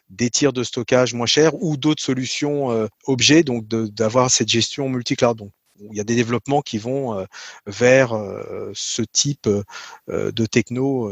des 0.08 0.30
tirs 0.30 0.52
de 0.52 0.62
stockage 0.62 1.14
moins 1.14 1.26
chers 1.26 1.60
ou 1.62 1.76
d'autres 1.76 2.02
solutions 2.02 2.88
objets, 3.06 3.42
donc 3.42 3.66
d'avoir 3.66 4.30
cette 4.30 4.48
gestion 4.48 4.88
multi-cloud. 4.88 5.50
Il 5.90 5.96
y 5.96 6.00
a 6.00 6.04
des 6.04 6.16
développements 6.16 6.62
qui 6.62 6.78
vont 6.78 7.18
euh, 7.18 7.24
vers 7.66 8.12
euh, 8.12 8.70
ce 8.74 9.02
type 9.02 9.48
euh, 9.48 10.32
de 10.32 10.46
techno 10.46 11.10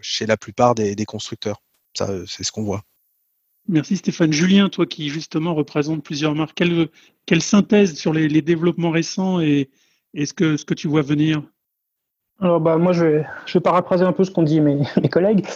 chez 0.00 0.26
la 0.26 0.36
plupart 0.36 0.74
des, 0.74 1.04
constructeurs. 1.04 1.62
Ça, 1.94 2.08
c'est 2.26 2.44
ce 2.44 2.52
qu'on 2.52 2.64
voit. 2.64 2.82
Merci 3.68 3.96
Stéphane. 3.96 4.32
Julien, 4.32 4.68
toi 4.68 4.84
qui 4.86 5.08
justement 5.08 5.54
représente 5.54 6.02
plusieurs 6.02 6.34
marques, 6.34 6.60
quelle, 7.26 7.42
synthèse 7.42 7.96
sur 7.96 8.12
les, 8.12 8.42
développements 8.42 8.90
récents 8.90 9.40
et, 9.40 9.70
ce, 10.14 10.32
que, 10.32 10.56
ce 10.56 10.64
que 10.64 10.74
tu 10.74 10.88
vois 10.88 11.02
venir? 11.02 11.42
Alors 12.40 12.60
bah, 12.60 12.76
moi, 12.78 12.92
je 12.92 13.04
vais, 13.04 13.26
je 13.46 13.54
vais 13.54 13.62
paraphraser 13.62 14.04
un 14.04 14.12
peu 14.12 14.24
ce 14.24 14.30
qu'ont 14.30 14.42
dit 14.42 14.60
mes, 14.60 14.80
mes, 15.02 15.08
collègues. 15.08 15.46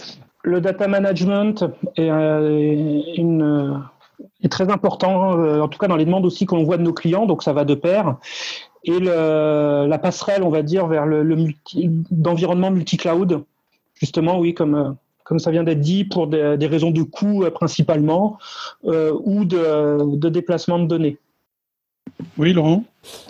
Le 0.44 0.60
data 0.60 0.88
management 0.88 1.64
est 1.96 2.08
une, 3.16 3.82
est 4.42 4.48
très 4.48 4.70
important, 4.70 5.38
euh, 5.38 5.60
en 5.60 5.68
tout 5.68 5.78
cas 5.78 5.88
dans 5.88 5.96
les 5.96 6.04
demandes 6.04 6.24
aussi 6.24 6.46
qu'on 6.46 6.62
voit 6.62 6.76
de 6.76 6.82
nos 6.82 6.92
clients, 6.92 7.26
donc 7.26 7.42
ça 7.42 7.52
va 7.52 7.64
de 7.64 7.74
pair. 7.74 8.16
Et 8.84 8.98
le, 8.98 9.86
la 9.88 9.98
passerelle, 9.98 10.42
on 10.44 10.48
va 10.48 10.62
dire, 10.62 10.86
vers 10.86 11.04
le, 11.04 11.22
le 11.22 11.36
multi, 11.36 11.90
d'environnement 12.10 12.70
multi-cloud, 12.70 13.42
justement, 13.94 14.38
oui, 14.38 14.54
comme, 14.54 14.74
euh, 14.74 14.90
comme 15.24 15.40
ça 15.40 15.50
vient 15.50 15.64
d'être 15.64 15.80
dit, 15.80 16.04
pour 16.04 16.28
des, 16.28 16.56
des 16.56 16.66
raisons 16.68 16.92
de 16.92 17.02
coût 17.02 17.42
euh, 17.42 17.50
principalement, 17.50 18.38
euh, 18.84 19.12
ou 19.24 19.44
de, 19.44 20.16
de, 20.16 20.28
déplacement 20.28 20.78
de 20.78 20.86
données. 20.86 21.18
Oui, 22.38 22.52
Laurent? 22.52 22.84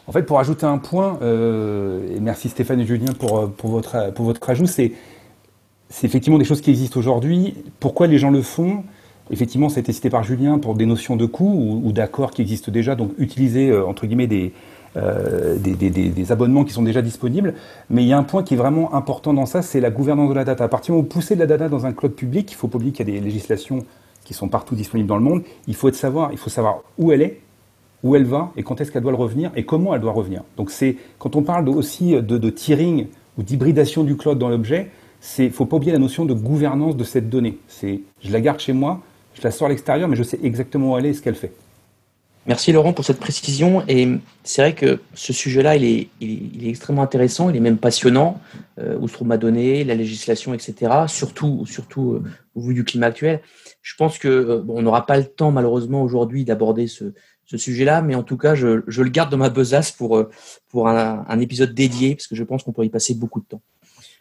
En 0.07 0.13
fait, 0.13 0.23
pour 0.23 0.39
ajouter 0.39 0.67
un 0.67 0.79
point, 0.79 1.19
euh, 1.23 2.15
et 2.15 2.21
merci 2.21 2.51
Stéphane 2.51 2.81
et 2.81 2.87
Julien 2.87 3.13
pour, 3.19 3.51
pour, 3.51 3.71
votre, 3.71 4.13
pour 4.13 4.27
votre 4.27 4.49
ajout, 4.49 4.67
c'est, 4.67 4.93
c'est 5.89 6.07
effectivement 6.07 6.39
des 6.39 6.45
choses 6.45 6.61
qui 6.61 6.71
existent 6.71 7.01
aujourd'hui. 7.01 7.55
Pourquoi 7.81 8.07
les 8.07 8.19
gens 8.19 8.31
le 8.31 8.43
font? 8.43 8.85
Effectivement, 9.31 9.69
ça 9.69 9.79
a 9.79 9.81
été 9.81 9.93
cité 9.93 10.11
par 10.11 10.23
Julien 10.23 10.59
pour 10.59 10.75
des 10.75 10.87
notions 10.87 11.17
de 11.17 11.27
coût 11.27 11.81
ou, 11.85 11.93
d'accords 11.93 12.31
qui 12.31 12.43
existent 12.43 12.73
déjà, 12.73 12.95
donc 12.95 13.13
utiliser 13.19 13.71
euh, 13.71 13.87
entre 13.87 14.07
guillemets 14.07 14.53
euh, 14.97 15.57
des, 15.59 15.75
des, 15.75 16.33
abonnements 16.33 16.65
qui 16.65 16.73
sont 16.73 16.83
déjà 16.83 17.03
disponibles. 17.03 17.55
Mais 17.91 18.03
il 18.03 18.09
y 18.09 18.13
a 18.13 18.19
un 18.19 18.23
point 18.23 18.43
qui 18.43 18.55
est 18.55 18.57
vraiment 18.57 18.95
important 18.95 19.35
dans 19.35 19.47
ça, 19.47 19.63
c'est 19.63 19.81
la 19.81 19.91
gouvernance 19.91 20.31
de 20.31 20.35
la 20.35 20.45
data. 20.45 20.65
À 20.65 20.69
partir 20.69 20.87
du 20.87 20.93
moment 20.93 21.03
où 21.03 21.09
vous 21.09 21.21
poussez 21.21 21.35
de 21.35 21.41
la 21.41 21.47
data 21.47 21.69
dans 21.69 21.87
un 21.87 21.93
cloud 21.93 22.13
public, 22.13 22.51
il 22.51 22.55
faut 22.55 22.69
pas 22.69 22.77
oublier 22.77 22.93
qu'il 22.93 23.07
y 23.09 23.11
a 23.11 23.21
des 23.21 23.25
législations 23.25 23.81
qui 24.25 24.35
sont 24.35 24.49
partout 24.49 24.75
disponibles 24.75 25.09
dans 25.09 25.17
le 25.17 25.23
monde. 25.23 25.43
Il 25.67 25.75
faut, 25.75 25.93
savoir, 25.93 26.33
il 26.33 26.39
faut 26.39 26.51
savoir 26.51 26.83
où 26.99 27.13
elle 27.13 27.23
est, 27.23 27.41
où 28.03 28.17
elle 28.17 28.25
va 28.25 28.53
et 28.57 28.63
quand 28.63 28.81
est-ce 28.81 28.93
qu'elle 28.93 29.03
doit 29.03 29.13
le 29.13 29.19
revenir 29.19 29.51
et 29.57 29.65
comment 29.65 29.95
elle 29.95 30.01
doit 30.01 30.13
revenir. 30.13 30.43
Donc 30.57 30.71
c'est 30.71 30.97
quand 31.19 31.37
on 31.37 31.43
parle 31.43 31.69
aussi 31.69 32.13
de, 32.13 32.21
de 32.21 32.51
tiering 32.51 33.07
ou 33.37 33.43
d'hybridation 33.43 34.05
du 34.05 34.17
cloud 34.17 34.39
dans 34.39 34.49
l'objet, 34.49 34.91
c'est 35.21 35.51
faut 35.51 35.67
pas 35.67 35.77
oublier 35.77 35.93
la 35.93 35.99
notion 35.99 36.25
de 36.25 36.35
gouvernance 36.35 36.97
de 36.97 37.05
cette 37.05 37.29
donnée. 37.29 37.59
C'est 37.69 38.01
je 38.23 38.33
la 38.33 38.41
garde 38.41 38.61
chez 38.61 38.73
moi, 38.73 39.01
je 39.39 39.43
la 39.45 39.51
sors 39.51 39.67
à 39.67 39.71
l'extérieur, 39.71 40.09
mais 40.09 40.17
je 40.17 40.23
sais 40.23 40.39
exactement 40.43 40.93
où 40.93 40.99
elle 40.99 41.07
est 41.07 41.11
et 41.11 41.15
ce 41.15 41.23
qu'elle 41.23 41.35
fait. 41.35 41.53
Merci 42.47 42.73
Laurent 42.73 42.95
pour 42.95 43.05
cette 43.05 43.21
précision. 43.21 43.85
Et 43.89 44.09
c'est 44.43 44.63
vrai 44.63 44.75
que 44.75 45.01
ce 45.13 45.35
sujet-là, 45.35 45.77
il 45.77 45.85
est, 45.85 46.69
extrêmement 46.69 47.03
intéressant, 47.03 47.51
il 47.51 47.57
est 47.57 47.61
même 47.61 47.77
passionnant. 47.77 48.41
Euh, 48.79 48.97
où 48.99 49.07
se 49.07 49.13
trouve 49.13 49.29
ma 49.29 49.37
donnée, 49.37 49.85
la 49.85 49.95
législation, 49.95 50.55
etc. 50.55 50.93
Surtout, 51.09 51.67
surtout 51.67 52.13
euh, 52.13 52.23
au 52.55 52.63
vu 52.63 52.75
du 52.75 52.85
climat 52.85 53.09
actuel. 53.09 53.43
Je 53.83 53.95
pense 53.97 54.19
que 54.19 54.29
euh, 54.29 54.65
on 54.69 54.81
n'aura 54.81 55.05
pas 55.05 55.19
le 55.19 55.25
temps 55.25 55.51
malheureusement 55.51 56.03
aujourd'hui 56.03 56.45
d'aborder 56.45 56.87
ce, 56.87 57.13
sujet-là, 57.45 58.03
mais 58.03 58.15
en 58.15 58.23
tout 58.23 58.37
cas, 58.37 58.55
je, 58.55 58.67
le 58.87 59.09
garde 59.11 59.31
dans 59.31 59.37
ma 59.37 59.51
besace 59.51 59.93
pour, 59.93 60.17
euh, 60.17 60.31
pour 60.69 60.89
un, 60.89 61.27
un, 61.29 61.41
épisode 61.41 61.75
dédié, 61.75 62.15
parce 62.15 62.29
que 62.29 62.35
je 62.35 62.45
pense 62.45 62.63
qu'on 62.63 62.73
pourrait 62.73 62.87
y 62.87 62.91
passer 62.91 63.15
beaucoup 63.15 63.41
de 63.41 63.47
temps. 63.47 63.63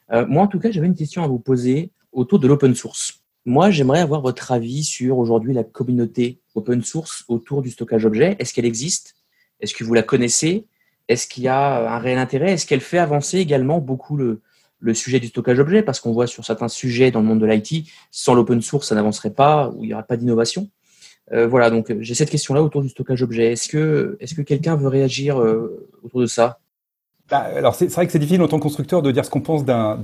Moi, 0.10 0.42
en 0.42 0.48
tout 0.48 0.60
cas, 0.60 0.72
j'avais 0.72 0.88
une 0.88 0.96
question 0.96 1.24
à 1.24 1.28
vous 1.28 1.40
poser 1.40 1.92
autour 2.14 2.40
de 2.40 2.48
l'open 2.48 2.74
source. 2.74 3.22
Moi, 3.48 3.72
j'aimerais 3.72 4.02
avoir 4.02 4.20
votre 4.20 4.52
avis 4.52 4.84
sur 4.84 5.20
aujourd'hui 5.20 5.54
la 5.54 5.64
communauté 5.64 6.42
open 6.54 6.84
source 6.84 7.24
autour 7.30 7.62
du 7.62 7.72
stockage 7.72 8.04
objet. 8.04 8.36
Est-ce 8.40 8.54
qu'elle 8.54 8.66
existe? 8.66 9.16
Est-ce 9.62 9.74
que 9.74 9.86
vous 9.86 9.94
la 9.94 10.04
connaissez? 10.04 10.66
Est-ce 11.08 11.28
qu'il 11.28 11.44
y 11.44 11.48
a 11.48 11.96
un 11.96 11.98
réel 11.98 12.18
intérêt? 12.18 12.52
Est-ce 12.52 12.66
qu'elle 12.66 12.82
fait 12.82 12.98
avancer 12.98 13.38
également 13.38 13.80
beaucoup 13.80 14.18
le, 14.18 14.42
sujet 14.94 15.22
du 15.22 15.28
stockage 15.28 15.60
objet 15.60 15.82
Parce 15.82 16.02
qu'on 16.02 16.12
voit 16.12 16.28
sur 16.28 16.44
certains 16.44 16.68
sujets 16.68 17.10
dans 17.10 17.22
le 17.22 17.26
monde 17.26 17.40
de 17.40 17.46
l'IT, 17.46 17.88
sans 18.12 18.34
l'open 18.34 18.62
source, 18.62 18.90
ça 18.90 18.96
n'avancerait 18.96 19.34
pas 19.34 19.70
ou 19.70 19.86
il 19.86 19.88
n'y 19.88 19.94
aurait 19.94 20.04
pas 20.04 20.18
d'innovation. 20.18 20.70
Euh, 21.32 21.48
voilà, 21.48 21.70
donc 21.70 21.96
j'ai 22.02 22.16
cette 22.16 22.30
question-là 22.30 22.62
autour 22.62 22.82
du 22.82 22.90
stockage 22.90 23.24
objet. 23.24 23.54
Est-ce 23.54 23.70
que, 23.70 24.18
est 24.20 24.36
que 24.36 24.42
quelqu'un 24.42 24.76
veut 24.76 24.90
réagir 24.90 25.40
euh, 25.40 25.88
autour 26.04 26.20
de 26.20 26.26
ça? 26.26 26.60
Bah, 27.30 27.46
alors 27.58 27.76
c'est 27.76 27.92
vrai 27.92 28.06
que 28.06 28.12
c'est 28.14 28.20
difficile 28.20 28.42
en 28.42 28.48
tant 28.48 28.58
que 28.58 28.64
constructeur 28.64 29.02
de 29.02 29.12
dire 29.12 29.26
ce 29.26 29.30
qu'on 29.30 29.42
pense 29.42 29.66
d'un 29.66 29.98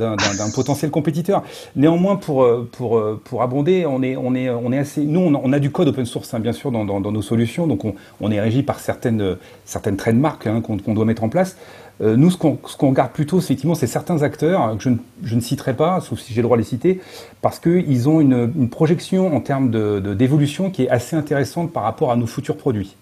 potentiel 0.54 0.92
compétiteur. 0.92 1.44
Néanmoins, 1.76 2.18
pour 2.18 2.46
pour 2.72 3.02
pour 3.24 3.42
abonder, 3.42 3.86
on 3.86 4.04
est 4.04 4.18
on 4.18 4.36
est 4.36 4.50
on 4.50 4.74
est 4.74 4.80
assez. 4.80 5.06
Nous, 5.06 5.20
on 5.22 5.54
a, 5.54 5.60
du 5.60 5.72
code 5.72 5.88
open 5.88 6.06
source 6.06 6.34
hein, 6.34 6.40
bien 6.40 6.52
sûr 6.52 6.72
dans, 6.72 6.84
nos 6.84 7.22
solutions, 7.22 7.66
donc 7.66 7.84
on, 8.20 8.32
est 8.32 8.42
régi 8.42 8.62
par 8.62 8.80
certaines 8.80 9.38
certaines 9.64 9.96
trademarks 9.96 10.48
hein, 10.48 10.62
qu'on 10.62 10.94
doit 10.94 11.06
mettre 11.06 11.24
en 11.24 11.30
place. 11.30 11.56
Euh, 12.02 12.16
nous, 12.18 12.32
ce 12.32 12.38
qu'on 12.38 12.56
qu'on 12.56 12.90
regarde 12.90 13.12
plutôt, 13.12 13.40
effectivement, 13.40 13.76
c'est 13.76 13.88
certains 13.88 14.24
acteurs 14.24 14.78
que 14.78 14.90
je 15.24 15.36
ne, 15.36 15.42
citerai 15.42 15.76
pas, 15.76 16.02
sauf 16.02 16.20
si 16.20 16.34
j'ai 16.34 16.42
le 16.42 16.48
droit 16.48 16.58
de 16.58 16.62
les 16.62 16.68
citer, 16.68 17.00
parce 17.42 17.60
qu'ils 17.60 18.10
ont 18.10 18.20
une, 18.20 18.52
une 18.56 18.70
projection 18.70 19.36
en 19.36 19.40
termes 19.40 19.70
de 19.70 20.00
d'évolution 20.14 20.70
qui 20.72 20.84
est 20.84 20.90
assez 20.90 21.16
intéressante 21.16 21.72
par 21.72 21.84
rapport 21.84 22.12
à 22.12 22.16
nos 22.16 22.28
futurs 22.28 22.58
produits. 22.58 22.96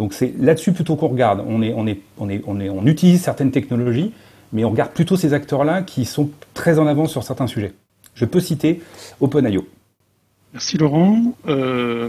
Donc 0.00 0.14
c'est 0.14 0.32
là-dessus 0.38 0.72
plutôt 0.72 0.96
qu'on 0.96 1.08
regarde. 1.08 1.44
On, 1.46 2.86
utilise 2.86 3.20
certaines 3.20 3.50
technologies, 3.50 4.14
mais 4.50 4.64
on 4.64 4.70
regarde 4.70 4.92
plutôt 4.92 5.14
ces 5.14 5.34
acteurs-là 5.34 5.82
qui 5.82 6.06
sont 6.06 6.30
très 6.54 6.78
en 6.78 6.86
avance 6.86 7.10
sur 7.10 7.22
certains 7.22 7.46
sujets. 7.46 7.74
Je 8.14 8.24
peux 8.24 8.40
citer 8.40 8.80
OpenIO. 9.20 9.68
Merci 10.54 10.78
Laurent. 10.78 11.36
Euh, 11.48 12.08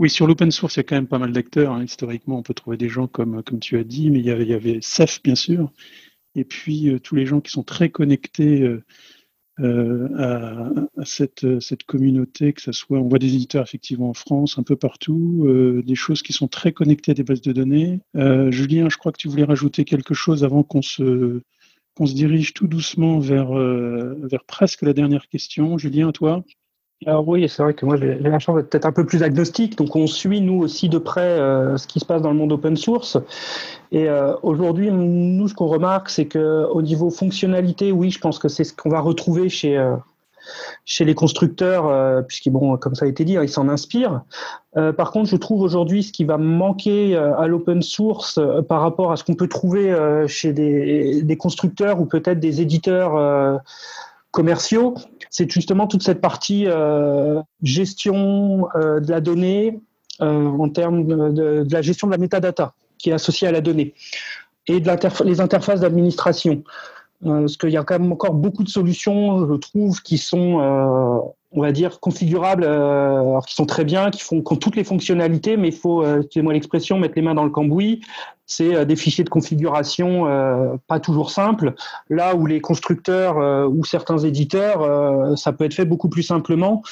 oui, 0.00 0.10
sur 0.10 0.26
l'open 0.26 0.50
source, 0.50 0.74
il 0.74 0.78
y 0.78 0.80
a 0.80 0.82
quand 0.82 0.96
même 0.96 1.06
pas 1.06 1.20
mal 1.20 1.30
d'acteurs. 1.30 1.72
Hein. 1.72 1.84
Historiquement, 1.84 2.36
on 2.36 2.42
peut 2.42 2.52
trouver 2.52 2.76
des 2.76 2.88
gens 2.88 3.06
comme, 3.06 3.44
tu 3.60 3.78
as 3.78 3.84
dit, 3.84 4.10
mais 4.10 4.18
il 4.18 4.26
y 4.26 4.32
avait, 4.32 4.72
il 4.72 4.82
Ceph, 4.82 5.22
bien 5.22 5.36
sûr, 5.36 5.70
et 6.34 6.42
puis 6.42 6.88
euh, 6.88 6.98
tous 6.98 7.14
les 7.14 7.26
gens 7.26 7.40
qui 7.40 7.52
sont 7.52 7.62
très 7.62 7.90
connectés 7.90 8.62
euh, 8.62 8.82
à, 9.58 10.70
cette, 11.04 11.60
cette, 11.60 11.84
communauté, 11.84 12.52
que 12.52 12.62
ce 12.62 12.72
soit, 12.72 12.98
on 12.98 13.08
voit 13.08 13.18
des 13.18 13.34
éditeurs 13.34 13.64
effectivement 13.64 14.10
en 14.10 14.14
France, 14.14 14.58
un 14.58 14.62
peu 14.62 14.76
partout, 14.76 15.46
des 15.84 15.94
choses 15.94 16.22
qui 16.22 16.32
sont 16.32 16.48
très 16.48 16.72
connectées 16.72 17.12
à 17.12 17.14
des 17.14 17.24
bases 17.24 17.40
de 17.40 17.52
données. 17.52 18.00
Julien, 18.50 18.88
je 18.88 18.96
crois 18.96 19.12
que 19.12 19.18
tu 19.18 19.28
voulais 19.28 19.44
rajouter 19.44 19.84
quelque 19.84 20.14
chose 20.14 20.44
avant 20.44 20.62
qu'on 20.62 20.82
se, 20.82 21.40
qu'on 21.94 22.06
se 22.06 22.14
dirige 22.14 22.54
tout 22.54 22.68
doucement 22.68 23.18
vers, 23.18 23.52
vers 23.52 24.44
presque 24.44 24.82
la 24.82 24.92
dernière 24.92 25.28
question. 25.28 25.78
Julien, 25.78 26.12
toi 26.12 26.44
alors 27.06 27.28
oui, 27.28 27.48
c'est 27.48 27.62
vrai 27.62 27.74
que 27.74 27.86
moi 27.86 27.96
j'ai 27.96 28.18
la 28.18 28.40
chance 28.40 28.56
d'être 28.56 28.70
peut-être 28.70 28.86
un 28.86 28.92
peu 28.92 29.06
plus 29.06 29.22
agnostique, 29.22 29.78
donc 29.78 29.94
on 29.94 30.08
suit 30.08 30.40
nous 30.40 30.60
aussi 30.60 30.88
de 30.88 30.98
près 30.98 31.20
euh, 31.20 31.76
ce 31.76 31.86
qui 31.86 32.00
se 32.00 32.04
passe 32.04 32.22
dans 32.22 32.30
le 32.30 32.36
monde 32.36 32.50
open 32.50 32.76
source. 32.76 33.16
Et 33.92 34.08
euh, 34.08 34.34
aujourd'hui, 34.42 34.90
nous 34.90 35.46
ce 35.46 35.54
qu'on 35.54 35.68
remarque, 35.68 36.10
c'est 36.10 36.26
que 36.26 36.66
au 36.66 36.82
niveau 36.82 37.10
fonctionnalité, 37.10 37.92
oui, 37.92 38.10
je 38.10 38.18
pense 38.18 38.40
que 38.40 38.48
c'est 38.48 38.64
ce 38.64 38.74
qu'on 38.74 38.90
va 38.90 39.00
retrouver 39.00 39.48
chez 39.48 39.78
euh, 39.78 39.94
chez 40.86 41.04
les 41.04 41.14
constructeurs, 41.14 42.24
puisqu'ils 42.24 42.50
bon, 42.50 42.78
comme 42.78 42.94
ça 42.94 43.04
a 43.04 43.08
été 43.08 43.22
dit, 43.22 43.36
hein, 43.36 43.42
ils 43.42 43.50
s'en 43.50 43.68
inspirent. 43.68 44.22
par 44.96 45.10
contre, 45.10 45.28
je 45.28 45.36
trouve 45.36 45.60
aujourd'hui 45.60 46.02
ce 46.02 46.10
qui 46.10 46.24
va 46.24 46.38
manquer 46.38 47.14
à 47.16 47.46
l'open 47.46 47.82
source 47.82 48.40
par 48.66 48.80
rapport 48.80 49.12
à 49.12 49.16
ce 49.16 49.24
qu'on 49.24 49.34
peut 49.34 49.48
trouver 49.48 49.94
chez 50.26 50.54
des, 50.54 51.20
des 51.22 51.36
constructeurs 51.36 52.00
ou 52.00 52.06
peut-être 52.06 52.40
des 52.40 52.62
éditeurs 52.62 53.60
commerciaux, 54.30 54.94
c'est 55.30 55.50
justement 55.50 55.86
toute 55.86 56.02
cette 56.02 56.20
partie 56.20 56.64
euh, 56.66 57.40
gestion 57.62 58.68
euh, 58.74 59.00
de 59.00 59.10
la 59.10 59.20
donnée 59.20 59.80
euh, 60.20 60.46
en 60.46 60.68
termes 60.68 61.32
de, 61.32 61.66
la 61.70 61.82
gestion 61.82 62.06
de 62.06 62.12
la 62.12 62.18
metadata 62.18 62.74
qui 62.98 63.10
est 63.10 63.12
associée 63.12 63.48
à 63.48 63.52
la 63.52 63.60
donnée 63.60 63.94
et 64.66 64.80
de 64.80 65.24
les 65.24 65.40
interfaces 65.40 65.80
d'administration. 65.80 66.62
parce 67.22 67.56
qu'il 67.56 67.70
y 67.70 67.76
a 67.76 67.84
quand 67.84 67.98
même 67.98 68.12
encore 68.12 68.34
beaucoup 68.34 68.64
de 68.64 68.68
solutions, 68.68 69.46
je 69.48 69.54
trouve, 69.54 70.02
qui 70.02 70.18
sont 70.18 71.32
on 71.50 71.62
va 71.62 71.72
dire, 71.72 71.98
configurables, 72.00 72.64
euh, 72.64 73.20
alors 73.20 73.46
qui 73.46 73.54
sont 73.54 73.64
très 73.64 73.84
bien, 73.84 74.10
qui 74.10 74.20
font 74.20 74.42
toutes 74.42 74.76
les 74.76 74.84
fonctionnalités, 74.84 75.56
mais 75.56 75.68
il 75.68 75.74
faut, 75.74 76.02
euh, 76.02 76.20
excusez-moi 76.20 76.52
l'expression, 76.52 76.98
mettre 76.98 77.14
les 77.16 77.22
mains 77.22 77.34
dans 77.34 77.44
le 77.44 77.50
cambouis. 77.50 78.02
C'est 78.44 78.74
euh, 78.74 78.84
des 78.84 78.96
fichiers 78.96 79.24
de 79.24 79.30
configuration 79.30 80.26
euh, 80.26 80.76
pas 80.88 81.00
toujours 81.00 81.30
simples. 81.30 81.74
Là 82.10 82.34
où 82.34 82.46
les 82.46 82.60
constructeurs 82.60 83.36
ou 83.70 83.84
certains 83.84 84.18
éditeurs, 84.18 85.36
ça 85.38 85.52
peut 85.52 85.64
être 85.64 85.74
fait 85.74 85.84
beaucoup 85.84 86.08
plus 86.08 86.22
simplement. 86.22 86.82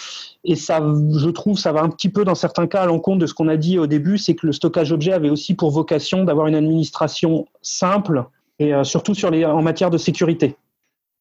Et 0.44 0.56
ça, 0.56 0.80
je 0.80 1.28
trouve, 1.28 1.58
ça 1.58 1.72
va 1.72 1.82
un 1.82 1.88
petit 1.88 2.08
peu 2.08 2.24
dans 2.24 2.34
certains 2.34 2.66
cas 2.66 2.82
à 2.82 2.86
l'encontre 2.86 3.18
de 3.18 3.26
ce 3.26 3.34
qu'on 3.34 3.48
a 3.48 3.56
dit 3.56 3.78
au 3.78 3.86
début, 3.86 4.16
c'est 4.16 4.34
que 4.34 4.46
le 4.46 4.52
stockage 4.52 4.92
objet 4.92 5.12
avait 5.12 5.30
aussi 5.30 5.54
pour 5.54 5.70
vocation 5.70 6.24
d'avoir 6.24 6.46
une 6.46 6.54
administration 6.54 7.46
simple 7.62 8.24
et 8.58 8.72
surtout 8.84 9.14
sur 9.14 9.30
les, 9.30 9.44
en 9.44 9.62
matière 9.62 9.90
de 9.90 9.98
sécurité. 9.98 10.56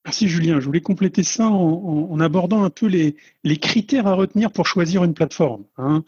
Merci 0.06 0.28
Julien. 0.28 0.60
Je 0.60 0.66
voulais 0.66 0.82
compléter 0.82 1.24
ça 1.24 1.48
en, 1.48 2.20
abordant 2.20 2.64
un 2.64 2.70
peu 2.70 2.86
les, 2.86 3.16
critères 3.58 4.06
à 4.06 4.14
retenir 4.14 4.52
pour 4.52 4.68
choisir 4.68 5.04
une 5.04 5.16
plateforme. 5.16 5.66
Hein. 5.78 6.04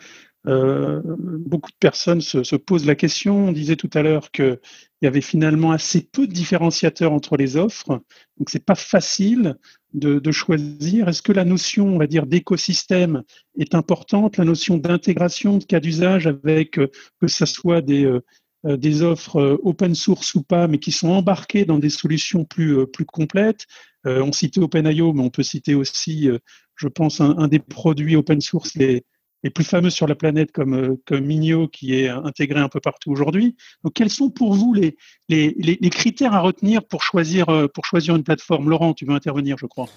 Euh, 0.46 1.02
beaucoup 1.18 1.72
de 1.72 1.78
personnes 1.80 2.22
se, 2.22 2.56
posent 2.56 2.86
la 2.86 2.96
question. 2.96 3.48
On 3.48 3.52
disait 3.52 3.76
tout 3.76 3.90
à 3.96 4.04
l'heure 4.04 4.30
qu'il 4.32 4.60
y 5.02 5.08
avait 5.08 5.22
finalement 5.22 5.72
assez 5.72 6.04
peu 6.04 6.28
de 6.28 6.32
différenciateurs 6.32 7.12
entre 7.12 7.38
les 7.38 7.58
offres, 7.58 8.02
donc 8.38 8.50
c'est 8.50 8.64
pas 8.64 8.76
facile 8.76 9.56
de, 9.94 10.32
choisir. 10.32 11.10
Est-ce 11.10 11.24
que 11.24 11.32
la 11.32 11.44
notion, 11.44 11.88
on 11.88 11.98
va 11.98 12.06
dire, 12.06 12.28
d'écosystème 12.28 13.24
est 13.58 13.74
importante, 13.74 14.38
la 14.38 14.46
notion 14.46 14.78
d'intégration 14.78 15.58
de 15.58 15.64
cas 15.64 15.80
d'usage 15.80 16.28
avec 16.28 16.78
euh, 16.78 16.88
que 17.20 17.28
ce 17.28 17.48
soit 17.48 17.82
des, 17.82 18.06
euh, 18.06 18.24
des 18.64 19.02
offres 19.02 19.40
euh, 19.40 19.62
open 19.64 19.96
source 19.96 20.36
ou 20.36 20.44
pas, 20.44 20.68
mais 20.68 20.80
qui 20.80 20.92
sont 20.92 21.10
embarquées 21.10 21.66
dans 21.66 21.80
des 21.80 21.90
solutions 21.90 22.46
plus, 22.46 22.80
euh, 22.80 22.86
plus 22.86 23.06
complètes. 23.06 23.66
on 24.06 24.32
citait 24.32 24.60
OpenIO, 24.60 25.14
mais 25.14 25.22
on 25.22 25.30
peut 25.30 25.44
citer 25.44 25.76
aussi, 25.76 26.30
je 26.76 26.88
pense, 26.88 27.20
un, 27.20 27.48
des 27.50 27.60
produits 27.60 28.16
open 28.16 28.40
source 28.40 28.74
les, 28.76 29.04
les 29.44 29.50
plus 29.50 29.66
fameux 29.66 29.90
sur 29.90 30.08
la 30.08 30.16
planète 30.16 30.54
comme, 30.54 30.96
comme 31.06 31.26
Minio 31.26 31.68
qui 31.68 31.94
est 31.94 32.08
intégré 32.08 32.62
un 32.62 32.70
peu 32.70 32.80
partout 32.80 33.12
aujourd'hui. 33.12 33.58
Donc, 33.84 33.96
quels 33.96 34.10
sont 34.10 34.30
pour 34.30 34.54
vous 34.54 34.74
les, 34.74 34.96
les, 35.28 35.54
les, 35.60 35.90
critères 35.90 36.34
à 36.34 36.40
retenir 36.40 36.86
pour 36.86 37.04
choisir, 37.04 37.48
pour 37.74 37.84
choisir 37.84 38.16
une 38.16 38.24
plateforme? 38.24 38.70
Laurent, 38.70 38.94
tu 38.94 39.04
veux 39.04 39.14
intervenir, 39.14 39.58
je 39.58 39.66
crois. 39.66 39.88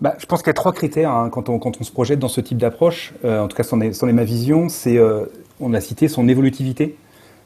Bah, 0.00 0.16
je 0.18 0.24
pense 0.24 0.40
qu'il 0.40 0.48
y 0.48 0.50
a 0.50 0.54
trois 0.54 0.72
critères 0.72 1.10
hein, 1.10 1.28
quand, 1.28 1.50
on, 1.50 1.58
quand 1.58 1.78
on 1.78 1.84
se 1.84 1.92
projette 1.92 2.20
dans 2.20 2.28
ce 2.28 2.40
type 2.40 2.56
d'approche. 2.56 3.12
en 3.24 3.46
tout 3.46 3.56
cas, 3.58 3.62
c'en 3.62 3.82
est, 3.82 4.02
est, 4.02 4.12
ma 4.14 4.24
vision. 4.24 4.70
C'est, 4.70 4.98
on 5.60 5.74
a 5.74 5.82
cité 5.82 6.08
son 6.08 6.28
évolutivité. 6.28 6.96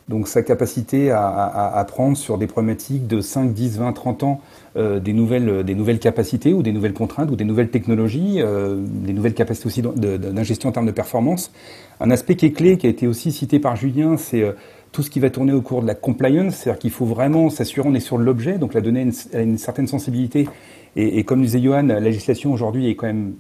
Donc 0.09 0.27
sa 0.27 0.43
capacité 0.43 1.11
à, 1.11 1.85
prendre 1.87 2.17
sur 2.17 2.39
des 2.39 2.47
problématiques 2.47 3.07
de 3.07 3.21
5, 3.21 3.53
10, 3.53 3.79
20, 3.79 3.93
30 3.93 4.23
ans 4.23 4.41
euh, 4.77 5.01
des, 5.01 5.13
nouvelles, 5.13 5.65
des 5.65 5.75
nouvelles 5.75 5.99
capacités 5.99 6.55
ou 6.55 6.63
des 6.63 6.73
nouvelles 6.73 6.95
contraintes 6.95 7.31
ou 7.31 7.37
des 7.37 7.45
nouvelles 7.45 7.69
technologies, 7.69 8.37
euh, 8.39 8.79
des 8.81 9.13
nouvelles 9.13 9.35
capacités 9.35 9.67
aussi 9.67 9.83
d'ingestion 9.83 10.71
en 10.71 10.73
termes 10.73 10.87
de 10.87 10.93
performance. 10.93 11.53
Un 12.01 12.11
aspect 12.11 12.37
qui 12.37 12.47
est 12.47 12.53
clé, 12.53 12.79
qui 12.79 12.87
a 12.87 12.91
été 12.91 13.07
aussi 13.07 13.33
cité 13.33 13.59
par 13.59 13.77
Julien, 13.77 14.17
c'est 14.17 14.43
euh, 14.43 14.53
tout 14.93 15.03
ce 15.03 15.11
qui 15.11 15.21
va 15.21 15.29
tourner 15.29 15.53
au 15.53 15.61
cours 15.61 15.83
de 15.83 15.87
la 15.87 15.95
compliance, 15.95 16.55
c'est-à-dire 16.55 16.79
qu'il 16.79 16.91
faut 16.91 17.05
vraiment 17.05 17.51
s'assurer 17.51 17.87
on 17.87 17.95
est 17.95 18.01
sur 18.01 18.17
l'objet, 18.17 18.57
donc 18.57 18.73
la 18.73 18.81
donnée 18.81 19.11
a 19.35 19.41
une, 19.41 19.59
certaine 19.59 19.87
sensibilité. 19.87 20.49
Et, 20.97 21.19
et 21.19 21.25
comme 21.25 21.43
disait 21.43 21.61
Johan, 21.61 21.83
la 21.83 22.01
législation 22.01 22.51
aujourd'hui 22.51 22.89
est 22.89 22.95
quand 22.95 23.07
même 23.07 23.35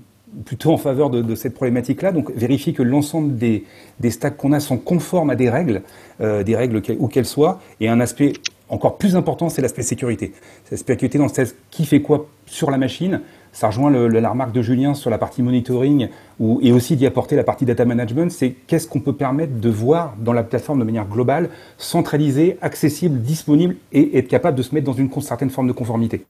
plutôt 0.44 0.72
en 0.72 0.76
faveur 0.76 1.10
de, 1.10 1.34
cette 1.34 1.54
problématique-là. 1.54 2.12
Donc 2.12 2.30
vérifier 2.34 2.72
que 2.72 2.82
l'ensemble 2.82 3.36
des, 3.36 3.64
des 4.00 4.10
stacks 4.10 4.36
qu'on 4.36 4.52
a 4.52 4.60
sont 4.60 4.78
conformes 4.78 5.30
à 5.30 5.36
des 5.36 5.50
règles, 5.50 5.82
euh, 6.20 6.42
des 6.42 6.56
règles 6.56 6.82
où 6.98 7.08
qu'elles 7.08 7.26
soient. 7.26 7.60
Et 7.80 7.88
un 7.88 8.00
aspect 8.00 8.34
encore 8.68 8.98
plus 8.98 9.16
important, 9.16 9.48
c'est 9.48 9.62
l'aspect 9.62 9.82
sécurité. 9.82 10.32
C'est 10.64 10.72
l'aspect 10.72 10.94
sécurité 10.94 11.18
dans 11.18 11.24
le 11.24 11.30
sens 11.30 11.54
qui 11.70 11.86
fait 11.86 12.02
quoi 12.02 12.26
sur 12.46 12.70
la 12.70 12.78
machine. 12.78 13.20
Ça 13.52 13.68
rejoint 13.68 13.90
le, 13.90 14.08
la 14.08 14.28
remarque 14.28 14.52
de 14.52 14.60
Julien 14.60 14.94
sur 14.94 15.10
la 15.10 15.16
partie 15.16 15.42
monitoring 15.42 16.08
ou, 16.38 16.60
et 16.62 16.70
aussi 16.70 16.96
d'y 16.96 17.06
apporter 17.06 17.34
la 17.34 17.44
partie 17.44 17.64
data 17.64 17.84
management. 17.84 18.30
C'est 18.30 18.50
qu'est-ce 18.66 18.86
qu'on 18.86 19.00
peut 19.00 19.14
permettre 19.14 19.58
de 19.58 19.68
voir 19.70 20.14
dans 20.18 20.34
la 20.34 20.42
plateforme 20.42 20.80
de 20.80 20.84
manière 20.84 21.06
globale, 21.06 21.48
centralisée, 21.78 22.58
accessible, 22.60 23.20
disponible 23.20 23.76
et 23.92 24.18
être 24.18 24.28
capable 24.28 24.56
de 24.56 24.62
se 24.62 24.74
mettre 24.74 24.86
dans 24.86 24.92
une 24.92 25.10
certaine 25.20 25.50
forme 25.50 25.66
de 25.66 25.72
conformité. 25.72 26.26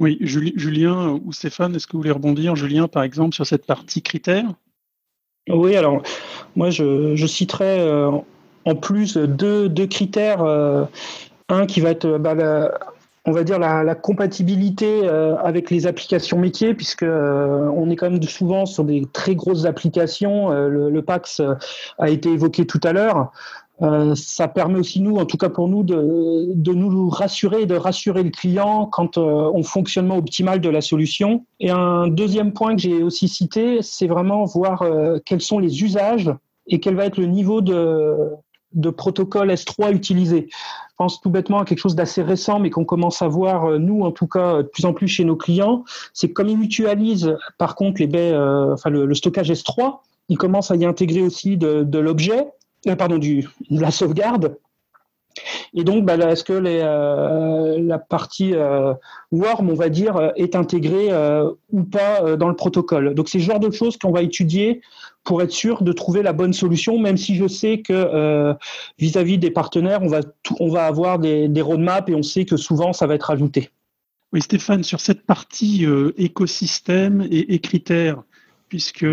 Oui, 0.00 0.16
Julien 0.22 1.20
ou 1.26 1.30
Stéphane, 1.30 1.76
est-ce 1.76 1.86
que 1.86 1.92
vous 1.92 1.98
voulez 1.98 2.10
rebondir, 2.10 2.56
Julien, 2.56 2.88
par 2.88 3.02
exemple, 3.02 3.34
sur 3.34 3.44
cette 3.44 3.66
partie 3.66 4.00
critères 4.00 4.46
Oui, 5.50 5.76
alors 5.76 6.02
moi, 6.56 6.70
je, 6.70 7.26
citerai 7.26 7.80
euh, 7.80 8.10
en 8.64 8.74
plus 8.74 9.18
deux, 9.18 9.68
critères. 9.86 10.42
Euh, 10.42 10.86
un 11.50 11.66
qui 11.66 11.82
va 11.82 11.90
être, 11.90 12.16
bah, 12.16 12.34
on 13.26 13.32
va 13.32 13.44
dire, 13.44 13.58
la, 13.58 13.94
compatibilité 13.94 15.02
euh, 15.04 15.36
avec 15.36 15.70
les 15.70 15.86
applications 15.86 16.38
métiers, 16.38 16.72
puisque 16.72 17.02
on 17.02 17.90
est 17.90 17.96
quand 17.96 18.10
même 18.10 18.22
souvent 18.22 18.64
sur 18.64 18.84
des 18.84 19.06
très 19.12 19.34
grosses 19.34 19.66
applications. 19.66 20.48
le, 20.48 21.02
PAX 21.02 21.42
a 21.98 22.08
été 22.08 22.30
évoqué 22.30 22.64
tout 22.64 22.80
à 22.84 22.94
l'heure. 22.94 23.32
Euh, 23.82 24.14
ça 24.14 24.48
permet 24.48 24.78
aussi 24.78 25.00
nous, 25.00 25.16
en 25.16 25.24
tout 25.24 25.36
cas 25.36 25.48
pour 25.48 25.68
nous, 25.68 25.82
de, 25.82 26.52
de 26.54 26.72
nous 26.72 27.08
rassurer 27.08 27.66
de 27.66 27.74
rassurer 27.74 28.22
le 28.22 28.30
client 28.30 28.86
quant 28.86 29.10
euh, 29.16 29.50
au 29.50 29.62
fonctionnement 29.62 30.16
optimal 30.16 30.60
de 30.60 30.68
la 30.68 30.80
solution. 30.80 31.46
Et 31.60 31.70
un 31.70 32.08
deuxième 32.08 32.52
point 32.52 32.76
que 32.76 32.82
j'ai 32.82 33.02
aussi 33.02 33.28
cité, 33.28 33.78
c'est 33.82 34.06
vraiment 34.06 34.44
voir 34.44 34.82
euh, 34.82 35.18
quels 35.24 35.40
sont 35.40 35.58
les 35.58 35.82
usages 35.82 36.30
et 36.66 36.78
quel 36.80 36.94
va 36.94 37.06
être 37.06 37.16
le 37.16 37.26
niveau 37.26 37.62
de, 37.62 38.16
de 38.74 38.90
protocole 38.90 39.50
S3 39.50 39.94
utilisé. 39.94 40.48
Je 40.50 40.94
pense 40.98 41.20
tout 41.20 41.30
bêtement 41.30 41.60
à 41.60 41.64
quelque 41.64 41.78
chose 41.78 41.94
d'assez 41.96 42.22
récent, 42.22 42.60
mais 42.60 42.68
qu'on 42.68 42.84
commence 42.84 43.22
à 43.22 43.28
voir, 43.28 43.78
nous 43.78 44.02
en 44.02 44.12
tout 44.12 44.26
cas, 44.26 44.58
de 44.58 44.68
plus 44.68 44.84
en 44.84 44.92
plus 44.92 45.08
chez 45.08 45.24
nos 45.24 45.36
clients, 45.36 45.84
c'est 46.12 46.30
comme 46.30 46.48
ils 46.48 46.58
mutualisent 46.58 47.34
par 47.56 47.74
contre 47.74 48.02
les 48.02 48.06
baies, 48.06 48.36
enfin 48.36 48.90
le, 48.90 49.06
le, 49.06 49.14
stockage 49.14 49.50
S3, 49.50 50.00
ils 50.28 50.36
commencent 50.36 50.70
à 50.70 50.76
y 50.76 50.84
intégrer 50.84 51.22
aussi 51.22 51.56
de, 51.56 51.82
de 51.82 51.98
l'objet 51.98 52.46
euh, 52.86 52.96
pardon, 52.96 53.18
de 53.18 53.44
la 53.70 53.90
sauvegarde. 53.90 54.56
Et 55.74 55.84
donc, 55.84 56.04
bah, 56.04 56.16
est-ce 56.16 56.42
que 56.42 56.52
euh, 56.52 57.78
la 57.80 57.98
partie 57.98 58.52
euh, 58.54 58.94
Worm, 59.30 59.70
on 59.70 59.74
va 59.74 59.88
dire, 59.88 60.32
est 60.36 60.56
intégrée 60.56 61.10
ou 61.70 61.84
pas 61.84 62.36
dans 62.36 62.48
le 62.48 62.56
protocole? 62.56 63.14
Donc, 63.14 63.28
c'est 63.28 63.38
le 63.38 63.44
genre 63.44 63.60
de 63.60 63.70
choses 63.70 63.96
qu'on 63.96 64.10
va 64.10 64.22
étudier 64.22 64.80
pour 65.22 65.42
être 65.42 65.52
sûr 65.52 65.82
de 65.82 65.92
trouver 65.92 66.22
la 66.22 66.32
bonne 66.32 66.52
solution, 66.52 66.98
même 66.98 67.16
si 67.16 67.36
je 67.36 67.46
sais 67.46 67.78
que 67.80 68.56
vis-à-vis 68.98 69.38
des 69.38 69.50
partenaires, 69.50 70.02
on 70.02 70.08
va, 70.08 70.20
on 70.58 70.68
va 70.68 70.86
avoir 70.86 71.18
des, 71.18 71.62
roadmaps 71.62 72.10
et 72.10 72.14
on 72.14 72.22
sait 72.22 72.44
que 72.44 72.56
souvent, 72.56 72.92
ça 72.92 73.06
va 73.06 73.14
être 73.14 73.30
ajouté. 73.30 73.70
Oui, 74.32 74.42
Stéphane, 74.42 74.82
sur 74.82 75.00
cette 75.00 75.24
partie 75.24 75.86
écosystème 76.16 77.26
et, 77.30 77.58
critères, 77.60 78.22
puisque 78.68 79.06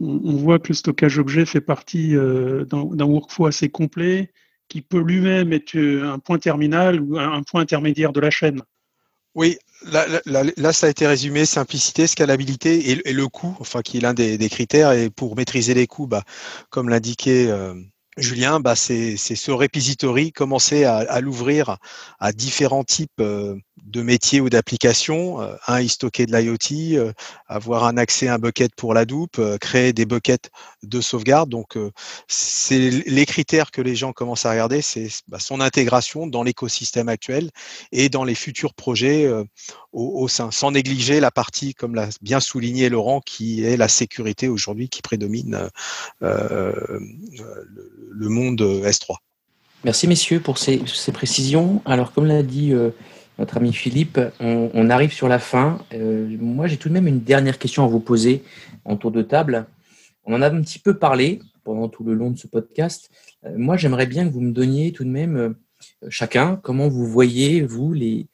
on, 0.00 0.36
voit 0.36 0.58
que 0.58 0.68
le 0.68 0.74
stockage 0.74 1.18
objet 1.18 1.46
fait 1.46 1.60
partie 1.60 2.16
euh, 2.16 2.64
d'un 2.64 3.04
workflow 3.04 3.46
assez 3.46 3.68
complet 3.68 4.32
qui 4.68 4.82
peut 4.82 5.00
lui-même 5.00 5.52
être 5.52 5.76
euh, 5.76 6.10
un 6.10 6.18
point 6.18 6.38
terminal 6.38 7.00
ou 7.00 7.18
un 7.18 7.42
point 7.42 7.62
intermédiaire 7.62 8.12
de 8.12 8.20
la 8.20 8.30
chaîne. 8.30 8.62
Oui, 9.34 9.58
là, 9.92 10.72
ça 10.72 10.86
a 10.86 10.90
été 10.90 11.06
résumé, 11.06 11.44
simplicité, 11.44 12.06
scalabilité 12.06 12.90
et, 12.90 13.12
le 13.12 13.28
coût, 13.28 13.54
enfin 13.60 13.82
qui 13.82 13.98
est 13.98 14.00
l'un 14.00 14.14
des, 14.14 14.48
critères. 14.48 14.92
Et 14.92 15.10
pour 15.10 15.36
maîtriser 15.36 15.74
les 15.74 15.86
coûts, 15.86 16.06
bah, 16.06 16.24
comme 16.70 16.88
l'indiquait 16.88 17.46
euh, 17.48 17.74
Julien, 18.18 18.60
bah, 18.60 18.76
c'est 18.76 19.16
ce 19.16 19.50
repository, 19.50 20.32
commencer 20.32 20.84
à, 20.84 21.20
l'ouvrir 21.20 21.76
à 22.18 22.32
différents 22.32 22.82
types 22.82 23.20
euh, 23.20 23.56
de 23.84 24.00
métiers 24.00 24.40
ou 24.40 24.48
d'applications. 24.48 25.42
Euh, 25.42 25.54
un, 25.66 25.82
y 25.82 25.88
stocker 25.90 26.24
de 26.24 26.34
l'IoT, 26.34 26.98
euh, 26.98 27.12
avoir 27.46 27.84
un 27.84 27.98
accès 27.98 28.28
à 28.28 28.34
un 28.34 28.38
bucket 28.38 28.74
pour 28.74 28.94
la 28.94 29.04
doupe, 29.04 29.38
créer 29.60 29.92
des 29.92 30.06
buckets 30.06 30.50
de 30.82 31.02
sauvegarde. 31.02 31.50
Donc, 31.50 31.76
c'est 32.26 32.88
les 32.88 33.26
critères 33.26 33.70
que 33.70 33.82
les 33.82 33.94
gens 33.94 34.14
commencent 34.14 34.46
à 34.46 34.50
regarder, 34.50 34.80
c'est 34.80 35.08
bah, 35.28 35.38
son 35.38 35.60
intégration 35.60 36.26
dans 36.26 36.42
l'écosystème 36.42 37.10
actuel 37.10 37.50
et 37.92 38.08
dans 38.08 38.24
les 38.24 38.34
futurs 38.34 38.72
projets 38.72 39.30
au, 39.92 40.28
sein, 40.28 40.50
sans 40.50 40.70
négliger 40.70 41.20
la 41.20 41.30
partie, 41.30 41.74
comme 41.74 41.94
l'a 41.94 42.08
bien 42.22 42.40
souligné 42.40 42.88
Laurent, 42.88 43.20
qui 43.20 43.62
est 43.64 43.76
la 43.76 43.88
sécurité 43.88 44.48
aujourd'hui 44.48 44.88
qui 44.88 45.02
prédomine 45.02 45.68
le 48.10 48.28
monde 48.28 48.60
euh, 48.60 48.88
S3. 48.88 49.16
Merci 49.84 50.08
messieurs 50.08 50.40
pour 50.40 50.58
ces, 50.58 50.82
précisions. 51.12 51.82
Alors 51.84 52.12
comme 52.12 52.26
l'a 52.26 52.42
dit 52.42 52.72
euh, 52.72 52.90
notre 53.38 53.56
ami 53.58 53.72
Philippe, 53.72 54.18
on, 54.40 54.90
arrive 54.90 55.12
sur 55.12 55.28
la 55.28 55.38
fin. 55.38 55.78
Euh, 55.92 56.36
moi 56.40 56.66
j'ai 56.66 56.76
tout 56.76 56.88
de 56.88 56.94
même 56.94 57.06
une 57.06 57.20
dernière 57.20 57.58
question 57.58 57.84
à 57.84 57.86
vous 57.86 58.00
poser 58.00 58.42
en 58.84 58.96
tour 58.96 59.10
de 59.10 59.22
table. 59.22 59.66
On 60.24 60.34
en 60.34 60.42
a 60.42 60.50
un 60.50 60.62
petit 60.62 60.78
peu 60.78 60.98
parlé 60.98 61.40
pendant 61.62 61.88
tout 61.88 62.04
le 62.04 62.14
long 62.14 62.30
de 62.30 62.38
ce 62.38 62.46
podcast. 62.46 63.10
moi 63.56 63.76
j'aimerais 63.76 64.06
bien 64.06 64.26
que 64.26 64.32
vous 64.32 64.40
me 64.40 64.52
donniez 64.52 64.92
tout 64.92 65.04
de 65.04 65.10
même 65.10 65.54
chacun 66.08 66.56
comment 66.56 66.88
vous 66.88 67.06
voyez, 67.06 67.62
vous, 67.62 67.92
les, 67.92 68.28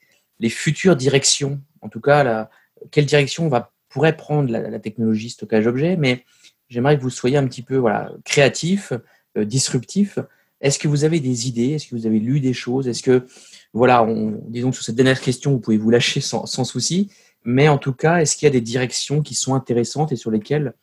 futures 0.49 0.97
directions. 0.97 1.61
En 1.83 1.89
tout 1.89 2.01
cas, 2.01 2.25
la, 2.25 2.51
quelle 2.91 3.07
direction 3.07 3.49
va, 3.49 3.73
pourrait 3.89 4.17
prendre 4.17 4.51
la, 4.51 4.71
la 4.71 4.79
technologie 4.79 5.31
stockage 5.31 5.67
objet, 5.67 5.97
mais 5.97 6.25
j'aimerais 6.69 6.97
que 6.97 7.03
vous 7.03 7.11
soyez 7.11 7.37
un 7.37 7.47
petit 7.47 7.63
peu 7.63 7.77
voilà, 7.77 8.11
créatif, 8.25 8.93
disruptif. 9.37 10.19
Est-ce 10.61 10.79
que 10.79 10.89
vous 10.89 11.05
avez 11.05 11.21
des 11.21 11.49
idées? 11.49 11.71
Est-ce 11.71 11.89
que 11.89 11.97
vous 11.97 12.07
avez 12.07 12.21
lu 12.21 12.41
des 12.41 12.53
choses? 12.53 12.87
Est-ce 12.87 13.03
que, 13.03 13.27
voilà, 13.73 14.05
on, 14.05 14.41
disons 14.49 14.71
que 14.71 14.77
sur 14.77 14.85
cette 14.85 14.95
dernière 14.95 15.21
question, 15.21 15.51
vous 15.51 15.59
pouvez 15.59 15.77
vous 15.77 15.91
lâcher 15.91 16.21
sans, 16.21 16.47
sans 16.47 16.65
souci. 16.65 17.11
Mais 17.45 17.69
en 17.69 17.79
tout 17.79 17.93
cas, 17.93 18.19
est-ce 18.19 18.37
qu'il 18.37 18.47
y 18.47 18.51
a 18.51 18.53
des 18.53 18.61
directions 18.61 19.23
qui 19.23 19.35
sont 19.35 19.55
intéressantes 19.55 20.13
et 20.13 20.17
sur 20.17 20.31
lesquelles 20.31 20.75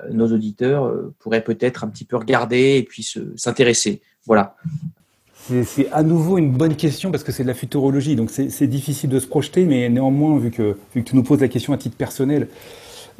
euh, 0.00 0.10
nos 0.10 0.30
auditeurs 0.32 0.84
euh, 0.84 1.14
pourraient 1.18 1.44
peut-être 1.44 1.84
un 1.84 1.88
petit 1.88 2.04
peu 2.04 2.16
regarder 2.16 2.76
et 2.76 2.82
puis 2.82 3.06
s'intéresser? 3.36 4.02
Voilà. 4.26 4.56
C'est 5.64 5.90
à 5.92 6.02
nouveau 6.02 6.38
une 6.38 6.52
bonne 6.52 6.74
question 6.74 7.10
parce 7.10 7.22
que 7.22 7.30
c'est 7.30 7.42
de 7.42 7.48
la 7.48 7.54
futurologie, 7.54 8.16
donc 8.16 8.30
c'est 8.30 8.66
difficile 8.66 9.10
de 9.10 9.20
se 9.20 9.26
projeter, 9.26 9.66
mais 9.66 9.90
néanmoins, 9.90 10.38
vu 10.38 10.50
que, 10.50 10.78
vu 10.94 11.02
que 11.02 11.08
tu 11.10 11.16
nous 11.16 11.22
poses 11.22 11.40
la 11.40 11.48
question 11.48 11.74
à 11.74 11.76
titre 11.76 11.96
personnel, 11.96 12.44
euh, 12.44 12.46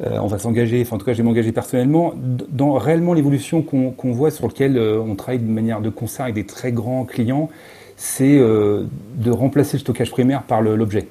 on 0.01 0.27
va 0.27 0.39
s'engager, 0.39 0.81
enfin 0.81 0.97
en 0.97 0.99
tout 0.99 1.05
cas 1.05 1.13
je 1.13 1.17
vais 1.19 1.23
m'engager 1.23 1.51
personnellement, 1.51 2.13
dans 2.15 2.73
réellement 2.73 3.13
l'évolution 3.13 3.61
qu'on 3.61 4.11
voit 4.11 4.31
sur 4.31 4.47
lequel 4.47 4.77
euh, 4.77 4.99
on 4.99 5.15
travaille 5.15 5.39
de 5.39 5.49
manière 5.49 5.81
de 5.81 5.89
concert 5.89 6.23
avec 6.23 6.35
des 6.35 6.45
très 6.45 6.71
grands 6.71 7.05
clients, 7.05 7.49
c'est 7.95 8.37
euh, 8.37 8.83
de 9.15 9.31
remplacer 9.31 9.77
le 9.77 9.81
stockage 9.81 10.11
primaire 10.11 10.43
par 10.43 10.61
l'objet. 10.61 11.07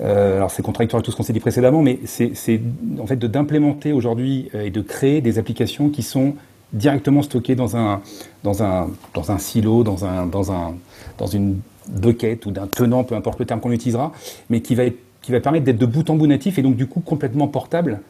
alors 0.00 0.50
c'est 0.50 0.62
contradictoire 0.62 0.98
avec 0.98 1.04
tout 1.04 1.12
ce 1.12 1.16
qu'on 1.16 1.22
s'est 1.22 1.32
dit 1.32 1.40
précédemment, 1.40 1.82
mais 1.82 2.00
c'est 2.04 2.60
en 2.98 3.06
fait 3.06 3.18
d'implémenter 3.18 3.92
aujourd'hui 3.92 4.50
et 4.52 4.70
de 4.70 4.80
créer 4.80 5.20
des 5.20 5.38
applications 5.38 5.88
qui 5.88 6.02
sont 6.02 6.34
directement 6.72 7.22
stockées 7.22 7.54
dans 7.54 7.76
un, 7.76 8.00
dans 8.42 8.62
un, 8.62 8.88
dans 9.14 9.30
un 9.30 9.38
silo, 9.38 9.84
dans, 9.84 10.04
un, 10.04 10.26
dans, 10.26 10.50
un, 10.52 10.74
dans 11.18 11.26
une 11.26 11.60
bucket 11.88 12.46
ou 12.46 12.50
d'un 12.50 12.66
tenant, 12.66 13.04
peu 13.04 13.14
importe 13.14 13.38
le 13.38 13.44
terme 13.44 13.60
qu'on 13.60 13.72
utilisera, 13.72 14.12
mais 14.50 14.60
qui 14.60 14.74
va 14.74 14.84
être 14.84 14.98
qui 15.22 15.32
va 15.32 15.40
permettre 15.40 15.64
d'être 15.64 15.78
de 15.78 15.86
bout 15.86 16.08
en 16.10 16.16
bout 16.16 16.26
natif 16.26 16.58
et 16.58 16.62
donc 16.62 16.76
du 16.76 16.86
coup 16.86 17.00
complètement 17.00 17.48
portable, 17.48 18.00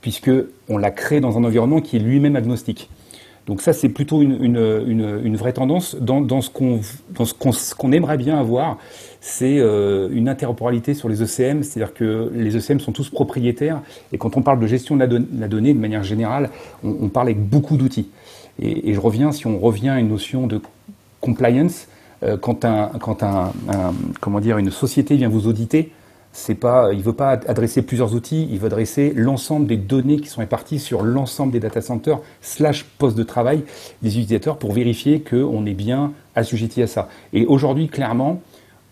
puisque 0.00 0.30
on 0.68 0.78
l'a 0.78 0.90
créé 0.90 1.20
dans 1.20 1.38
un 1.38 1.44
environnement 1.44 1.80
qui 1.80 1.96
est 1.96 2.00
lui-même 2.00 2.36
agnostique. 2.36 2.88
Donc 3.46 3.60
ça, 3.60 3.72
c'est 3.72 3.88
plutôt 3.88 4.22
une, 4.22 4.42
une, 4.42 5.20
une, 5.24 5.36
vraie 5.36 5.52
tendance 5.52 5.96
dans, 5.96 6.20
dans 6.20 6.40
ce 6.40 6.48
qu'on 6.50 7.92
aimerait 7.92 8.16
bien 8.16 8.38
avoir, 8.38 8.78
c'est 9.20 9.58
euh, 9.58 10.08
une 10.12 10.28
interopérabilité 10.28 10.94
sur 10.94 11.08
les 11.08 11.22
ECM, 11.22 11.64
c'est-à-dire 11.64 11.92
que 11.92 12.30
les 12.34 12.56
ECM 12.56 12.78
sont 12.78 12.92
tous 12.92 13.10
propriétaires, 13.10 13.80
et 14.12 14.18
quand 14.18 14.36
on 14.36 14.42
parle 14.42 14.60
de 14.60 14.66
gestion 14.68 14.96
de 14.96 15.00
la, 15.00 15.48
donnée 15.48 15.74
de 15.74 15.78
manière 15.80 16.04
générale, 16.04 16.50
on, 16.84 17.08
parle 17.08 17.28
avec 17.28 17.40
beaucoup 17.40 17.76
d'outils. 17.76 18.10
Et, 18.60 18.94
je 18.94 19.00
reviens, 19.00 19.32
si 19.32 19.48
on 19.48 19.58
revient 19.58 19.88
à 19.88 19.98
une 19.98 20.08
notion 20.08 20.46
de 20.46 20.60
compliance, 21.20 21.88
euh, 22.22 22.36
quand, 22.36 22.64
un, 22.64 22.92
quand 23.00 23.24
un, 23.24 23.52
comment 24.20 24.38
dire, 24.38 24.58
une 24.58 24.70
société 24.70 25.16
vient 25.16 25.28
vous 25.28 25.48
auditer, 25.48 25.90
c'est 26.32 26.54
pas, 26.54 26.92
il 26.92 27.02
veut 27.02 27.12
pas 27.12 27.30
adresser 27.46 27.82
plusieurs 27.82 28.14
outils, 28.14 28.48
il 28.50 28.58
veut 28.58 28.66
adresser 28.66 29.12
l'ensemble 29.14 29.66
des 29.66 29.76
données 29.76 30.18
qui 30.18 30.28
sont 30.28 30.40
réparties 30.40 30.78
sur 30.78 31.02
l'ensemble 31.02 31.52
des 31.52 31.60
data 31.60 31.80
centers 31.80 32.20
slash 32.40 32.84
postes 32.84 33.16
de 33.16 33.22
travail 33.22 33.64
des 34.00 34.08
utilisateurs 34.18 34.56
pour 34.56 34.72
vérifier 34.72 35.20
qu'on 35.20 35.66
est 35.66 35.74
bien 35.74 36.12
assujetti 36.34 36.82
à 36.82 36.86
ça. 36.86 37.08
Et 37.34 37.44
aujourd'hui, 37.44 37.88
clairement, 37.88 38.40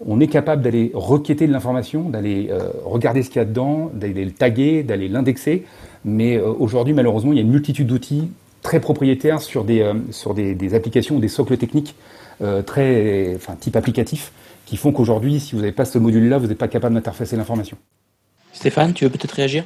on 0.07 0.20
est 0.20 0.26
capable 0.28 0.62
d'aller 0.62 0.91
requêter 0.95 1.47
de 1.47 1.53
l'information, 1.53 2.09
d'aller 2.09 2.49
euh, 2.51 2.70
regarder 2.84 3.22
ce 3.22 3.28
qu'il 3.28 3.38
y 3.38 3.43
a 3.43 3.47
dedans, 3.47 3.91
d'aller 3.95 4.24
le 4.24 4.32
taguer, 4.32 4.82
d'aller 4.82 5.09
l'indexer. 5.09 5.64
Mais 6.05 6.36
euh, 6.36 6.53
aujourd'hui, 6.59 6.95
malheureusement, 6.95 7.32
il 7.32 7.36
y 7.36 7.38
a 7.38 7.43
une 7.43 7.51
multitude 7.51 7.86
d'outils 7.86 8.30
très 8.62 8.80
propriétaires 8.80 9.41
sur 9.41 9.64
des, 9.64 9.80
euh, 9.80 10.74
applications 10.76 11.18
des 11.18 11.28
socles 11.28 11.57
techniques 11.57 11.95
très, 12.64 13.34
enfin, 13.36 13.55
type 13.55 13.76
applicatif 13.76 14.32
qui 14.70 14.76
font 14.76 14.92
qu'aujourd'hui, 14.92 15.40
si 15.40 15.56
vous 15.56 15.62
n'avez 15.62 15.72
pas 15.72 15.84
ce 15.84 15.98
module-là, 15.98 16.38
vous 16.38 16.46
n'êtes 16.46 16.56
pas 16.56 16.68
capable 16.68 16.94
d'interfacer 16.94 17.36
l'information. 17.36 17.76
Stéphane, 18.52 18.94
tu 18.94 19.02
veux 19.02 19.10
peut-être 19.10 19.32
réagir? 19.32 19.64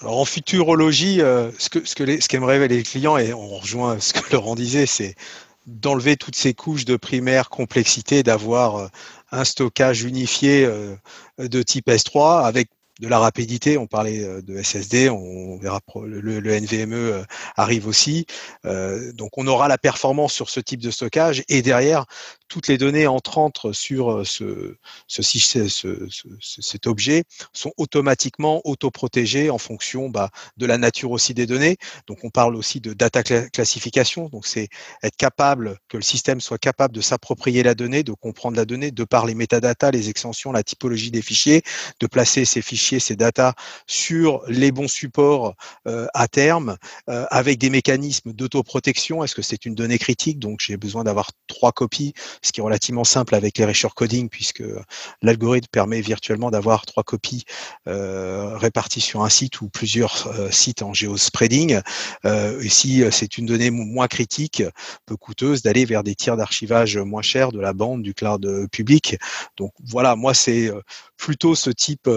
Alors 0.00 0.18
en 0.18 0.24
futurologie, 0.24 1.20
euh, 1.20 1.52
ce 1.60 1.70
que 1.70 1.86
ce 1.86 1.94
que 1.94 2.02
les, 2.02 2.20
ce 2.20 2.26
qu'aimeraient 2.26 2.66
les 2.66 2.82
clients 2.82 3.16
et 3.18 3.32
on 3.32 3.46
rejoint 3.46 4.00
ce 4.00 4.12
que 4.12 4.18
Laurent 4.32 4.56
disait, 4.56 4.86
c'est 4.86 5.14
d'enlever 5.68 6.16
toutes 6.16 6.34
ces 6.34 6.54
couches 6.54 6.84
de 6.84 6.96
primaire 6.96 7.50
complexité, 7.50 8.24
d'avoir 8.24 8.76
euh, 8.76 8.88
un 9.30 9.44
stockage 9.44 10.02
unifié 10.02 10.64
euh, 10.64 10.96
de 11.38 11.62
type 11.62 11.86
S3 11.86 12.44
avec 12.44 12.68
de 13.00 13.08
la 13.08 13.18
rapidité, 13.18 13.76
on 13.76 13.86
parlait 13.86 14.24
euh, 14.24 14.40
de 14.40 14.60
SSD, 14.62 15.10
on 15.10 15.58
verra 15.58 15.80
le, 16.04 16.40
NVMe 16.40 16.94
euh, 16.94 17.24
arrive 17.56 17.86
aussi. 17.86 18.26
Euh, 18.64 19.12
donc 19.12 19.36
on 19.36 19.46
aura 19.46 19.68
la 19.68 19.78
performance 19.78 20.32
sur 20.32 20.48
ce 20.48 20.60
type 20.60 20.80
de 20.80 20.90
stockage 20.90 21.42
et 21.48 21.62
derrière 21.62 22.06
toutes 22.48 22.68
les 22.68 22.78
données 22.78 23.06
entrantes 23.06 23.72
sur 23.72 24.24
ce, 24.24 24.76
cet 25.08 26.86
objet 26.86 27.24
sont 27.52 27.72
automatiquement 27.76 28.60
autoprotégées 28.64 29.50
en 29.50 29.58
fonction 29.58 30.08
bah, 30.08 30.30
de 30.56 30.64
la 30.64 30.78
nature 30.78 31.10
aussi 31.10 31.34
des 31.34 31.46
données. 31.46 31.76
Donc 32.06 32.18
on 32.22 32.30
parle 32.30 32.54
aussi 32.54 32.80
de 32.80 32.92
data 32.92 33.24
classification. 33.24 34.28
Donc 34.28 34.46
c'est 34.46 34.68
être 35.02 35.16
capable 35.16 35.78
que 35.88 35.96
le 35.96 36.04
système 36.04 36.40
soit 36.40 36.58
capable 36.58 36.94
de 36.94 37.00
s'approprier 37.00 37.64
la 37.64 37.74
donnée, 37.74 38.04
de 38.04 38.12
comprendre 38.12 38.56
la 38.56 38.64
donnée, 38.64 38.92
de 38.92 39.04
par 39.04 39.26
les 39.26 39.34
métadatas, 39.34 39.90
les 39.90 40.08
extensions, 40.08 40.52
la 40.52 40.62
typologie 40.62 41.10
des 41.10 41.22
fichiers, 41.22 41.62
de 41.98 42.06
placer 42.06 42.44
ces 42.44 42.62
fichiers 42.62 42.85
ces 43.00 43.16
data 43.16 43.54
sur 43.86 44.42
les 44.48 44.72
bons 44.72 44.88
supports 44.88 45.54
euh, 45.86 46.06
à 46.14 46.28
terme, 46.28 46.76
euh, 47.08 47.26
avec 47.30 47.58
des 47.58 47.70
mécanismes 47.70 48.32
d'autoprotection. 48.32 49.24
Est-ce 49.24 49.34
que 49.34 49.42
c'est 49.42 49.66
une 49.66 49.74
donnée 49.74 49.98
critique? 49.98 50.38
Donc 50.38 50.60
j'ai 50.60 50.76
besoin 50.76 51.04
d'avoir 51.04 51.30
trois 51.46 51.72
copies, 51.72 52.14
ce 52.42 52.52
qui 52.52 52.60
est 52.60 52.62
relativement 52.62 53.04
simple 53.04 53.34
avec 53.34 53.58
les 53.58 53.72
coding, 53.94 54.28
puisque 54.28 54.62
l'algorithme 55.22 55.68
permet 55.70 56.00
virtuellement 56.00 56.50
d'avoir 56.50 56.86
trois 56.86 57.02
copies 57.02 57.44
euh, 57.88 58.56
réparties 58.56 59.00
sur 59.00 59.22
un 59.22 59.28
site 59.28 59.60
ou 59.60 59.68
plusieurs 59.68 60.28
sites 60.50 60.82
en 60.82 60.92
géospreading. 60.92 61.80
et 62.24 62.68
si 62.68 63.02
c'est 63.10 63.38
une 63.38 63.46
donnée 63.46 63.70
moins 63.70 64.06
critique, 64.06 64.62
peu 65.06 65.16
coûteuse, 65.16 65.62
d'aller 65.62 65.84
vers 65.84 66.02
des 66.02 66.14
tiers 66.14 66.36
d'archivage 66.36 66.96
moins 66.98 67.22
chers 67.22 67.52
de 67.52 67.60
la 67.60 67.72
bande, 67.72 68.02
du 68.02 68.14
cloud 68.14 68.68
public. 68.70 69.16
Donc 69.56 69.72
voilà, 69.84 70.16
moi 70.16 70.34
c'est 70.34 70.70
plutôt 71.16 71.54
ce 71.54 71.70
type 71.70 72.08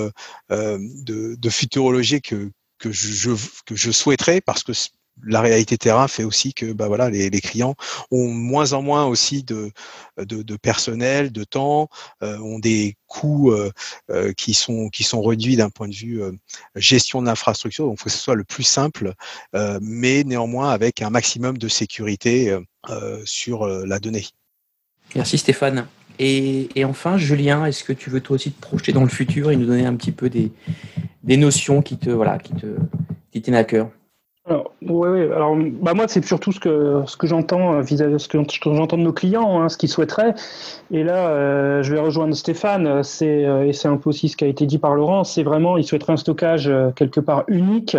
de, 0.79 1.35
de, 1.35 1.49
futurologie 1.49 2.21
que, 2.21 2.51
que, 2.77 2.91
je, 2.91 3.31
que 3.65 3.75
je 3.75 3.91
souhaiterais 3.91 4.41
parce 4.41 4.63
que 4.63 4.73
la 5.25 5.41
réalité 5.41 5.77
terrain 5.77 6.07
fait 6.07 6.23
aussi 6.23 6.53
que 6.53 6.71
bah 6.71 6.87
voilà 6.87 7.09
les, 7.09 7.29
les, 7.29 7.41
clients 7.41 7.75
ont 8.11 8.27
moins 8.27 8.73
en 8.73 8.81
moins 8.81 9.05
aussi 9.05 9.43
de, 9.43 9.71
de, 10.17 10.43
de 10.43 10.55
personnel, 10.55 11.31
de 11.31 11.43
temps, 11.43 11.89
euh, 12.23 12.37
ont 12.39 12.59
des 12.59 12.95
coûts 13.07 13.51
euh, 13.51 13.71
euh, 14.09 14.33
qui 14.33 14.53
sont 14.53 14.89
qui 14.89 15.03
sont 15.03 15.21
réduits 15.21 15.55
d'un 15.55 15.69
point 15.69 15.87
de 15.87 15.95
vue 15.95 16.21
gestion 16.75 17.21
d'infrastructure. 17.21 17.85
Donc, 17.85 17.95
il 17.95 17.99
faut 17.99 18.05
que 18.05 18.11
ce 18.11 18.17
soit 18.17 18.35
le 18.35 18.43
plus 18.43 18.63
simple, 18.63 19.13
mais 19.81 20.23
néanmoins 20.23 20.69
avec 20.69 21.01
un 21.01 21.09
maximum 21.09 21.57
de 21.57 21.67
sécurité 21.67 22.57
sur 23.25 23.67
la 23.67 23.99
donnée. 23.99 24.27
Merci 25.15 25.37
Stéphane. 25.37 25.87
Et, 26.19 26.83
enfin, 26.83 27.17
Julien, 27.17 27.65
est-ce 27.65 27.83
que 27.83 27.93
tu 27.93 28.09
veux 28.09 28.19
toi 28.19 28.35
aussi 28.35 28.51
te 28.51 28.61
projeter 28.61 28.91
dans 28.91 29.03
le 29.03 29.09
futur 29.09 29.51
et 29.51 29.55
nous 29.55 29.65
donner 29.65 29.85
un 29.85 29.95
petit 29.95 30.11
peu 30.11 30.29
des, 30.29 30.51
notions 31.37 31.81
qui 31.81 31.97
te 31.97 32.09
voilà, 32.09 32.37
qui 32.37 32.53
te 32.53 32.67
tiennent 33.39 33.55
à 33.55 33.63
cœur? 33.63 33.89
Alors, 34.49 34.73
ouais, 34.81 35.31
alors 35.31 35.55
bah 35.55 35.93
moi 35.93 36.05
c'est 36.07 36.25
surtout 36.25 36.51
ce 36.51 36.59
que 36.59 37.03
ce 37.05 37.15
que 37.17 37.27
j'entends 37.27 37.75
euh, 37.75 37.81
vis-à-vis 37.81 38.19
ce 38.19 38.27
que, 38.27 38.39
j'entends 38.73 38.97
de 38.97 39.03
nos 39.03 39.13
clients, 39.13 39.61
hein, 39.61 39.69
ce 39.69 39.77
qu'ils 39.77 39.89
souhaiteraient. 39.89 40.33
Et 40.89 41.03
là, 41.03 41.27
euh, 41.29 41.83
je 41.83 41.93
vais 41.93 41.99
rejoindre 41.99 42.33
Stéphane. 42.33 43.03
C'est 43.03 43.45
euh, 43.45 43.67
et 43.67 43.73
c'est 43.73 43.87
un 43.87 43.97
peu 43.97 44.09
aussi 44.09 44.27
ce 44.27 44.35
qui 44.35 44.45
a 44.45 44.47
été 44.47 44.65
dit 44.65 44.79
par 44.79 44.95
Laurent. 44.95 45.23
C'est 45.23 45.43
vraiment 45.43 45.77
ils 45.77 45.83
souhaiteraient 45.83 46.13
un 46.13 46.17
stockage 46.17 46.71
quelque 46.95 47.19
part 47.19 47.43
unique, 47.47 47.95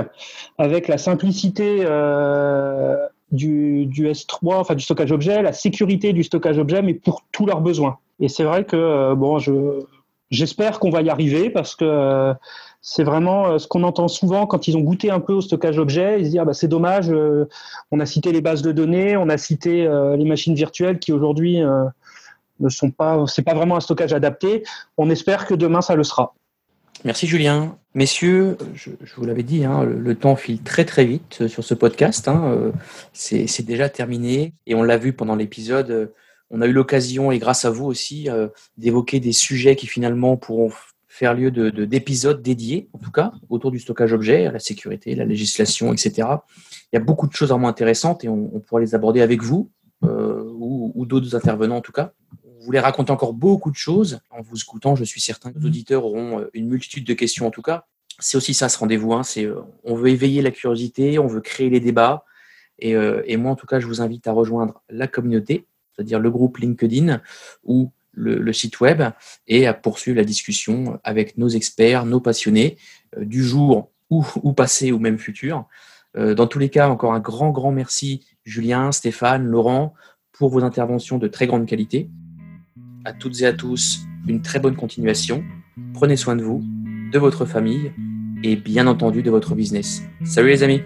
avec 0.59 0.89
la 0.89 0.99
simplicité 0.99 1.85
du, 3.31 3.87
S3, 3.93 4.55
enfin 4.57 4.75
du 4.75 4.83
stockage 4.83 5.13
objet, 5.13 5.43
la 5.43 5.53
sécurité 5.53 6.13
du 6.13 6.25
stockage 6.25 6.59
objet, 6.59 6.83
mais 6.83 6.95
pour 6.95 7.23
tous 7.31 7.47
leurs 7.47 7.61
besoins. 7.61 7.99
Et 8.21 8.29
c'est 8.29 8.45
vrai 8.45 8.65
que 8.65 9.15
bon, 9.15 9.39
je 9.39 9.81
j'espère 10.31 10.79
qu'on 10.79 10.91
va 10.91 11.03
y 11.03 11.11
arriver 11.11 11.51
parce 11.51 11.75
que 11.75 12.33
c'est 12.83 13.03
vraiment 13.03 13.59
ce 13.59 13.67
qu'on 13.67 13.83
entend 13.83 14.07
souvent 14.09 14.47
quand 14.47 14.69
ils 14.69 14.77
ont 14.77 14.81
goûté 14.81 15.11
un 15.11 15.21
peu 15.21 15.33
au 15.33 15.41
stockage 15.41 15.79
objet. 15.79 16.21
Ils 16.21 16.27
se 16.27 16.31
disent 16.31 16.41
ah 16.41 16.45
bah, 16.45 16.53
c'est 16.53 16.69
dommage, 16.69 17.13
on 17.91 18.01
a 18.01 18.07
cité 18.07 18.31
les 18.31 18.41
bases 18.41 18.63
de 18.63 18.73
données, 18.73 19.17
on 19.17 19.29
a 19.29 19.39
cité 19.39 19.89
les 20.17 20.25
machines 20.25 20.55
virtuelles 20.55 20.99
qui 20.99 21.13
aujourd'hui 21.13 21.61
ne 22.61 22.69
sont 22.69 22.91
pas, 22.91 23.25
c'est 23.27 23.43
pas 23.43 23.55
vraiment 23.55 23.77
un 23.77 23.81
stockage 23.81 24.13
adapté. 24.13 24.63
On 24.97 25.11
espère 25.11 25.47
que 25.47 25.55
demain 25.55 25.81
ça 25.81 25.97
le 25.97 26.05
sera. 26.05 26.35
Merci 27.05 27.27
Julien. 27.27 27.77
Messieurs, 27.95 28.59
je, 28.75 28.91
vous 29.17 29.25
l'avais 29.25 29.43
dit, 29.43 29.65
hein, 29.65 29.85
le, 29.85 30.15
temps 30.15 30.37
file 30.37 30.63
très 30.63 30.85
très 30.85 31.05
vite 31.05 31.39
euh, 31.41 31.49
sur 31.49 31.65
ce 31.65 31.75
podcast. 31.75 32.29
Hein, 32.29 32.53
euh, 32.55 32.73
c'est 33.13 33.65
déjà 33.65 33.89
terminé 33.89 34.53
et 34.67 34.75
on 34.75 34.83
l'a 34.83 34.97
vu 34.97 35.13
pendant 35.13 35.35
l'épisode. 35.35 36.13
Euh, 36.51 36.57
on 36.57 36.61
a 36.61 36.67
eu 36.67 36.73
l'occasion, 36.73 37.31
et 37.33 37.39
grâce 37.39 37.65
à 37.65 37.71
vous 37.71 37.87
aussi, 37.87 38.29
d'évoquer 38.77 39.21
des 39.21 39.33
sujets 39.33 39.77
qui 39.77 39.87
finalement 39.87 40.37
pourront 40.37 40.71
faire 41.09 41.35
lieu 41.35 41.51
d'épisodes 41.51 42.39
de, 42.39 42.43
dédiés, 42.43 42.89
en 42.93 42.99
tout 42.99 43.11
cas, 43.11 43.33
autour 43.49 43.71
du 43.71 43.79
stockage 43.79 44.13
objet, 44.13 44.51
la 44.51 44.59
sécurité, 44.59 45.15
la 45.15 45.25
législation, 45.25 45.93
etc. 45.93 46.29
Il 46.93 46.97
y 46.97 46.97
a 46.97 47.01
beaucoup 47.01 47.27
de 47.27 47.33
choses 47.33 47.51
vraiment 47.51 47.69
intéressantes 47.69 48.25
et 48.25 48.29
on, 48.29 48.61
pourra 48.61 48.81
les 48.81 48.95
aborder 48.95 49.21
avec 49.21 49.43
vous 49.43 49.71
ou, 50.03 50.93
ou 50.95 51.07
d'autres 51.07 51.37
intervenants 51.37 51.77
en 51.77 51.81
tout 51.83 51.93
cas 51.93 52.13
vous 52.61 52.67
voulez 52.67 52.79
raconter 52.79 53.11
encore 53.11 53.33
beaucoup 53.33 53.71
de 53.71 53.77
choses. 53.77 54.21
En 54.29 54.43
vous 54.43 54.61
écoutant, 54.61 54.95
je 54.95 55.05
suis 55.05 55.21
certain 55.21 55.51
que 55.51 55.59
les 55.59 55.65
auditeurs 55.65 56.05
auront 56.05 56.41
euh, 56.41 56.51
une 56.53 56.69
multitude 56.69 57.07
de 57.07 57.15
questions 57.15 57.47
en 57.47 57.51
tout 57.51 57.63
cas. 57.63 57.87
C'est 58.19 58.37
aussi 58.37 58.53
ça 58.53 58.69
ce 58.69 58.79
rendez-vous. 58.79 59.15
Hein. 59.15 59.23
euh, 59.39 59.63
on 59.83 59.95
veut 59.95 60.11
éveiller 60.11 60.43
la 60.43 60.51
curiosité, 60.51 61.19
on 61.19 61.27
veut 61.27 61.41
créer 61.41 61.71
les 61.71 61.81
débats. 61.81 62.25
Euh, 62.85 63.23
et, 63.27 63.39
moi, 63.39 63.53
en 63.53 63.57
tout 63.57 63.67
cas, 63.67 63.81
je 63.81 63.87
vous 63.87 64.03
invite 64.03 64.27
à 64.27 64.33
rejoindre 64.33 64.83
la 64.91 65.07
communauté, 65.07 65.67
c'est-à-dire 66.01 66.19
le 66.19 66.31
groupe 66.31 66.57
LinkedIn 66.57 67.21
ou 67.65 67.91
le, 68.13 68.53
site 68.53 68.81
web, 68.81 69.03
et 69.47 69.67
à 69.67 69.75
poursuivre 69.75 70.17
la 70.17 70.25
discussion 70.25 70.99
avec 71.05 71.39
nos 71.39 71.49
experts, 71.49 72.07
nos 72.07 72.21
passionnés 72.21 72.77
du 73.19 73.45
jour 73.45 73.91
ou, 74.09 74.25
ou, 74.43 74.53
passé 74.53 74.93
ou 74.93 74.99
même 74.99 75.19
futur. 75.19 75.67
dans 76.17 76.47
tous 76.47 76.59
les 76.59 76.71
cas, 76.71 76.89
encore 76.89 77.13
un 77.13 77.21
grand, 77.21 77.51
grand 77.51 77.71
merci, 77.71 78.25
Julien, 78.45 78.93
Stéphane, 78.93 79.45
Laurent, 79.45 79.95
pour 80.33 80.49
vos 80.51 80.65
interventions 80.65 81.19
de 81.19 81.29
très 81.29 81.47
grande 81.47 81.67
qualité 81.67 82.09
à 83.05 83.13
toutes 83.13 83.41
et 83.43 83.47
à 83.47 83.53
tous 83.53 84.01
une 84.27 84.43
très 84.43 84.59
bonne 84.59 84.77
continuation. 84.77 85.45
Prenez 85.95 86.17
soin 86.17 86.37
de 86.37 86.43
vous, 86.43 86.63
de 87.13 87.19
votre 87.19 87.45
famille 87.45 87.93
et 88.43 88.57
bien 88.57 88.87
entendu 88.87 89.23
de 89.23 89.31
votre 89.31 89.55
business. 89.55 90.03
Salut 90.25 90.49
les 90.49 90.63
amis 90.63 90.81